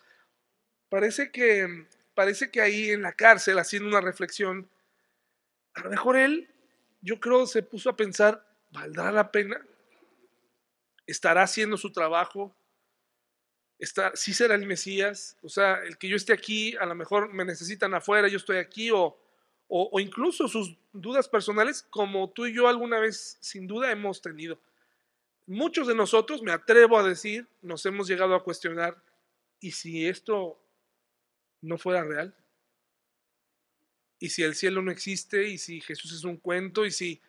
Parece 0.89 1.31
que, 1.31 1.87
parece 2.15 2.51
que 2.51 2.61
ahí 2.61 2.91
en 2.91 3.03
la 3.03 3.13
cárcel, 3.13 3.59
haciendo 3.59 3.89
una 3.89 4.01
reflexión, 4.01 4.69
a 5.75 5.83
lo 5.83 5.91
mejor 5.91 6.17
él, 6.17 6.51
yo 7.01 7.21
creo, 7.21 7.47
se 7.47 7.63
puso 7.63 7.91
a 7.91 7.97
pensar, 7.97 8.45
¿valdrá 8.71 9.13
la 9.13 9.31
pena? 9.31 9.65
¿Estará 11.07 11.43
haciendo 11.43 11.77
su 11.77 11.93
trabajo? 11.93 12.55
¿Está, 13.79 14.13
¿Sí 14.15 14.35
será 14.35 14.55
el 14.55 14.67
Mesías? 14.67 15.39
O 15.43 15.49
sea, 15.49 15.83
el 15.85 15.97
que 15.97 16.09
yo 16.09 16.17
esté 16.17 16.33
aquí, 16.33 16.77
a 16.77 16.87
lo 16.87 16.95
mejor 16.95 17.33
me 17.33 17.45
necesitan 17.45 17.95
afuera, 17.95 18.29
yo 18.29 18.37
estoy 18.37 18.59
aquí, 18.59 18.91
o, 18.91 19.17
o, 19.73 20.01
incluso 20.01 20.49
sus 20.49 20.77
dudas 20.93 21.29
personales, 21.29 21.87
como 21.89 22.29
tú 22.31 22.47
y 22.47 22.53
yo 22.53 22.67
alguna 22.67 22.99
vez 22.99 23.39
sin 23.41 23.69
duda 23.69 23.91
hemos 23.93 24.21
tenido. 24.21 24.61
Muchos 25.51 25.89
de 25.89 25.97
nosotros, 25.97 26.43
me 26.43 26.53
atrevo 26.53 26.97
a 26.97 27.03
decir, 27.03 27.45
nos 27.61 27.85
hemos 27.85 28.07
llegado 28.07 28.37
a 28.37 28.45
cuestionar, 28.45 29.03
¿y 29.59 29.73
si 29.73 30.07
esto 30.07 30.65
no 31.61 31.77
fuera 31.77 32.05
real? 32.05 32.37
¿Y 34.21 34.29
si 34.31 34.45
el 34.45 34.55
cielo 34.55 34.81
no 34.81 34.93
existe? 34.93 35.49
¿Y 35.49 35.59
si 35.59 35.81
Jesús 35.81 36.13
es 36.13 36.23
un 36.23 36.37
cuento? 36.37 36.87
¿Y 36.87 36.93
si... 36.93 37.21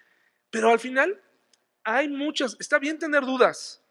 Pero 0.52 0.70
al 0.70 0.80
final 0.80 1.20
hay 1.84 2.10
muchas, 2.10 2.56
está 2.60 2.78
bien 2.78 3.00
tener 3.00 3.26
dudas. 3.26 3.84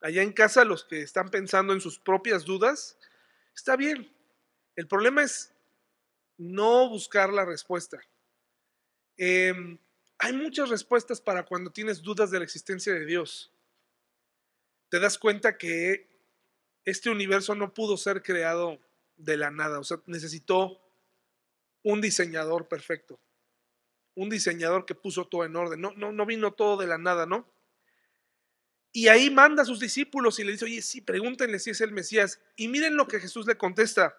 Allá 0.00 0.22
en 0.22 0.32
casa 0.32 0.64
los 0.64 0.82
que 0.82 1.00
están 1.00 1.28
pensando 1.28 1.72
en 1.72 1.80
sus 1.80 2.00
propias 2.00 2.44
dudas, 2.44 2.98
está 3.54 3.76
bien. 3.76 4.12
El 4.74 4.88
problema 4.88 5.22
es 5.22 5.54
no 6.36 6.88
buscar 6.88 7.32
la 7.32 7.44
respuesta. 7.44 7.96
Em, 9.16 9.78
hay 10.18 10.32
muchas 10.32 10.68
respuestas 10.68 11.20
para 11.20 11.44
cuando 11.44 11.70
tienes 11.70 12.02
dudas 12.02 12.30
de 12.30 12.38
la 12.38 12.44
existencia 12.44 12.92
de 12.92 13.04
Dios. 13.04 13.52
Te 14.88 15.00
das 15.00 15.18
cuenta 15.18 15.58
que 15.58 16.08
este 16.84 17.10
universo 17.10 17.54
no 17.54 17.74
pudo 17.74 17.96
ser 17.96 18.22
creado 18.22 18.78
de 19.16 19.36
la 19.36 19.50
nada, 19.50 19.78
o 19.78 19.84
sea, 19.84 19.98
necesitó 20.06 20.80
un 21.82 22.00
diseñador 22.00 22.68
perfecto, 22.68 23.18
un 24.14 24.30
diseñador 24.30 24.86
que 24.86 24.94
puso 24.94 25.26
todo 25.26 25.44
en 25.44 25.56
orden, 25.56 25.80
no, 25.80 25.92
no, 25.92 26.12
no 26.12 26.26
vino 26.26 26.52
todo 26.52 26.76
de 26.76 26.86
la 26.86 26.98
nada, 26.98 27.26
¿no? 27.26 27.48
Y 28.92 29.08
ahí 29.08 29.28
manda 29.28 29.62
a 29.62 29.66
sus 29.66 29.80
discípulos 29.80 30.38
y 30.38 30.44
le 30.44 30.52
dice, 30.52 30.66
oye, 30.66 30.80
sí, 30.80 31.00
pregúntenle 31.00 31.58
si 31.58 31.70
es 31.70 31.80
el 31.80 31.90
Mesías. 31.90 32.40
Y 32.54 32.68
miren 32.68 32.96
lo 32.96 33.08
que 33.08 33.18
Jesús 33.18 33.44
le 33.44 33.58
contesta. 33.58 34.16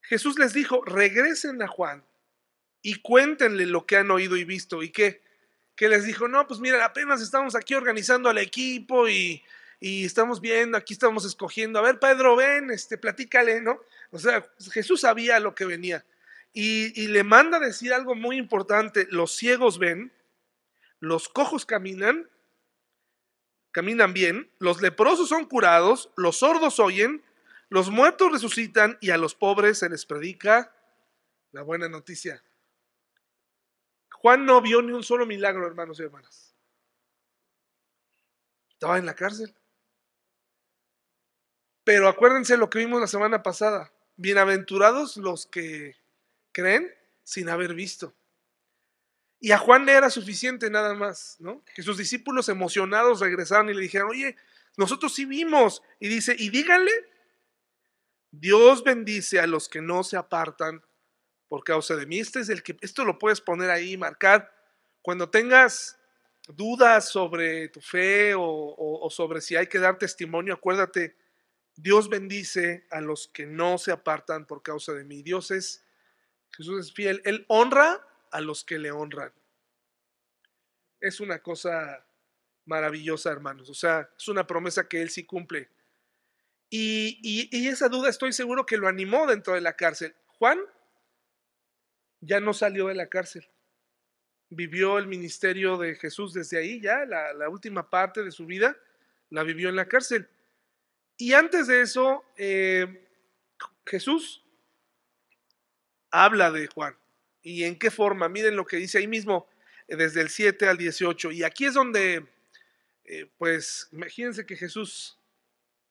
Jesús 0.00 0.38
les 0.38 0.52
dijo, 0.52 0.84
regresen 0.84 1.60
a 1.60 1.66
Juan 1.66 2.06
y 2.82 2.96
cuéntenle 2.96 3.66
lo 3.66 3.86
que 3.86 3.96
han 3.96 4.10
oído 4.10 4.36
y 4.36 4.44
visto. 4.44 4.82
¿Y 4.82 4.90
qué? 4.90 5.22
Que 5.74 5.88
les 5.88 6.04
dijo, 6.04 6.28
no, 6.28 6.46
pues 6.46 6.60
mira, 6.60 6.84
apenas 6.84 7.20
estamos 7.20 7.54
aquí 7.54 7.74
organizando 7.74 8.28
al 8.28 8.38
equipo 8.38 9.08
y, 9.08 9.42
estamos 9.80 10.40
viendo, 10.40 10.76
aquí 10.76 10.92
estamos 10.92 11.24
escogiendo. 11.24 11.78
A 11.78 11.82
ver, 11.82 11.98
Pedro, 11.98 12.34
ven, 12.36 12.70
este, 12.70 12.98
platícale, 12.98 13.60
¿no? 13.60 13.80
O 14.10 14.18
sea, 14.18 14.44
Jesús 14.72 15.02
sabía 15.02 15.38
lo 15.38 15.54
que 15.54 15.64
venía. 15.64 16.04
Y, 16.52 17.00
y 17.00 17.08
le 17.08 17.22
manda 17.22 17.60
decir 17.60 17.92
algo 17.92 18.14
muy 18.14 18.36
importante. 18.36 19.06
Los 19.10 19.36
ciegos 19.36 19.78
ven, 19.78 20.12
los 20.98 21.28
cojos 21.28 21.64
caminan, 21.64 22.28
caminan 23.70 24.12
bien, 24.12 24.50
los 24.58 24.82
leprosos 24.82 25.28
son 25.28 25.44
curados, 25.44 26.10
los 26.16 26.38
sordos 26.38 26.80
oyen, 26.80 27.22
los 27.68 27.90
muertos 27.90 28.32
resucitan 28.32 28.98
y 29.00 29.10
a 29.10 29.18
los 29.18 29.34
pobres 29.34 29.78
se 29.78 29.88
les 29.88 30.06
predica 30.06 30.72
la 31.52 31.62
buena 31.62 31.88
noticia. 31.88 32.42
Juan 34.20 34.44
no 34.44 34.60
vio 34.60 34.82
ni 34.82 34.92
un 34.92 35.02
solo 35.02 35.26
milagro, 35.26 35.66
hermanos 35.66 36.00
y 36.00 36.02
hermanas. 36.02 36.54
Estaba 38.70 38.98
en 38.98 39.06
la 39.06 39.14
cárcel. 39.14 39.54
Pero 41.84 42.08
acuérdense 42.08 42.56
lo 42.56 42.68
que 42.68 42.80
vimos 42.80 43.00
la 43.00 43.06
semana 43.06 43.42
pasada. 43.42 43.92
Bienaventurados 44.16 45.16
los 45.16 45.46
que 45.46 45.96
creen 46.52 46.92
sin 47.22 47.48
haber 47.48 47.74
visto. 47.74 48.12
Y 49.40 49.52
a 49.52 49.58
Juan 49.58 49.86
le 49.86 49.92
era 49.92 50.10
suficiente 50.10 50.68
nada 50.68 50.94
más, 50.94 51.36
¿no? 51.38 51.64
Que 51.74 51.82
sus 51.82 51.96
discípulos 51.96 52.48
emocionados 52.48 53.20
regresaron 53.20 53.70
y 53.70 53.74
le 53.74 53.82
dijeron, 53.82 54.10
oye, 54.10 54.36
nosotros 54.76 55.14
sí 55.14 55.24
vimos. 55.24 55.82
Y 56.00 56.08
dice, 56.08 56.34
y 56.36 56.50
díganle 56.50 56.92
Dios 58.30 58.82
bendice 58.82 59.40
a 59.40 59.46
los 59.46 59.68
que 59.68 59.80
no 59.80 60.02
se 60.04 60.16
apartan 60.16 60.82
por 61.48 61.64
causa 61.64 61.96
de 61.96 62.06
mí. 62.06 62.18
Este 62.18 62.40
es 62.40 62.48
el 62.48 62.62
que, 62.62 62.76
esto 62.80 63.04
lo 63.04 63.18
puedes 63.18 63.40
poner 63.40 63.70
ahí, 63.70 63.96
marcar. 63.96 64.52
Cuando 65.02 65.30
tengas 65.30 65.98
dudas 66.48 67.08
sobre 67.10 67.68
tu 67.68 67.80
fe 67.80 68.34
o, 68.36 69.08
sobre 69.10 69.40
si 69.40 69.56
hay 69.56 69.66
que 69.66 69.78
dar 69.78 69.98
testimonio, 69.98 70.54
acuérdate, 70.54 71.16
Dios 71.76 72.08
bendice 72.08 72.86
a 72.90 73.00
los 73.00 73.28
que 73.28 73.46
no 73.46 73.78
se 73.78 73.92
apartan 73.92 74.46
por 74.46 74.62
causa 74.62 74.92
de 74.92 75.04
mí. 75.04 75.22
Dios 75.22 75.50
es, 75.50 75.84
Jesús 76.56 76.86
es 76.86 76.92
fiel. 76.92 77.22
Él 77.24 77.44
honra 77.48 78.06
a 78.30 78.40
los 78.40 78.64
que 78.64 78.78
le 78.78 78.90
honran. 78.90 79.32
Es 81.00 81.20
una 81.20 81.38
cosa 81.40 82.04
maravillosa, 82.64 83.30
hermanos. 83.30 83.70
O 83.70 83.74
sea, 83.74 84.10
es 84.18 84.28
una 84.28 84.46
promesa 84.46 84.88
que 84.88 85.00
Él 85.00 85.10
sí 85.10 85.24
cumple. 85.24 85.70
Y, 86.70 87.68
esa 87.68 87.88
duda 87.88 88.10
estoy 88.10 88.32
seguro 88.32 88.66
que 88.66 88.76
lo 88.76 88.88
animó 88.88 89.26
dentro 89.26 89.54
de 89.54 89.60
la 89.60 89.74
cárcel. 89.74 90.14
Juan 90.38 90.58
ya 92.20 92.40
no 92.40 92.52
salió 92.52 92.88
de 92.88 92.94
la 92.94 93.08
cárcel. 93.08 93.48
Vivió 94.50 94.98
el 94.98 95.06
ministerio 95.06 95.76
de 95.76 95.94
Jesús 95.94 96.32
desde 96.32 96.58
ahí, 96.58 96.80
ya 96.80 97.04
la, 97.04 97.48
última 97.48 97.88
parte 97.88 98.22
de 98.22 98.30
su 98.30 98.46
vida 98.46 98.76
la 99.30 99.42
vivió 99.42 99.68
en 99.68 99.76
la 99.76 99.88
cárcel. 99.88 100.28
Y 101.16 101.34
antes 101.34 101.66
de 101.66 101.82
eso, 101.82 102.24
eh, 102.36 103.08
Jesús 103.84 104.42
habla 106.10 106.50
de 106.50 106.66
Juan. 106.68 106.96
¿Y 107.42 107.64
en 107.64 107.78
qué 107.78 107.90
forma? 107.90 108.28
Miren 108.28 108.56
lo 108.56 108.66
que 108.66 108.76
dice 108.76 108.98
ahí 108.98 109.06
mismo, 109.06 109.48
eh, 109.86 109.96
desde 109.96 110.20
el 110.20 110.28
7 110.28 110.68
al 110.68 110.78
18. 110.78 111.30
Y 111.32 111.42
aquí 111.44 111.66
es 111.66 111.74
donde, 111.74 112.26
eh, 113.04 113.30
pues, 113.36 113.88
imagínense 113.92 114.46
que 114.46 114.56
Jesús 114.56 115.18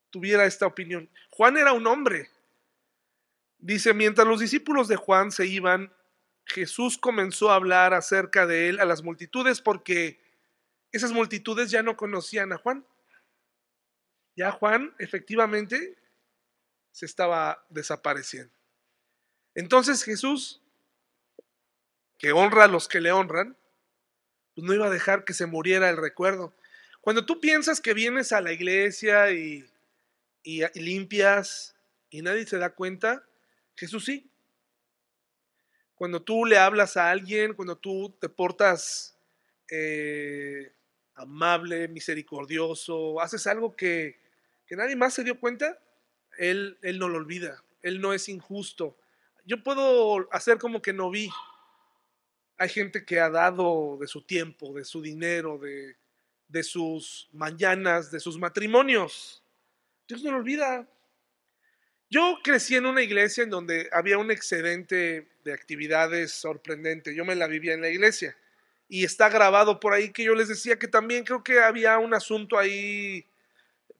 tuviera 0.09 0.45
esta 0.45 0.65
opinión. 0.65 1.09
Juan 1.29 1.57
era 1.57 1.73
un 1.73 1.85
hombre. 1.87 2.29
Dice, 3.59 3.93
mientras 3.93 4.27
los 4.27 4.39
discípulos 4.39 4.87
de 4.87 4.95
Juan 4.95 5.31
se 5.31 5.45
iban, 5.45 5.91
Jesús 6.47 6.97
comenzó 6.97 7.51
a 7.51 7.55
hablar 7.55 7.93
acerca 7.93 8.45
de 8.45 8.69
él 8.69 8.79
a 8.79 8.85
las 8.85 9.03
multitudes 9.03 9.61
porque 9.61 10.19
esas 10.91 11.11
multitudes 11.11 11.71
ya 11.71 11.83
no 11.83 11.97
conocían 11.97 12.51
a 12.53 12.57
Juan. 12.57 12.85
Ya 14.35 14.51
Juan 14.51 14.95
efectivamente 14.99 15.97
se 16.91 17.05
estaba 17.05 17.65
desapareciendo. 17.69 18.53
Entonces 19.55 20.03
Jesús, 20.03 20.61
que 22.17 22.31
honra 22.31 22.65
a 22.65 22.67
los 22.67 22.87
que 22.87 23.01
le 23.01 23.11
honran, 23.11 23.57
pues 24.55 24.65
no 24.65 24.73
iba 24.73 24.87
a 24.87 24.91
dejar 24.91 25.25
que 25.25 25.33
se 25.33 25.45
muriera 25.45 25.89
el 25.89 25.97
recuerdo. 25.97 26.55
Cuando 27.01 27.25
tú 27.25 27.39
piensas 27.39 27.81
que 27.81 27.93
vienes 27.93 28.31
a 28.31 28.41
la 28.41 28.51
iglesia 28.51 29.31
y 29.31 29.69
y, 30.47 30.63
limpias 30.79 31.75
y 32.09 32.21
nadie 32.21 32.45
se 32.45 32.57
da 32.57 32.73
cuenta, 32.73 33.27
Jesús 33.75 34.05
sí. 34.05 34.31
Cuando 35.97 36.21
tú 36.21 36.45
le 36.45 36.57
hablas 36.57 36.95
a 36.95 37.09
alguien, 37.09 37.53
cuando 37.53 37.77
tú 37.77 38.15
te 38.21 38.29
portas 38.29 39.17
eh, 39.69 40.71
amable, 41.15 41.87
misericordioso, 41.89 43.19
haces 43.19 43.47
algo 43.47 43.75
que, 43.75 44.19
que, 44.65 44.75
nadie 44.75 44.95
más 44.95 45.13
se 45.13 45.23
dio 45.23 45.39
cuenta, 45.39 45.77
él, 46.37 46.77
él 46.81 46.99
no 46.99 47.09
lo 47.09 47.17
olvida, 47.17 47.63
Él 47.81 47.99
no 47.99 48.13
es 48.13 48.29
injusto. 48.29 48.95
Yo 49.43 49.63
puedo 49.63 50.31
hacer 50.31 50.57
como 50.59 50.81
que 50.81 50.93
no 50.93 51.09
vi. 51.09 51.29
Hay 52.57 52.69
gente 52.69 53.03
que 53.03 53.19
ha 53.19 53.29
dado 53.29 53.97
de 53.99 54.07
su 54.07 54.21
tiempo, 54.21 54.73
de 54.73 54.85
su 54.85 55.01
dinero, 55.01 55.57
de, 55.57 55.97
de 56.47 56.63
sus 56.63 57.27
mañanas, 57.33 58.11
de 58.11 58.19
sus 58.19 58.37
matrimonios 58.37 59.43
Dios 60.07 60.23
no 60.23 60.31
lo 60.31 60.37
olvida. 60.37 60.87
Yo 62.09 62.39
crecí 62.41 62.75
en 62.75 62.85
una 62.85 63.01
iglesia 63.01 63.43
en 63.43 63.49
donde 63.49 63.89
había 63.91 64.17
un 64.17 64.31
excedente 64.31 65.27
de 65.43 65.53
actividades 65.53 66.31
sorprendente. 66.31 67.13
Yo 67.13 67.25
me 67.25 67.35
la 67.35 67.47
vivía 67.47 67.73
en 67.73 67.81
la 67.81 67.89
iglesia. 67.89 68.37
Y 68.87 69.03
está 69.03 69.27
grabado 69.27 69.81
por 69.81 69.93
ahí 69.93 70.11
que 70.11 70.23
yo 70.23 70.33
les 70.33 70.47
decía 70.47 70.79
que 70.79 70.87
también 70.87 71.25
creo 71.25 71.43
que 71.43 71.59
había 71.59 71.97
un 71.97 72.13
asunto 72.13 72.57
ahí, 72.57 73.25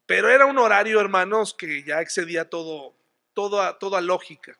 pero 0.06 0.30
era 0.30 0.46
un 0.46 0.58
horario, 0.58 1.02
hermanos, 1.02 1.54
que 1.54 1.84
ya 1.84 2.00
excedía 2.00 2.50
todo, 2.50 2.94
toda, 3.34 3.78
toda 3.78 4.00
lógica. 4.00 4.58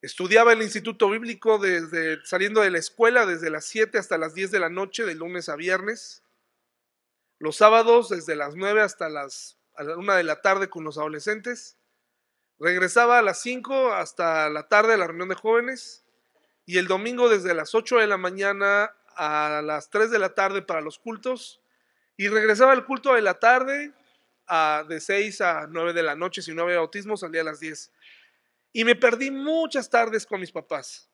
Estudiaba 0.00 0.52
el 0.52 0.62
Instituto 0.62 1.08
Bíblico 1.08 1.58
desde 1.58 2.18
saliendo 2.24 2.60
de 2.60 2.72
la 2.72 2.78
escuela 2.78 3.24
desde 3.24 3.50
las 3.50 3.66
7 3.66 3.98
hasta 3.98 4.18
las 4.18 4.34
10 4.34 4.50
de 4.50 4.58
la 4.58 4.68
noche, 4.68 5.04
de 5.04 5.14
lunes 5.14 5.48
a 5.48 5.54
viernes. 5.54 6.24
Los 7.38 7.56
sábados 7.56 8.08
desde 8.08 8.34
las 8.34 8.56
9 8.56 8.82
hasta 8.82 9.08
las 9.08 9.58
a 9.76 9.84
la 9.84 9.96
una 9.96 10.16
de 10.16 10.24
la 10.24 10.42
tarde 10.42 10.68
con 10.68 10.82
los 10.82 10.98
adolescentes. 10.98 11.76
Regresaba 12.62 13.18
a 13.18 13.22
las 13.22 13.42
5 13.42 13.92
hasta 13.92 14.48
la 14.48 14.68
tarde 14.68 14.94
a 14.94 14.96
la 14.96 15.08
reunión 15.08 15.28
de 15.28 15.34
jóvenes. 15.34 16.04
y 16.64 16.78
el 16.78 16.86
domingo 16.86 17.28
desde 17.28 17.54
las 17.54 17.74
8 17.74 17.98
de 17.98 18.06
la 18.06 18.16
mañana 18.16 18.94
a 19.16 19.62
las 19.64 19.90
3 19.90 20.12
de 20.12 20.20
la 20.20 20.32
tarde 20.36 20.62
para 20.62 20.80
los 20.80 21.00
cultos 21.00 21.60
y 22.16 22.28
regresaba 22.28 22.70
al 22.70 22.86
culto 22.86 23.14
de 23.14 23.20
la 23.20 23.40
tarde 23.40 23.92
a, 24.46 24.84
de 24.88 25.00
6 25.00 25.40
a 25.40 25.66
9 25.66 25.92
de 25.92 26.04
la 26.04 26.14
noche, 26.14 26.40
si 26.40 26.54
no 26.54 26.62
había 26.62 26.76
autismo 26.76 27.16
salía 27.16 27.40
a 27.40 27.44
las 27.44 27.58
10. 27.58 27.90
Y 28.72 28.84
me 28.84 28.94
perdí 28.94 29.32
muchas 29.32 29.90
tardes 29.90 30.24
con 30.24 30.40
mis 30.40 30.52
papás. 30.52 31.10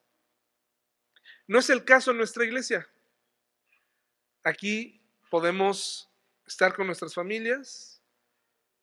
No 1.47 1.59
es 1.59 1.71
el 1.71 1.83
caso 1.83 2.11
en 2.11 2.19
nuestra 2.19 2.45
iglesia. 2.45 2.87
Aquí 4.45 5.01
podemos 5.31 6.11
estar 6.47 6.75
con 6.75 6.87
nuestras 6.87 7.15
familias, 7.15 8.03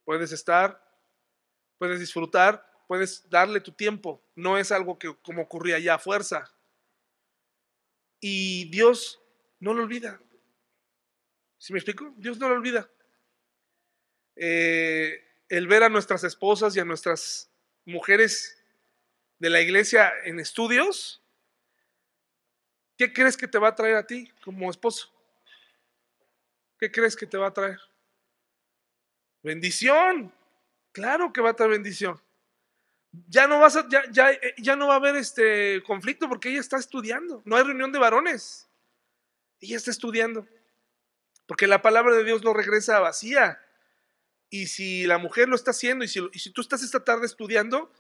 puedes 0.03 0.31
estar, 0.31 0.83
puedes 1.77 1.99
disfrutar, 1.99 2.65
puedes 2.87 3.29
darle 3.29 3.61
tu 3.61 3.71
tiempo. 3.71 4.21
No 4.35 4.57
es 4.57 4.71
algo 4.71 4.97
que 4.97 5.15
como 5.21 5.41
ocurría 5.41 5.79
ya 5.79 5.95
a 5.95 5.99
fuerza. 5.99 6.51
Y 8.19 8.69
Dios 8.69 9.21
no 9.59 9.73
lo 9.73 9.83
olvida. 9.83 10.19
¿Sí 11.57 11.73
me 11.73 11.79
explico? 11.79 12.13
Dios 12.17 12.37
no 12.37 12.49
lo 12.49 12.55
olvida. 12.55 12.89
Eh, 14.35 15.23
el 15.49 15.67
ver 15.67 15.83
a 15.83 15.89
nuestras 15.89 16.23
esposas 16.23 16.75
y 16.75 16.79
a 16.79 16.85
nuestras 16.85 17.49
mujeres 17.85 18.61
de 19.39 19.49
la 19.49 19.61
iglesia 19.61 20.11
en 20.23 20.39
estudios, 20.39 21.21
¿qué 22.97 23.13
crees 23.13 23.37
que 23.37 23.47
te 23.47 23.57
va 23.57 23.69
a 23.69 23.75
traer 23.75 23.95
a 23.95 24.07
ti 24.07 24.31
como 24.43 24.69
esposo? 24.69 25.11
¿Qué 26.79 26.91
crees 26.91 27.15
que 27.15 27.25
te 27.25 27.37
va 27.37 27.47
a 27.47 27.53
traer? 27.53 27.79
Bendición. 29.43 30.33
Claro 30.95 31.33
que 31.33 31.41
va 31.41 31.49
a 31.49 31.53
traer 31.53 31.73
bendición. 31.73 32.21
Ya 33.27 33.47
no 33.47 33.59
vas 33.59 33.75
a, 33.75 33.85
ya, 33.89 34.09
ya, 34.11 34.29
ya 34.57 34.77
no 34.77 34.87
va 34.87 34.93
a 34.93 34.97
haber 34.97 35.17
este 35.17 35.83
conflicto 35.83 36.29
porque 36.29 36.49
ella 36.49 36.61
está 36.61 36.77
estudiando. 36.77 37.41
No 37.43 37.57
hay 37.57 37.63
reunión 37.63 37.91
de 37.91 37.99
varones. 37.99 38.69
Ella 39.59 39.75
está 39.75 39.91
estudiando. 39.91 40.47
Porque 41.47 41.67
la 41.67 41.81
palabra 41.81 42.15
de 42.15 42.23
Dios 42.23 42.45
no 42.45 42.53
regresa 42.53 43.01
vacía. 43.01 43.59
Y 44.49 44.67
si 44.67 45.05
la 45.05 45.17
mujer 45.17 45.49
lo 45.49 45.57
está 45.57 45.71
haciendo 45.71 46.05
y 46.05 46.07
si, 46.07 46.21
y 46.31 46.39
si 46.39 46.51
tú 46.51 46.61
estás 46.61 46.81
esta 46.81 47.03
tarde 47.03 47.25
estudiando, 47.25 47.91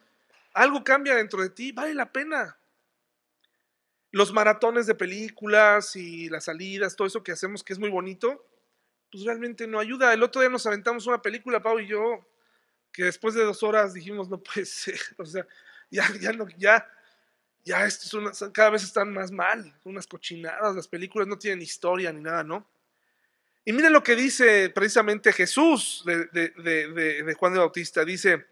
algo 0.53 0.85
cambia 0.85 1.15
dentro 1.15 1.41
de 1.41 1.49
ti, 1.49 1.73
vale 1.73 1.93
la 1.93 2.13
pena. 2.13 2.57
Los 4.11 4.31
maratones 4.31 4.87
de 4.87 4.95
películas 4.95 5.97
y 5.97 6.29
las 6.29 6.45
salidas, 6.45 6.95
todo 6.95 7.09
eso 7.09 7.23
que 7.23 7.33
hacemos 7.33 7.61
que 7.61 7.73
es 7.73 7.79
muy 7.79 7.89
bonito, 7.89 8.47
pues 9.11 9.25
realmente 9.25 9.67
no 9.67 9.81
ayuda. 9.81 10.13
El 10.13 10.23
otro 10.23 10.39
día 10.39 10.49
nos 10.49 10.65
aventamos 10.65 11.07
una 11.07 11.21
película, 11.21 11.61
Pau 11.61 11.77
y 11.79 11.87
yo, 11.87 12.25
que 12.95 13.03
después 13.03 13.35
de 13.35 13.43
dos 13.43 13.63
horas 13.63 13.93
dijimos, 13.93 14.29
no 14.29 14.41
puede 14.41 14.65
ser, 14.65 14.99
o 15.17 15.25
sea, 15.25 15.45
ya, 15.89 16.07
ya, 16.19 16.31
ya, 16.57 16.91
ya 17.63 17.85
esto 17.85 18.05
es 18.05 18.13
una, 18.13 18.51
cada 18.51 18.71
vez 18.71 18.83
están 18.83 19.13
más 19.13 19.31
mal, 19.31 19.77
unas 19.83 20.07
cochinadas, 20.07 20.75
las 20.75 20.87
películas 20.87 21.27
no 21.27 21.37
tienen 21.37 21.61
historia 21.61 22.11
ni 22.11 22.21
nada, 22.21 22.43
¿no? 22.43 22.67
Y 23.65 23.73
miren 23.73 23.93
lo 23.93 24.03
que 24.03 24.15
dice 24.15 24.69
precisamente 24.69 25.33
Jesús 25.33 26.03
de, 26.05 26.25
de, 26.25 26.49
de, 26.49 27.23
de 27.23 27.33
Juan 27.33 27.53
de 27.53 27.59
Bautista, 27.59 28.05
dice, 28.05 28.45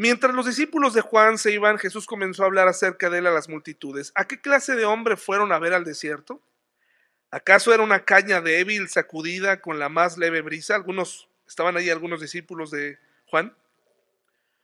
Mientras 0.00 0.34
los 0.34 0.46
discípulos 0.46 0.94
de 0.94 1.02
Juan 1.02 1.36
se 1.36 1.52
iban, 1.52 1.76
Jesús 1.76 2.06
comenzó 2.06 2.42
a 2.42 2.46
hablar 2.46 2.68
acerca 2.68 3.10
de 3.10 3.18
él 3.18 3.26
a 3.26 3.32
las 3.32 3.50
multitudes. 3.50 4.12
¿A 4.14 4.26
qué 4.26 4.40
clase 4.40 4.74
de 4.74 4.86
hombre 4.86 5.18
fueron 5.18 5.52
a 5.52 5.58
ver 5.58 5.74
al 5.74 5.84
desierto? 5.84 6.40
¿Acaso 7.30 7.74
era 7.74 7.82
una 7.82 8.06
caña 8.06 8.40
débil, 8.40 8.88
sacudida 8.88 9.60
con 9.60 9.78
la 9.78 9.90
más 9.90 10.16
leve 10.16 10.40
brisa? 10.40 10.74
Algunos 10.74 11.28
estaban 11.46 11.76
ahí, 11.76 11.90
algunos 11.90 12.22
discípulos 12.22 12.70
de 12.70 12.98
Juan. 13.30 13.56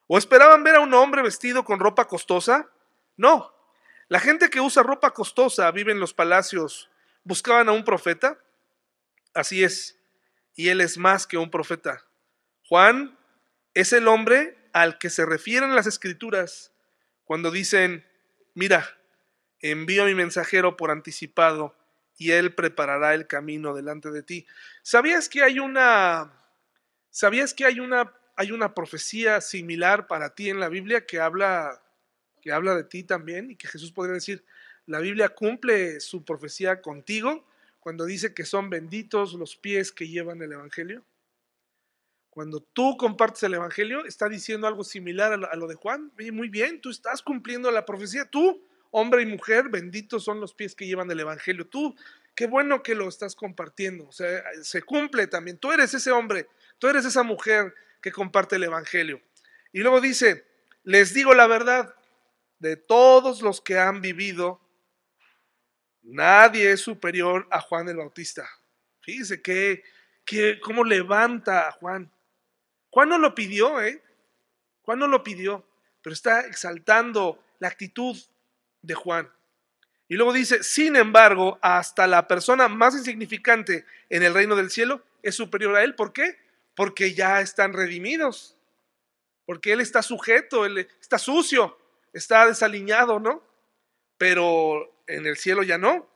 ¿O 0.08 0.18
esperaban 0.18 0.64
ver 0.64 0.76
a 0.76 0.80
un 0.80 0.92
hombre 0.94 1.22
vestido 1.22 1.64
con 1.64 1.80
ropa 1.80 2.06
costosa? 2.06 2.68
No. 3.16 3.54
La 4.08 4.20
gente 4.20 4.50
que 4.50 4.60
usa 4.60 4.82
ropa 4.82 5.12
costosa 5.12 5.70
vive 5.70 5.92
en 5.92 6.00
los 6.00 6.12
palacios. 6.12 6.90
¿Buscaban 7.24 7.68
a 7.68 7.72
un 7.72 7.84
profeta? 7.84 8.38
Así 9.34 9.64
es. 9.64 9.98
Y 10.54 10.68
él 10.68 10.80
es 10.80 10.98
más 10.98 11.26
que 11.26 11.38
un 11.38 11.50
profeta. 11.50 12.04
Juan 12.68 13.18
es 13.74 13.92
el 13.92 14.08
hombre 14.08 14.58
al 14.72 14.98
que 14.98 15.10
se 15.10 15.24
refieren 15.24 15.74
las 15.74 15.86
escrituras 15.86 16.72
cuando 17.24 17.50
dicen, 17.50 18.06
mira, 18.54 18.98
envío 19.60 20.02
a 20.02 20.06
mi 20.06 20.14
mensajero 20.14 20.76
por 20.76 20.90
anticipado 20.90 21.74
y 22.16 22.32
él 22.32 22.54
preparará 22.54 23.14
el 23.14 23.26
camino 23.26 23.74
delante 23.74 24.10
de 24.10 24.22
ti. 24.22 24.46
¿Sabías 24.82 25.28
que 25.28 25.42
hay 25.42 25.58
una 25.58 26.32
¿Sabías 27.10 27.54
que 27.54 27.64
hay 27.64 27.80
una 27.80 28.12
hay 28.36 28.52
una 28.52 28.74
profecía 28.74 29.40
similar 29.40 30.06
para 30.06 30.34
ti 30.34 30.50
en 30.50 30.60
la 30.60 30.68
Biblia 30.68 31.06
que 31.06 31.20
habla 31.20 31.82
que 32.40 32.52
habla 32.52 32.76
de 32.76 32.84
ti 32.84 33.02
también 33.02 33.50
y 33.50 33.56
que 33.56 33.66
Jesús 33.66 33.90
podría 33.90 34.14
decir, 34.14 34.44
la 34.86 35.00
Biblia 35.00 35.30
cumple 35.30 35.98
su 35.98 36.24
profecía 36.24 36.80
contigo 36.80 37.44
cuando 37.80 38.04
dice 38.04 38.34
que 38.34 38.44
son 38.44 38.70
benditos 38.70 39.34
los 39.34 39.56
pies 39.56 39.90
que 39.90 40.06
llevan 40.06 40.40
el 40.42 40.52
evangelio? 40.52 41.04
Cuando 42.36 42.60
tú 42.60 42.98
compartes 42.98 43.42
el 43.44 43.54
Evangelio, 43.54 44.04
está 44.04 44.28
diciendo 44.28 44.66
algo 44.66 44.84
similar 44.84 45.32
a 45.32 45.56
lo 45.56 45.66
de 45.66 45.74
Juan. 45.74 46.12
muy 46.32 46.50
bien, 46.50 46.82
tú 46.82 46.90
estás 46.90 47.22
cumpliendo 47.22 47.70
la 47.70 47.86
profecía. 47.86 48.26
Tú, 48.26 48.62
hombre 48.90 49.22
y 49.22 49.26
mujer, 49.26 49.70
benditos 49.70 50.24
son 50.24 50.38
los 50.38 50.52
pies 50.52 50.74
que 50.74 50.86
llevan 50.86 51.10
el 51.10 51.20
Evangelio. 51.20 51.66
Tú, 51.66 51.96
qué 52.34 52.46
bueno 52.46 52.82
que 52.82 52.94
lo 52.94 53.08
estás 53.08 53.34
compartiendo. 53.34 54.06
O 54.06 54.12
sea, 54.12 54.42
se 54.60 54.82
cumple 54.82 55.28
también. 55.28 55.56
Tú 55.56 55.72
eres 55.72 55.94
ese 55.94 56.10
hombre, 56.10 56.46
tú 56.78 56.88
eres 56.88 57.06
esa 57.06 57.22
mujer 57.22 57.72
que 58.06 58.12
comparte 58.12 58.54
el 58.54 58.62
Evangelio. 58.62 59.20
Y 59.72 59.80
luego 59.80 60.00
dice, 60.00 60.46
les 60.84 61.12
digo 61.12 61.34
la 61.34 61.48
verdad, 61.48 61.92
de 62.60 62.76
todos 62.76 63.42
los 63.42 63.60
que 63.60 63.80
han 63.80 64.00
vivido, 64.00 64.60
nadie 66.04 66.70
es 66.70 66.82
superior 66.82 67.48
a 67.50 67.60
Juan 67.60 67.88
el 67.88 67.96
Bautista. 67.96 68.48
Fíjese 69.00 69.42
que, 69.42 69.82
que 70.24 70.60
cómo 70.60 70.84
levanta 70.84 71.66
a 71.66 71.72
Juan. 71.72 72.08
Juan 72.90 73.08
no 73.08 73.18
lo 73.18 73.34
pidió, 73.34 73.82
¿eh? 73.82 74.00
Juan 74.82 75.00
no 75.00 75.08
lo 75.08 75.24
pidió, 75.24 75.66
pero 76.00 76.14
está 76.14 76.42
exaltando 76.42 77.42
la 77.58 77.66
actitud 77.66 78.16
de 78.82 78.94
Juan. 78.94 79.28
Y 80.06 80.14
luego 80.14 80.32
dice, 80.32 80.62
sin 80.62 80.94
embargo, 80.94 81.58
hasta 81.60 82.06
la 82.06 82.28
persona 82.28 82.68
más 82.68 82.94
insignificante 82.94 83.84
en 84.08 84.22
el 84.22 84.32
reino 84.32 84.54
del 84.54 84.70
cielo 84.70 85.02
es 85.24 85.34
superior 85.34 85.74
a 85.74 85.82
él. 85.82 85.96
¿Por 85.96 86.12
qué? 86.12 86.45
Porque 86.76 87.14
ya 87.14 87.40
están 87.40 87.72
redimidos. 87.72 88.56
Porque 89.44 89.72
él 89.72 89.80
está 89.80 90.02
sujeto, 90.02 90.64
él 90.64 90.88
está 91.00 91.18
sucio, 91.18 91.76
está 92.12 92.46
desaliñado, 92.46 93.18
¿no? 93.18 93.42
Pero 94.18 95.02
en 95.08 95.26
el 95.26 95.36
cielo 95.36 95.64
ya 95.64 95.78
no. 95.78 96.08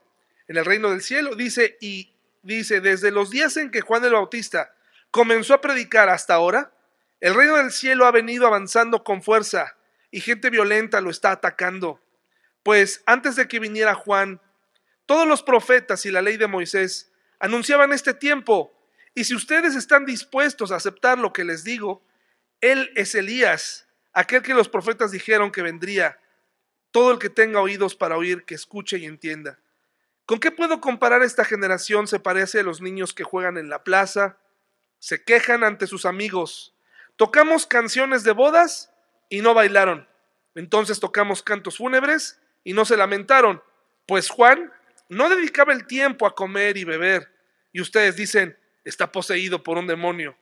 En 0.47 0.57
el 0.57 0.65
reino 0.65 0.89
del 0.89 1.01
cielo 1.01 1.35
dice, 1.35 1.77
y 1.81 2.13
dice, 2.43 2.81
desde 2.81 3.11
los 3.11 3.29
días 3.29 3.57
en 3.57 3.71
que 3.71 3.81
Juan 3.81 4.03
el 4.05 4.13
Bautista 4.13 4.73
comenzó 5.11 5.53
a 5.53 5.61
predicar 5.61 6.09
hasta 6.09 6.33
ahora, 6.33 6.73
el 7.19 7.35
reino 7.35 7.57
del 7.57 7.71
cielo 7.71 8.05
ha 8.05 8.11
venido 8.11 8.47
avanzando 8.47 9.03
con 9.03 9.21
fuerza 9.21 9.77
y 10.09 10.21
gente 10.21 10.49
violenta 10.49 11.01
lo 11.01 11.09
está 11.09 11.31
atacando. 11.31 12.01
Pues 12.63 13.03
antes 13.05 13.35
de 13.35 13.47
que 13.47 13.59
viniera 13.59 13.95
Juan, 13.95 14.41
todos 15.05 15.27
los 15.27 15.43
profetas 15.43 16.05
y 16.05 16.11
la 16.11 16.21
ley 16.21 16.37
de 16.37 16.47
Moisés 16.47 17.11
anunciaban 17.39 17.91
este 17.91 18.13
tiempo. 18.13 18.73
Y 19.13 19.25
si 19.25 19.35
ustedes 19.35 19.75
están 19.75 20.05
dispuestos 20.05 20.71
a 20.71 20.77
aceptar 20.77 21.17
lo 21.17 21.33
que 21.33 21.43
les 21.43 21.63
digo, 21.63 22.03
Él 22.61 22.91
es 22.95 23.13
Elías, 23.15 23.87
aquel 24.13 24.41
que 24.41 24.53
los 24.53 24.69
profetas 24.69 25.11
dijeron 25.11 25.51
que 25.51 25.61
vendría. 25.61 26.19
Todo 26.91 27.11
el 27.11 27.19
que 27.19 27.29
tenga 27.29 27.61
oídos 27.61 27.95
para 27.95 28.17
oír, 28.17 28.43
que 28.43 28.55
escuche 28.55 28.97
y 28.97 29.05
entienda. 29.05 29.59
¿Con 30.25 30.39
qué 30.39 30.51
puedo 30.51 30.81
comparar 30.81 31.23
esta 31.23 31.45
generación? 31.45 32.07
Se 32.07 32.19
parece 32.19 32.59
a 32.59 32.63
los 32.63 32.81
niños 32.81 33.13
que 33.13 33.23
juegan 33.23 33.57
en 33.57 33.69
la 33.69 33.83
plaza, 33.83 34.37
se 34.99 35.23
quejan 35.23 35.63
ante 35.63 35.87
sus 35.87 36.05
amigos. 36.05 36.75
Tocamos 37.15 37.65
canciones 37.65 38.23
de 38.23 38.31
bodas 38.31 38.91
y 39.29 39.41
no 39.41 39.53
bailaron. 39.53 40.07
Entonces 40.55 40.99
tocamos 40.99 41.43
cantos 41.43 41.77
fúnebres 41.77 42.39
y 42.63 42.73
no 42.73 42.85
se 42.85 42.97
lamentaron. 42.97 43.63
Pues 44.05 44.29
Juan 44.29 44.71
no 45.09 45.29
dedicaba 45.29 45.73
el 45.73 45.87
tiempo 45.87 46.25
a 46.25 46.35
comer 46.35 46.77
y 46.77 46.83
beber. 46.83 47.31
Y 47.71 47.81
ustedes 47.81 48.15
dicen, 48.15 48.57
está 48.83 49.11
poseído 49.11 49.63
por 49.63 49.77
un 49.77 49.87
demonio. 49.87 50.35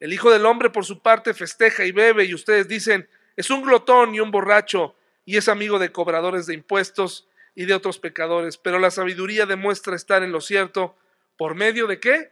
El 0.00 0.12
Hijo 0.12 0.30
del 0.30 0.46
Hombre 0.46 0.70
por 0.70 0.84
su 0.84 1.00
parte 1.00 1.34
festeja 1.34 1.84
y 1.84 1.92
bebe 1.92 2.24
y 2.24 2.34
ustedes 2.34 2.68
dicen, 2.68 3.08
es 3.36 3.50
un 3.50 3.62
glotón 3.62 4.14
y 4.14 4.20
un 4.20 4.30
borracho 4.30 4.94
y 5.24 5.36
es 5.36 5.48
amigo 5.48 5.78
de 5.78 5.92
cobradores 5.92 6.46
de 6.46 6.54
impuestos 6.54 7.28
y 7.54 7.64
de 7.64 7.74
otros 7.74 7.98
pecadores. 7.98 8.58
Pero 8.58 8.78
la 8.78 8.90
sabiduría 8.90 9.46
demuestra 9.46 9.96
estar 9.96 10.22
en 10.22 10.32
lo 10.32 10.40
cierto. 10.40 10.96
¿Por 11.36 11.54
medio 11.54 11.86
de 11.86 12.00
qué? 12.00 12.30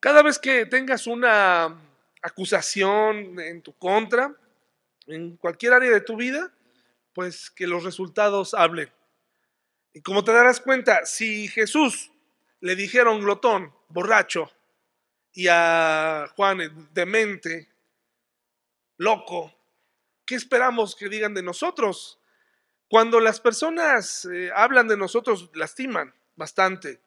Cada 0.00 0.22
vez 0.22 0.38
que 0.38 0.66
tengas 0.66 1.06
una 1.06 1.76
acusación 2.22 3.38
en 3.40 3.62
tu 3.62 3.72
contra, 3.74 4.34
en 5.06 5.36
cualquier 5.36 5.72
área 5.72 5.90
de 5.90 6.00
tu 6.00 6.16
vida, 6.16 6.52
pues 7.12 7.50
que 7.50 7.66
los 7.66 7.84
resultados 7.84 8.52
hablen. 8.52 8.90
Y 9.94 10.02
como 10.02 10.24
te 10.24 10.32
darás 10.32 10.60
cuenta, 10.60 11.06
si 11.06 11.48
Jesús 11.48 12.10
le 12.60 12.76
dijeron 12.76 13.20
glotón, 13.20 13.72
borracho, 13.88 14.50
y 15.32 15.48
a 15.48 16.26
Juan 16.34 16.88
demente, 16.94 17.68
loco, 18.96 19.54
¿qué 20.24 20.34
esperamos 20.34 20.96
que 20.96 21.08
digan 21.08 21.34
de 21.34 21.42
nosotros? 21.42 22.18
Cuando 22.88 23.20
las 23.20 23.40
personas 23.40 24.24
eh, 24.24 24.50
hablan 24.54 24.88
de 24.88 24.96
nosotros, 24.96 25.50
lastiman 25.54 26.14
bastante. 26.36 27.00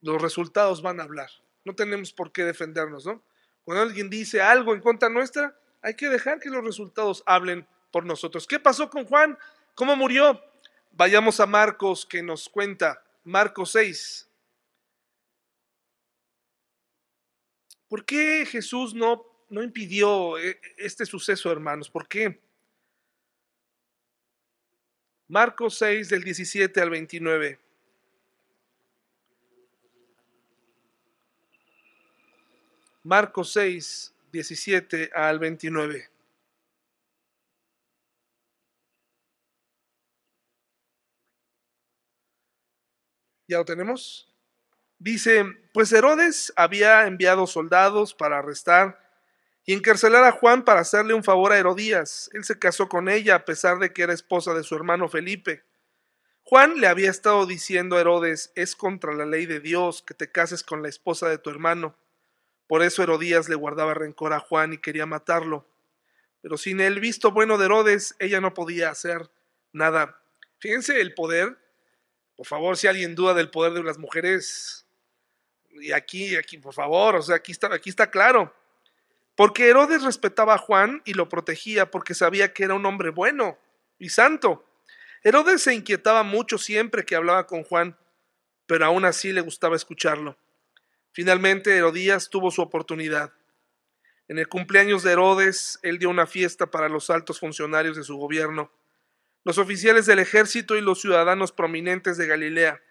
Los 0.00 0.22
resultados 0.22 0.80
van 0.80 1.00
a 1.00 1.02
hablar. 1.02 1.30
No 1.64 1.74
tenemos 1.74 2.12
por 2.12 2.32
qué 2.32 2.44
defendernos, 2.44 3.04
¿no? 3.04 3.22
Cuando 3.64 3.82
alguien 3.82 4.08
dice 4.08 4.40
algo 4.40 4.72
en 4.72 4.80
contra 4.80 5.10
nuestra, 5.10 5.58
hay 5.82 5.94
que 5.94 6.08
dejar 6.08 6.40
que 6.40 6.48
los 6.48 6.64
resultados 6.64 7.22
hablen 7.26 7.66
por 7.90 8.06
nosotros. 8.06 8.46
¿Qué 8.46 8.58
pasó 8.58 8.88
con 8.88 9.04
Juan? 9.04 9.36
¿Cómo 9.74 9.96
murió? 9.96 10.40
Vayamos 10.92 11.40
a 11.40 11.46
Marcos 11.46 12.06
que 12.06 12.22
nos 12.22 12.48
cuenta, 12.48 13.02
Marcos 13.24 13.72
6. 13.72 14.27
¿Por 17.88 18.04
qué 18.04 18.44
Jesús 18.44 18.94
no, 18.94 19.24
no 19.48 19.62
impidió 19.62 20.38
eh, 20.38 20.60
este 20.76 21.06
suceso, 21.06 21.50
hermanos? 21.50 21.88
¿Por 21.90 22.06
qué? 22.06 22.38
Marcos 25.28 25.78
6 25.78 26.08
del 26.10 26.22
17 26.22 26.80
al 26.80 26.90
29. 26.90 27.58
Marcos 33.04 33.52
6, 33.52 34.14
17 34.32 35.10
al 35.14 35.38
29. 35.38 36.10
¿Ya 43.48 43.56
lo 43.56 43.64
tenemos? 43.64 44.28
Dice, 44.98 45.44
pues 45.72 45.92
Herodes 45.92 46.52
había 46.56 47.06
enviado 47.06 47.46
soldados 47.46 48.14
para 48.14 48.38
arrestar 48.38 49.00
y 49.64 49.74
encarcelar 49.74 50.24
a 50.24 50.32
Juan 50.32 50.64
para 50.64 50.80
hacerle 50.80 51.14
un 51.14 51.22
favor 51.22 51.52
a 51.52 51.58
Herodías. 51.58 52.30
Él 52.32 52.44
se 52.44 52.58
casó 52.58 52.88
con 52.88 53.08
ella 53.08 53.36
a 53.36 53.44
pesar 53.44 53.78
de 53.78 53.92
que 53.92 54.02
era 54.02 54.12
esposa 54.12 54.54
de 54.54 54.64
su 54.64 54.74
hermano 54.74 55.08
Felipe. 55.08 55.62
Juan 56.42 56.80
le 56.80 56.86
había 56.86 57.10
estado 57.10 57.44
diciendo 57.44 57.96
a 57.96 58.00
Herodes, 58.00 58.50
es 58.54 58.74
contra 58.74 59.12
la 59.12 59.26
ley 59.26 59.44
de 59.44 59.60
Dios 59.60 60.02
que 60.02 60.14
te 60.14 60.32
cases 60.32 60.62
con 60.62 60.82
la 60.82 60.88
esposa 60.88 61.28
de 61.28 61.36
tu 61.36 61.50
hermano. 61.50 61.94
Por 62.66 62.82
eso 62.82 63.02
Herodías 63.02 63.48
le 63.48 63.54
guardaba 63.54 63.94
rencor 63.94 64.32
a 64.32 64.40
Juan 64.40 64.72
y 64.72 64.78
quería 64.78 65.04
matarlo. 65.04 65.68
Pero 66.40 66.56
sin 66.56 66.80
el 66.80 67.00
visto 67.00 67.32
bueno 67.32 67.58
de 67.58 67.66
Herodes, 67.66 68.16
ella 68.18 68.40
no 68.40 68.54
podía 68.54 68.88
hacer 68.88 69.30
nada. 69.72 70.20
Fíjense 70.58 71.00
el 71.00 71.14
poder. 71.14 71.58
Por 72.36 72.46
favor, 72.46 72.76
si 72.76 72.86
alguien 72.86 73.14
duda 73.14 73.34
del 73.34 73.50
poder 73.50 73.74
de 73.74 73.82
las 73.82 73.98
mujeres, 73.98 74.86
y 75.80 75.92
aquí, 75.92 76.36
aquí, 76.36 76.58
por 76.58 76.74
favor, 76.74 77.16
o 77.16 77.22
sea, 77.22 77.36
aquí 77.36 77.52
está, 77.52 77.72
aquí 77.74 77.90
está 77.90 78.10
claro. 78.10 78.54
Porque 79.34 79.68
Herodes 79.68 80.02
respetaba 80.02 80.54
a 80.54 80.58
Juan 80.58 81.00
y 81.04 81.14
lo 81.14 81.28
protegía 81.28 81.90
porque 81.90 82.14
sabía 82.14 82.52
que 82.52 82.64
era 82.64 82.74
un 82.74 82.84
hombre 82.86 83.10
bueno 83.10 83.56
y 83.98 84.08
santo. 84.08 84.64
Herodes 85.22 85.62
se 85.62 85.74
inquietaba 85.74 86.22
mucho 86.22 86.58
siempre 86.58 87.04
que 87.04 87.14
hablaba 87.14 87.46
con 87.46 87.62
Juan, 87.62 87.96
pero 88.66 88.84
aún 88.86 89.04
así 89.04 89.32
le 89.32 89.40
gustaba 89.40 89.76
escucharlo. 89.76 90.36
Finalmente 91.12 91.76
Herodías 91.76 92.30
tuvo 92.30 92.50
su 92.50 92.62
oportunidad. 92.62 93.32
En 94.28 94.38
el 94.38 94.48
cumpleaños 94.48 95.02
de 95.02 95.12
Herodes, 95.12 95.78
él 95.82 95.98
dio 95.98 96.10
una 96.10 96.26
fiesta 96.26 96.70
para 96.70 96.88
los 96.88 97.08
altos 97.08 97.40
funcionarios 97.40 97.96
de 97.96 98.04
su 98.04 98.16
gobierno, 98.16 98.70
los 99.44 99.58
oficiales 99.58 100.04
del 100.06 100.18
ejército 100.18 100.76
y 100.76 100.80
los 100.80 101.00
ciudadanos 101.00 101.52
prominentes 101.52 102.18
de 102.18 102.26
Galilea. 102.26 102.82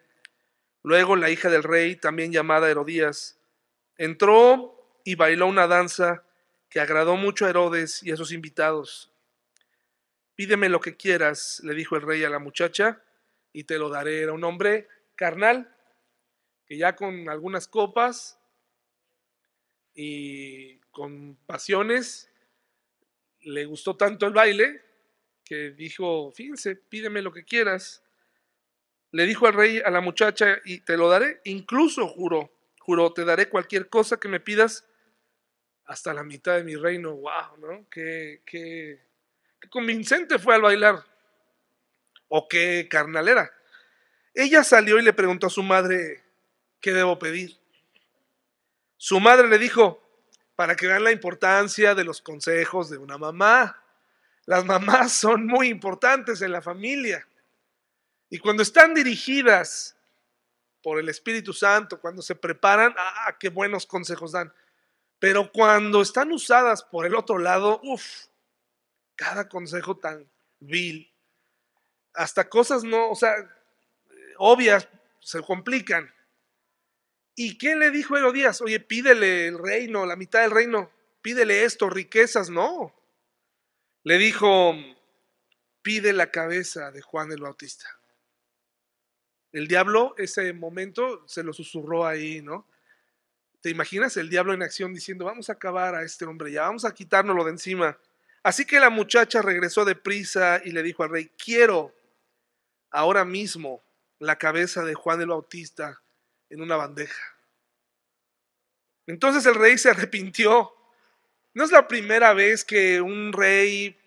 Luego 0.87 1.17
la 1.17 1.29
hija 1.29 1.49
del 1.49 1.63
rey, 1.63 1.97
también 1.97 2.31
llamada 2.31 2.71
Herodías, 2.71 3.37
entró 3.97 4.89
y 5.03 5.15
bailó 5.15 5.45
una 5.45 5.67
danza 5.67 6.23
que 6.69 6.79
agradó 6.79 7.17
mucho 7.17 7.45
a 7.45 7.49
Herodes 7.49 8.01
y 8.03 8.13
a 8.13 8.15
sus 8.15 8.31
invitados. 8.31 9.11
Pídeme 10.35 10.69
lo 10.69 10.79
que 10.79 10.95
quieras, 10.95 11.59
le 11.65 11.73
dijo 11.73 11.97
el 11.97 12.03
rey 12.03 12.23
a 12.23 12.29
la 12.29 12.39
muchacha, 12.39 13.03
y 13.51 13.65
te 13.65 13.77
lo 13.77 13.89
daré. 13.89 14.21
Era 14.21 14.31
un 14.31 14.45
hombre 14.45 14.87
carnal, 15.15 15.75
que 16.65 16.77
ya 16.77 16.95
con 16.95 17.27
algunas 17.27 17.67
copas 17.67 18.39
y 19.93 20.77
con 20.91 21.35
pasiones, 21.45 22.31
le 23.41 23.65
gustó 23.65 23.97
tanto 23.97 24.25
el 24.25 24.31
baile 24.31 24.81
que 25.43 25.71
dijo, 25.71 26.31
fíjense, 26.31 26.77
pídeme 26.77 27.21
lo 27.21 27.33
que 27.33 27.43
quieras. 27.43 28.06
Le 29.11 29.25
dijo 29.25 29.47
al 29.47 29.53
rey 29.53 29.81
a 29.83 29.89
la 29.89 30.01
muchacha, 30.01 30.57
y 30.65 30.79
te 30.81 30.97
lo 30.97 31.09
daré, 31.09 31.41
incluso 31.45 32.07
juró, 32.07 32.51
juró, 32.79 33.13
te 33.13 33.25
daré 33.25 33.49
cualquier 33.49 33.89
cosa 33.89 34.17
que 34.17 34.27
me 34.27 34.39
pidas 34.39 34.85
hasta 35.85 36.13
la 36.13 36.23
mitad 36.23 36.55
de 36.55 36.63
mi 36.63 36.75
reino. 36.75 37.15
¡Wow! 37.15 37.57
¿no? 37.59 37.89
Qué, 37.89 38.41
qué, 38.45 39.01
qué 39.59 39.69
convincente 39.69 40.37
fue 40.39 40.55
al 40.55 40.61
bailar. 40.61 41.03
O 42.27 42.47
qué 42.47 42.87
carnalera. 42.89 43.51
Ella 44.33 44.63
salió 44.63 44.99
y 44.99 45.01
le 45.01 45.13
preguntó 45.13 45.47
a 45.47 45.49
su 45.49 45.63
madre, 45.63 46.23
¿qué 46.81 46.91
debo 46.91 47.17
pedir? 47.17 47.57
Su 48.97 49.19
madre 49.19 49.47
le 49.47 49.57
dijo, 49.57 50.03
para 50.57 50.75
que 50.75 50.87
vean 50.87 51.03
la 51.03 51.11
importancia 51.11 51.93
de 51.93 52.03
los 52.03 52.21
consejos 52.21 52.89
de 52.89 52.97
una 52.97 53.17
mamá. 53.17 53.81
Las 54.45 54.65
mamás 54.65 55.13
son 55.13 55.45
muy 55.45 55.67
importantes 55.69 56.41
en 56.41 56.51
la 56.51 56.61
familia. 56.61 57.25
Y 58.29 58.39
cuando 58.39 58.63
están 58.63 58.93
dirigidas 58.93 59.95
por 60.83 60.99
el 60.99 61.09
Espíritu 61.09 61.53
Santo, 61.53 61.99
cuando 61.99 62.21
se 62.21 62.35
preparan, 62.35 62.93
ah, 62.97 63.35
qué 63.39 63.49
buenos 63.49 63.85
consejos 63.85 64.33
dan. 64.33 64.53
Pero 65.19 65.51
cuando 65.51 66.01
están 66.01 66.31
usadas 66.31 66.83
por 66.83 67.05
el 67.05 67.15
otro 67.15 67.39
lado, 67.39 67.79
uff, 67.83 68.27
cada 69.15 69.49
consejo 69.49 69.97
tan 69.97 70.29
vil, 70.59 71.11
hasta 72.13 72.49
cosas 72.49 72.83
no, 72.83 73.09
o 73.09 73.15
sea, 73.15 73.33
obvias, 74.37 74.87
se 75.19 75.41
complican. 75.41 76.13
¿Y 77.35 77.57
qué 77.57 77.75
le 77.75 77.91
dijo 77.91 78.17
Herodías? 78.17 78.61
Oye, 78.61 78.79
pídele 78.79 79.47
el 79.47 79.59
reino, 79.59 80.05
la 80.05 80.15
mitad 80.15 80.41
del 80.41 80.51
reino, 80.51 80.91
pídele 81.21 81.63
esto, 81.63 81.89
riquezas, 81.89 82.49
no. 82.49 82.93
Le 84.03 84.17
dijo, 84.17 84.73
pide 85.81 86.13
la 86.13 86.31
cabeza 86.31 86.91
de 86.91 87.01
Juan 87.01 87.31
el 87.31 87.41
Bautista. 87.41 87.87
El 89.57 89.67
diablo, 89.67 90.13
ese 90.19 90.53
momento, 90.53 91.27
se 91.27 91.41
lo 91.41 91.51
susurró 91.51 92.05
ahí, 92.05 92.43
¿no? 92.43 92.67
¿Te 93.59 93.71
imaginas 93.71 94.15
el 94.15 94.29
diablo 94.29 94.53
en 94.53 94.61
acción 94.61 94.93
diciendo, 94.93 95.25
vamos 95.25 95.49
a 95.49 95.53
acabar 95.53 95.95
a 95.95 96.03
este 96.03 96.25
hombre 96.25 96.51
ya, 96.51 96.61
vamos 96.61 96.85
a 96.85 96.93
quitárnoslo 96.93 97.43
de 97.43 97.49
encima? 97.49 97.97
Así 98.43 98.65
que 98.65 98.79
la 98.79 98.91
muchacha 98.91 99.41
regresó 99.41 99.83
deprisa 99.83 100.61
y 100.63 100.69
le 100.69 100.83
dijo 100.83 101.01
al 101.01 101.09
rey, 101.09 101.31
quiero 101.43 101.91
ahora 102.91 103.25
mismo 103.25 103.81
la 104.19 104.35
cabeza 104.35 104.83
de 104.83 104.93
Juan 104.93 105.21
el 105.21 105.29
Bautista 105.29 106.03
en 106.51 106.61
una 106.61 106.75
bandeja. 106.75 107.35
Entonces 109.07 109.43
el 109.47 109.55
rey 109.55 109.79
se 109.79 109.89
arrepintió. 109.89 110.71
No 111.55 111.63
es 111.63 111.71
la 111.71 111.87
primera 111.87 112.31
vez 112.33 112.63
que 112.63 113.01
un 113.01 113.33
rey 113.33 113.99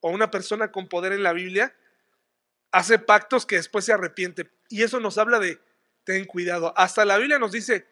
o 0.00 0.10
una 0.10 0.30
persona 0.30 0.70
con 0.70 0.86
poder 0.86 1.12
en 1.12 1.22
la 1.22 1.32
Biblia 1.32 1.74
hace 2.72 2.98
pactos 2.98 3.46
que 3.46 3.56
después 3.56 3.84
se 3.84 3.92
arrepiente. 3.92 4.50
Y 4.68 4.82
eso 4.82 4.98
nos 4.98 5.18
habla 5.18 5.38
de, 5.38 5.60
ten 6.04 6.24
cuidado. 6.24 6.72
Hasta 6.76 7.04
la 7.04 7.18
Biblia 7.18 7.38
nos 7.38 7.52
dice, 7.52 7.86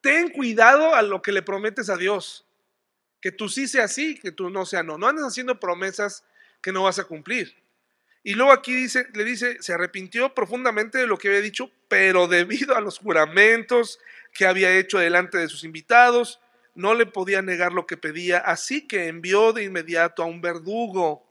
ten 0.00 0.28
cuidado 0.28 0.94
a 0.94 1.02
lo 1.02 1.22
que 1.22 1.32
le 1.32 1.42
prometes 1.42 1.88
a 1.88 1.96
Dios. 1.96 2.46
Que 3.20 3.32
tú 3.32 3.48
sí 3.48 3.68
sea 3.68 3.88
sí, 3.88 4.18
que 4.18 4.32
tú 4.32 4.50
no 4.50 4.66
sea 4.66 4.82
no. 4.82 4.98
No 4.98 5.08
andes 5.08 5.24
haciendo 5.24 5.58
promesas 5.58 6.24
que 6.60 6.72
no 6.72 6.82
vas 6.82 6.98
a 6.98 7.04
cumplir. 7.04 7.56
Y 8.22 8.34
luego 8.34 8.52
aquí 8.52 8.74
dice, 8.74 9.06
le 9.14 9.24
dice, 9.24 9.62
se 9.62 9.72
arrepintió 9.72 10.34
profundamente 10.34 10.98
de 10.98 11.06
lo 11.06 11.18
que 11.18 11.28
había 11.28 11.40
dicho, 11.40 11.70
pero 11.88 12.26
debido 12.26 12.74
a 12.76 12.80
los 12.80 12.98
juramentos 12.98 13.98
que 14.32 14.46
había 14.46 14.76
hecho 14.76 14.98
delante 14.98 15.38
de 15.38 15.48
sus 15.48 15.62
invitados, 15.62 16.40
no 16.74 16.94
le 16.94 17.06
podía 17.06 17.42
negar 17.42 17.72
lo 17.72 17.86
que 17.86 17.96
pedía, 17.96 18.38
así 18.38 18.88
que 18.88 19.06
envió 19.06 19.52
de 19.52 19.64
inmediato 19.64 20.22
a 20.22 20.26
un 20.26 20.40
verdugo 20.40 21.24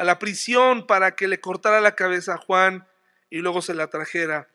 a 0.00 0.04
la 0.04 0.18
prisión 0.18 0.86
para 0.86 1.14
que 1.14 1.28
le 1.28 1.42
cortara 1.42 1.78
la 1.82 1.94
cabeza 1.94 2.32
a 2.32 2.38
Juan 2.38 2.88
y 3.28 3.40
luego 3.40 3.60
se 3.60 3.74
la 3.74 3.90
trajera. 3.90 4.48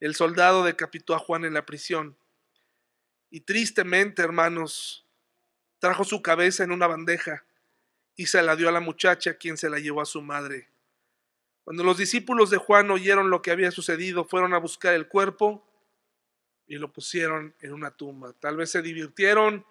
El 0.00 0.16
soldado 0.16 0.64
decapitó 0.64 1.14
a 1.14 1.20
Juan 1.20 1.44
en 1.44 1.54
la 1.54 1.64
prisión. 1.64 2.16
Y 3.30 3.42
tristemente, 3.42 4.22
hermanos, 4.22 5.06
trajo 5.78 6.02
su 6.02 6.20
cabeza 6.20 6.64
en 6.64 6.72
una 6.72 6.88
bandeja 6.88 7.44
y 8.16 8.26
se 8.26 8.42
la 8.42 8.56
dio 8.56 8.68
a 8.68 8.72
la 8.72 8.80
muchacha, 8.80 9.34
quien 9.34 9.56
se 9.56 9.70
la 9.70 9.78
llevó 9.78 10.00
a 10.00 10.04
su 10.04 10.20
madre. 10.20 10.68
Cuando 11.62 11.84
los 11.84 11.96
discípulos 11.96 12.50
de 12.50 12.56
Juan 12.56 12.90
oyeron 12.90 13.30
lo 13.30 13.40
que 13.40 13.52
había 13.52 13.70
sucedido, 13.70 14.24
fueron 14.24 14.52
a 14.52 14.58
buscar 14.58 14.94
el 14.94 15.06
cuerpo 15.06 15.64
y 16.66 16.74
lo 16.74 16.92
pusieron 16.92 17.54
en 17.60 17.72
una 17.72 17.92
tumba. 17.92 18.32
Tal 18.32 18.56
vez 18.56 18.72
se 18.72 18.82
divirtieron 18.82 19.64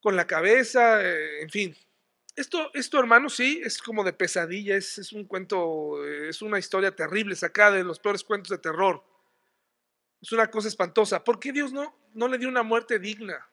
con 0.00 0.16
la 0.16 0.26
cabeza, 0.26 1.04
eh, 1.04 1.42
en 1.42 1.50
fin, 1.50 1.76
esto, 2.40 2.70
esto, 2.74 2.98
hermano, 2.98 3.28
sí, 3.28 3.60
es 3.64 3.78
como 3.78 4.02
de 4.02 4.12
pesadilla, 4.12 4.76
es, 4.76 4.98
es, 4.98 5.12
un 5.12 5.24
cuento, 5.24 6.04
es 6.04 6.42
una 6.42 6.58
historia 6.58 6.94
terrible, 6.94 7.36
sacada 7.36 7.76
de 7.76 7.84
los 7.84 7.98
peores 7.98 8.24
cuentos 8.24 8.50
de 8.50 8.58
terror. 8.58 9.04
Es 10.20 10.32
una 10.32 10.50
cosa 10.50 10.68
espantosa. 10.68 11.22
¿Por 11.22 11.38
qué 11.38 11.52
Dios 11.52 11.72
no, 11.72 11.96
no 12.14 12.28
le 12.28 12.38
dio 12.38 12.48
una 12.48 12.62
muerte 12.62 12.98
digna? 12.98 13.48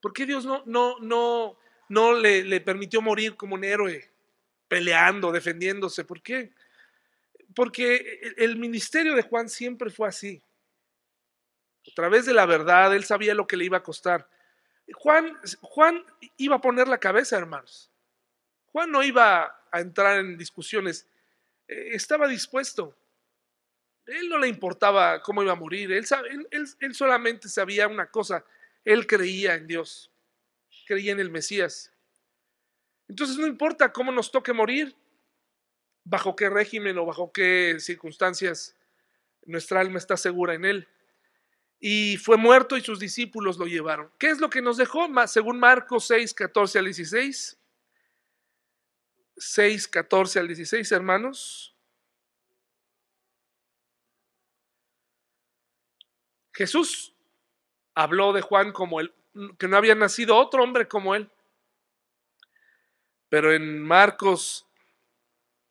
¿Por 0.00 0.12
qué 0.12 0.26
Dios 0.26 0.44
no, 0.44 0.62
no, 0.66 0.98
no, 1.00 1.58
no 1.88 2.12
le, 2.14 2.44
le 2.44 2.60
permitió 2.60 3.02
morir 3.02 3.36
como 3.36 3.54
un 3.54 3.64
héroe? 3.64 4.12
peleando, 4.72 5.30
defendiéndose. 5.30 6.02
¿Por 6.02 6.22
qué? 6.22 6.54
Porque 7.54 8.34
el 8.38 8.56
ministerio 8.56 9.14
de 9.14 9.20
Juan 9.20 9.50
siempre 9.50 9.90
fue 9.90 10.08
así. 10.08 10.42
A 11.86 11.94
través 11.94 12.24
de 12.24 12.32
la 12.32 12.46
verdad, 12.46 12.96
él 12.96 13.04
sabía 13.04 13.34
lo 13.34 13.46
que 13.46 13.58
le 13.58 13.66
iba 13.66 13.76
a 13.76 13.82
costar. 13.82 14.26
Juan, 14.92 15.38
Juan 15.60 16.04
iba 16.36 16.56
a 16.56 16.60
poner 16.60 16.88
la 16.88 16.98
cabeza, 16.98 17.36
hermanos. 17.36 17.90
Juan 18.72 18.90
no 18.90 19.02
iba 19.02 19.66
a 19.70 19.80
entrar 19.80 20.18
en 20.18 20.36
discusiones. 20.36 21.06
Eh, 21.68 21.90
estaba 21.92 22.26
dispuesto. 22.28 22.96
Él 24.06 24.28
no 24.28 24.38
le 24.38 24.48
importaba 24.48 25.22
cómo 25.22 25.42
iba 25.42 25.52
a 25.52 25.56
morir. 25.56 25.92
Él, 25.92 26.04
él, 26.80 26.94
solamente 26.94 27.48
sabía 27.48 27.86
una 27.86 28.10
cosa. 28.10 28.44
Él 28.84 29.06
creía 29.06 29.54
en 29.54 29.66
Dios. 29.66 30.10
Creía 30.86 31.12
en 31.12 31.20
el 31.20 31.30
Mesías. 31.30 31.92
Entonces 33.08 33.36
no 33.36 33.46
importa 33.46 33.92
cómo 33.92 34.10
nos 34.10 34.32
toque 34.32 34.52
morir, 34.52 34.96
bajo 36.04 36.34
qué 36.34 36.48
régimen 36.48 36.96
o 36.98 37.06
bajo 37.06 37.30
qué 37.30 37.76
circunstancias 37.78 38.74
nuestra 39.44 39.80
alma 39.80 39.98
está 39.98 40.16
segura 40.16 40.54
en 40.54 40.64
Él 40.64 40.88
y 41.84 42.16
fue 42.16 42.36
muerto 42.36 42.76
y 42.76 42.80
sus 42.80 43.00
discípulos 43.00 43.58
lo 43.58 43.66
llevaron. 43.66 44.08
¿Qué 44.16 44.30
es 44.30 44.38
lo 44.38 44.48
que 44.48 44.62
nos 44.62 44.76
dejó? 44.76 45.08
Según 45.26 45.58
Marcos 45.58 46.06
6, 46.06 46.32
14 46.32 46.78
al 46.78 46.84
16. 46.84 47.58
6, 49.36 49.88
14 49.88 50.38
al 50.38 50.46
16, 50.46 50.92
hermanos. 50.92 51.74
Jesús 56.52 57.16
habló 57.96 58.32
de 58.32 58.42
Juan 58.42 58.70
como 58.70 59.00
él, 59.00 59.12
que 59.58 59.66
no 59.66 59.76
había 59.76 59.96
nacido 59.96 60.36
otro 60.36 60.62
hombre 60.62 60.86
como 60.86 61.16
él. 61.16 61.32
Pero 63.28 63.52
en 63.52 63.82
Marcos 63.82 64.68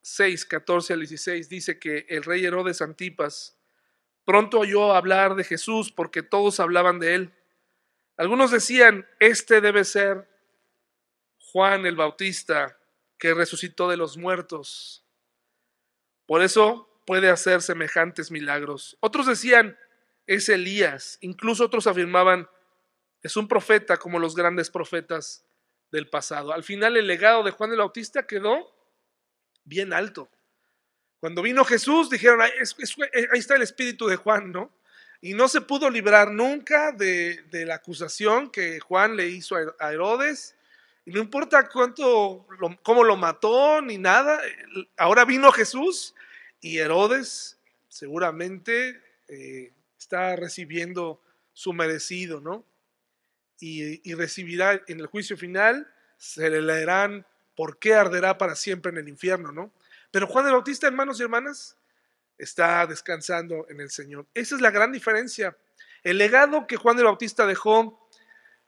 6, 0.01 0.43
14 0.43 0.91
al 0.91 0.99
16 0.99 1.47
dice 1.47 1.79
que 1.79 2.05
el 2.09 2.23
rey 2.23 2.43
Herodes 2.43 2.81
Antipas 2.81 3.60
Pronto 4.31 4.59
oyó 4.59 4.93
hablar 4.93 5.35
de 5.35 5.43
Jesús 5.43 5.91
porque 5.91 6.23
todos 6.23 6.61
hablaban 6.61 6.99
de 6.99 7.15
él. 7.15 7.33
Algunos 8.15 8.49
decían, 8.49 9.05
este 9.19 9.59
debe 9.59 9.83
ser 9.83 10.25
Juan 11.51 11.85
el 11.85 11.97
Bautista 11.97 12.79
que 13.17 13.33
resucitó 13.33 13.89
de 13.89 13.97
los 13.97 14.15
muertos. 14.15 15.05
Por 16.25 16.41
eso 16.41 17.01
puede 17.05 17.29
hacer 17.29 17.61
semejantes 17.61 18.31
milagros. 18.31 18.97
Otros 19.01 19.25
decían, 19.25 19.77
es 20.27 20.47
Elías. 20.47 21.17
Incluso 21.19 21.65
otros 21.65 21.85
afirmaban, 21.85 22.47
es 23.23 23.35
un 23.35 23.49
profeta 23.49 23.97
como 23.97 24.17
los 24.17 24.33
grandes 24.33 24.69
profetas 24.69 25.45
del 25.91 26.09
pasado. 26.09 26.53
Al 26.53 26.63
final 26.63 26.95
el 26.95 27.07
legado 27.07 27.43
de 27.43 27.51
Juan 27.51 27.73
el 27.73 27.79
Bautista 27.79 28.25
quedó 28.25 28.73
bien 29.65 29.91
alto. 29.91 30.31
Cuando 31.21 31.43
vino 31.43 31.63
Jesús, 31.63 32.09
dijeron, 32.09 32.41
ahí, 32.41 32.51
está 33.33 33.55
el 33.55 33.61
espíritu 33.61 34.07
de 34.07 34.15
Juan, 34.15 34.51
¿no? 34.51 34.71
Y 35.21 35.35
no 35.35 35.47
se 35.47 35.61
pudo 35.61 35.87
librar 35.87 36.31
nunca 36.31 36.91
de, 36.91 37.43
la 37.51 37.75
acusación 37.75 38.49
que 38.49 38.79
Juan 38.79 39.15
le 39.15 39.27
hizo 39.27 39.55
a 39.55 39.93
Herodes. 39.93 40.55
Y 41.05 41.11
no 41.11 41.19
importa 41.19 41.69
cuánto, 41.69 42.47
cómo 42.81 43.03
lo 43.03 43.17
mató, 43.17 43.83
ni 43.83 43.99
nada. 43.99 44.41
Ahora 44.97 45.23
vino 45.23 45.51
Jesús 45.51 46.15
y 46.59 46.79
Herodes 46.79 47.59
seguramente 47.87 48.99
eh, 49.27 49.73
está 49.99 50.35
recibiendo 50.35 51.21
su 51.53 51.71
merecido, 51.71 52.41
¿no? 52.41 52.65
Y, 53.59 54.09
y, 54.09 54.15
recibirá 54.15 54.81
en 54.87 54.99
el 54.99 55.05
juicio 55.05 55.37
final, 55.37 55.87
se 56.17 56.49
le 56.49 56.63
leerán 56.63 57.27
por 57.55 57.77
qué 57.77 57.93
arderá 57.93 58.39
para 58.39 58.55
siempre 58.55 58.91
en 58.91 58.97
el 58.97 59.07
infierno, 59.07 59.51
¿no? 59.51 59.71
Pero 60.11 60.27
Juan 60.27 60.45
el 60.45 60.51
Bautista, 60.51 60.87
hermanos 60.87 61.19
y 61.19 61.23
hermanas, 61.23 61.77
está 62.37 62.85
descansando 62.85 63.65
en 63.69 63.79
el 63.81 63.89
Señor. 63.89 64.27
Esa 64.33 64.55
es 64.55 64.61
la 64.61 64.71
gran 64.71 64.91
diferencia. 64.91 65.57
El 66.03 66.17
legado 66.17 66.67
que 66.67 66.77
Juan 66.77 66.97
el 66.97 67.05
Bautista 67.05 67.45
dejó 67.45 68.07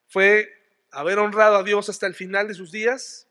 fue 0.07 0.51
haber 0.91 1.19
honrado 1.19 1.57
a 1.57 1.63
Dios 1.63 1.89
hasta 1.89 2.07
el 2.07 2.13
final 2.13 2.47
de 2.47 2.53
sus 2.53 2.71
días. 2.71 3.27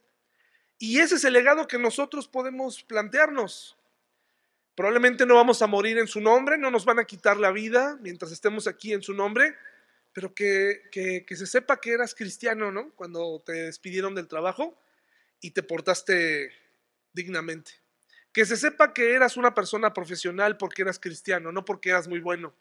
Y 0.79 0.99
ese 0.99 1.15
es 1.15 1.25
el 1.25 1.33
legado 1.33 1.69
que 1.69 1.79
nosotros 1.79 2.27
podemos 2.27 2.83
plantearnos. 2.83 3.77
Probablemente 4.75 5.27
no 5.27 5.37
vamos 5.37 5.63
a 5.63 5.67
morir 5.67 5.99
en 5.99 6.09
su 6.09 6.21
nombre, 6.21 6.59
no 6.59 6.71
nos 6.71 6.85
van 6.85 6.99
a 6.99 7.05
quitar 7.05 7.37
la 7.37 7.53
vida 7.53 7.99
mientras 8.01 8.33
estemos 8.33 8.67
aquí 8.67 8.93
en 8.93 9.03
su 9.03 9.15
nombre, 9.15 9.55
pero 10.13 10.35
que, 10.35 10.83
que, 10.91 11.37
se 11.37 11.47
sepa 11.47 11.81
que 11.81 11.93
eras 11.93 12.15
cristiano, 12.15 12.73
¿no? 12.73 12.91
Cuando 12.97 13.43
te 13.45 13.53
despidieron 13.53 14.15
del 14.15 14.29
trabajo 14.29 14.77
y 15.41 15.53
te 15.53 15.63
portaste 15.63 16.51
dignamente. 17.13 17.82
Que 18.33 18.47
se 18.47 18.57
sepa 18.57 18.95
que 18.95 19.13
eras 19.13 19.37
una 19.37 19.55
persona 19.55 19.93
profesional 19.93 20.57
porque 20.57 20.83
eras 20.83 20.99
cristiano, 20.99 21.53
no 21.53 21.65
porque 21.65 21.91
eras 21.91 22.09
muy 22.09 22.21
bueno 22.21 22.55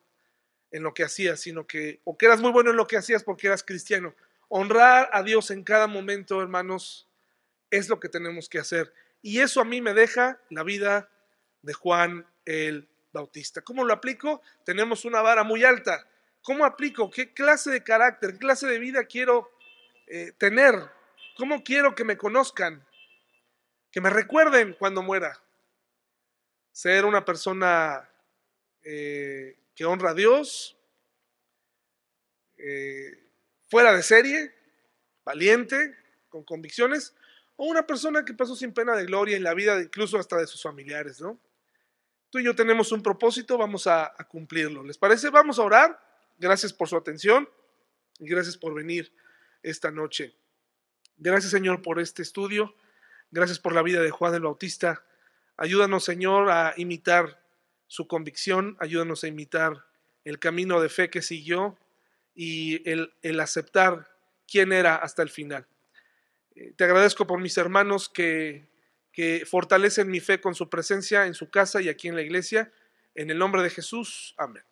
en 0.71 0.83
lo 0.83 0.93
que 0.93 1.03
hacías, 1.03 1.39
sino 1.39 1.67
que, 1.67 2.01
o 2.03 2.17
que 2.17 2.25
eras 2.25 2.41
muy 2.41 2.51
bueno 2.51 2.71
en 2.71 2.77
lo 2.77 2.87
que 2.87 2.97
hacías 2.97 3.23
porque 3.23 3.47
eras 3.47 3.63
cristiano. 3.63 4.15
Honrar 4.49 5.09
a 5.13 5.23
Dios 5.23 5.51
en 5.51 5.63
cada 5.63 5.87
momento, 5.87 6.41
hermanos, 6.41 7.07
es 7.69 7.89
lo 7.89 7.99
que 7.99 8.09
tenemos 8.09 8.49
que 8.49 8.59
hacer. 8.59 8.93
Y 9.21 9.39
eso 9.39 9.61
a 9.61 9.65
mí 9.65 9.81
me 9.81 9.93
deja 9.93 10.39
la 10.49 10.63
vida 10.63 11.09
de 11.61 11.73
Juan 11.73 12.25
el 12.45 12.89
Bautista. 13.13 13.61
¿Cómo 13.61 13.83
lo 13.83 13.93
aplico? 13.93 14.41
Tenemos 14.65 15.05
una 15.05 15.21
vara 15.21 15.43
muy 15.43 15.63
alta. 15.63 16.07
¿Cómo 16.41 16.65
aplico? 16.65 17.09
¿Qué 17.09 17.33
clase 17.33 17.69
de 17.69 17.83
carácter, 17.83 18.33
qué 18.33 18.39
clase 18.39 18.67
de 18.67 18.79
vida 18.79 19.05
quiero 19.05 19.51
eh, 20.07 20.31
tener? 20.37 20.75
¿Cómo 21.37 21.63
quiero 21.63 21.93
que 21.93 22.03
me 22.03 22.17
conozcan? 22.17 22.85
Que 23.91 24.01
me 24.01 24.09
recuerden 24.09 24.75
cuando 24.79 25.01
muera 25.01 25.39
ser 26.71 27.05
una 27.05 27.25
persona 27.25 28.09
eh, 28.83 29.57
que 29.75 29.85
honra 29.85 30.11
a 30.11 30.13
Dios, 30.13 30.77
eh, 32.57 33.27
fuera 33.69 33.93
de 33.95 34.03
serie, 34.03 34.53
valiente, 35.23 35.95
con 36.29 36.43
convicciones, 36.43 37.15
o 37.57 37.65
una 37.65 37.85
persona 37.85 38.25
que 38.25 38.33
pasó 38.33 38.55
sin 38.55 38.73
pena 38.73 38.95
de 38.95 39.05
gloria 39.05 39.37
en 39.37 39.43
la 39.43 39.53
vida, 39.53 39.81
incluso 39.81 40.17
hasta 40.17 40.37
de 40.37 40.47
sus 40.47 40.61
familiares, 40.61 41.21
¿no? 41.21 41.39
Tú 42.29 42.39
y 42.39 42.45
yo 42.45 42.55
tenemos 42.55 42.91
un 42.91 43.03
propósito, 43.03 43.57
vamos 43.57 43.87
a, 43.87 44.05
a 44.05 44.27
cumplirlo. 44.27 44.83
¿Les 44.83 44.97
parece? 44.97 45.29
Vamos 45.29 45.59
a 45.59 45.63
orar. 45.63 45.99
Gracias 46.39 46.71
por 46.71 46.87
su 46.87 46.95
atención 46.95 47.47
y 48.19 48.29
gracias 48.29 48.55
por 48.55 48.73
venir 48.73 49.13
esta 49.61 49.91
noche. 49.91 50.33
Gracias, 51.17 51.51
Señor, 51.51 51.81
por 51.81 51.99
este 51.99 52.21
estudio. 52.21 52.73
Gracias 53.31 53.59
por 53.59 53.73
la 53.73 53.81
vida 53.81 54.01
de 54.01 54.11
Juan 54.11 54.33
el 54.33 54.41
Bautista. 54.41 55.03
Ayúdanos, 55.57 56.03
Señor, 56.03 56.49
a 56.49 56.73
imitar 56.77 57.41
su 57.87 58.07
convicción, 58.07 58.77
ayúdanos 58.79 59.23
a 59.23 59.27
imitar 59.27 59.85
el 60.23 60.39
camino 60.39 60.81
de 60.81 60.89
fe 60.89 61.09
que 61.09 61.21
siguió 61.21 61.77
y 62.33 62.87
el, 62.89 63.39
aceptar 63.39 64.09
quién 64.47 64.71
era 64.71 64.95
hasta 64.95 65.21
el 65.23 65.29
final. 65.29 65.67
Eh, 66.55 66.73
te 66.75 66.83
agradezco 66.83 67.27
por 67.27 67.39
mis 67.39 67.57
hermanos 67.57 68.09
que, 68.09 68.67
que 69.11 69.45
fortalecen 69.45 70.09
mi 70.09 70.19
fe 70.19 70.39
con 70.39 70.55
su 70.55 70.69
presencia 70.69 71.25
en 71.25 71.33
su 71.33 71.49
casa 71.49 71.81
y 71.81 71.89
aquí 71.89 72.07
en 72.07 72.15
la 72.15 72.21
iglesia. 72.21 72.71
En 73.13 73.29
el 73.29 73.37
nombre 73.37 73.61
de 73.61 73.69
Jesús, 73.69 74.33
amén. 74.37 74.63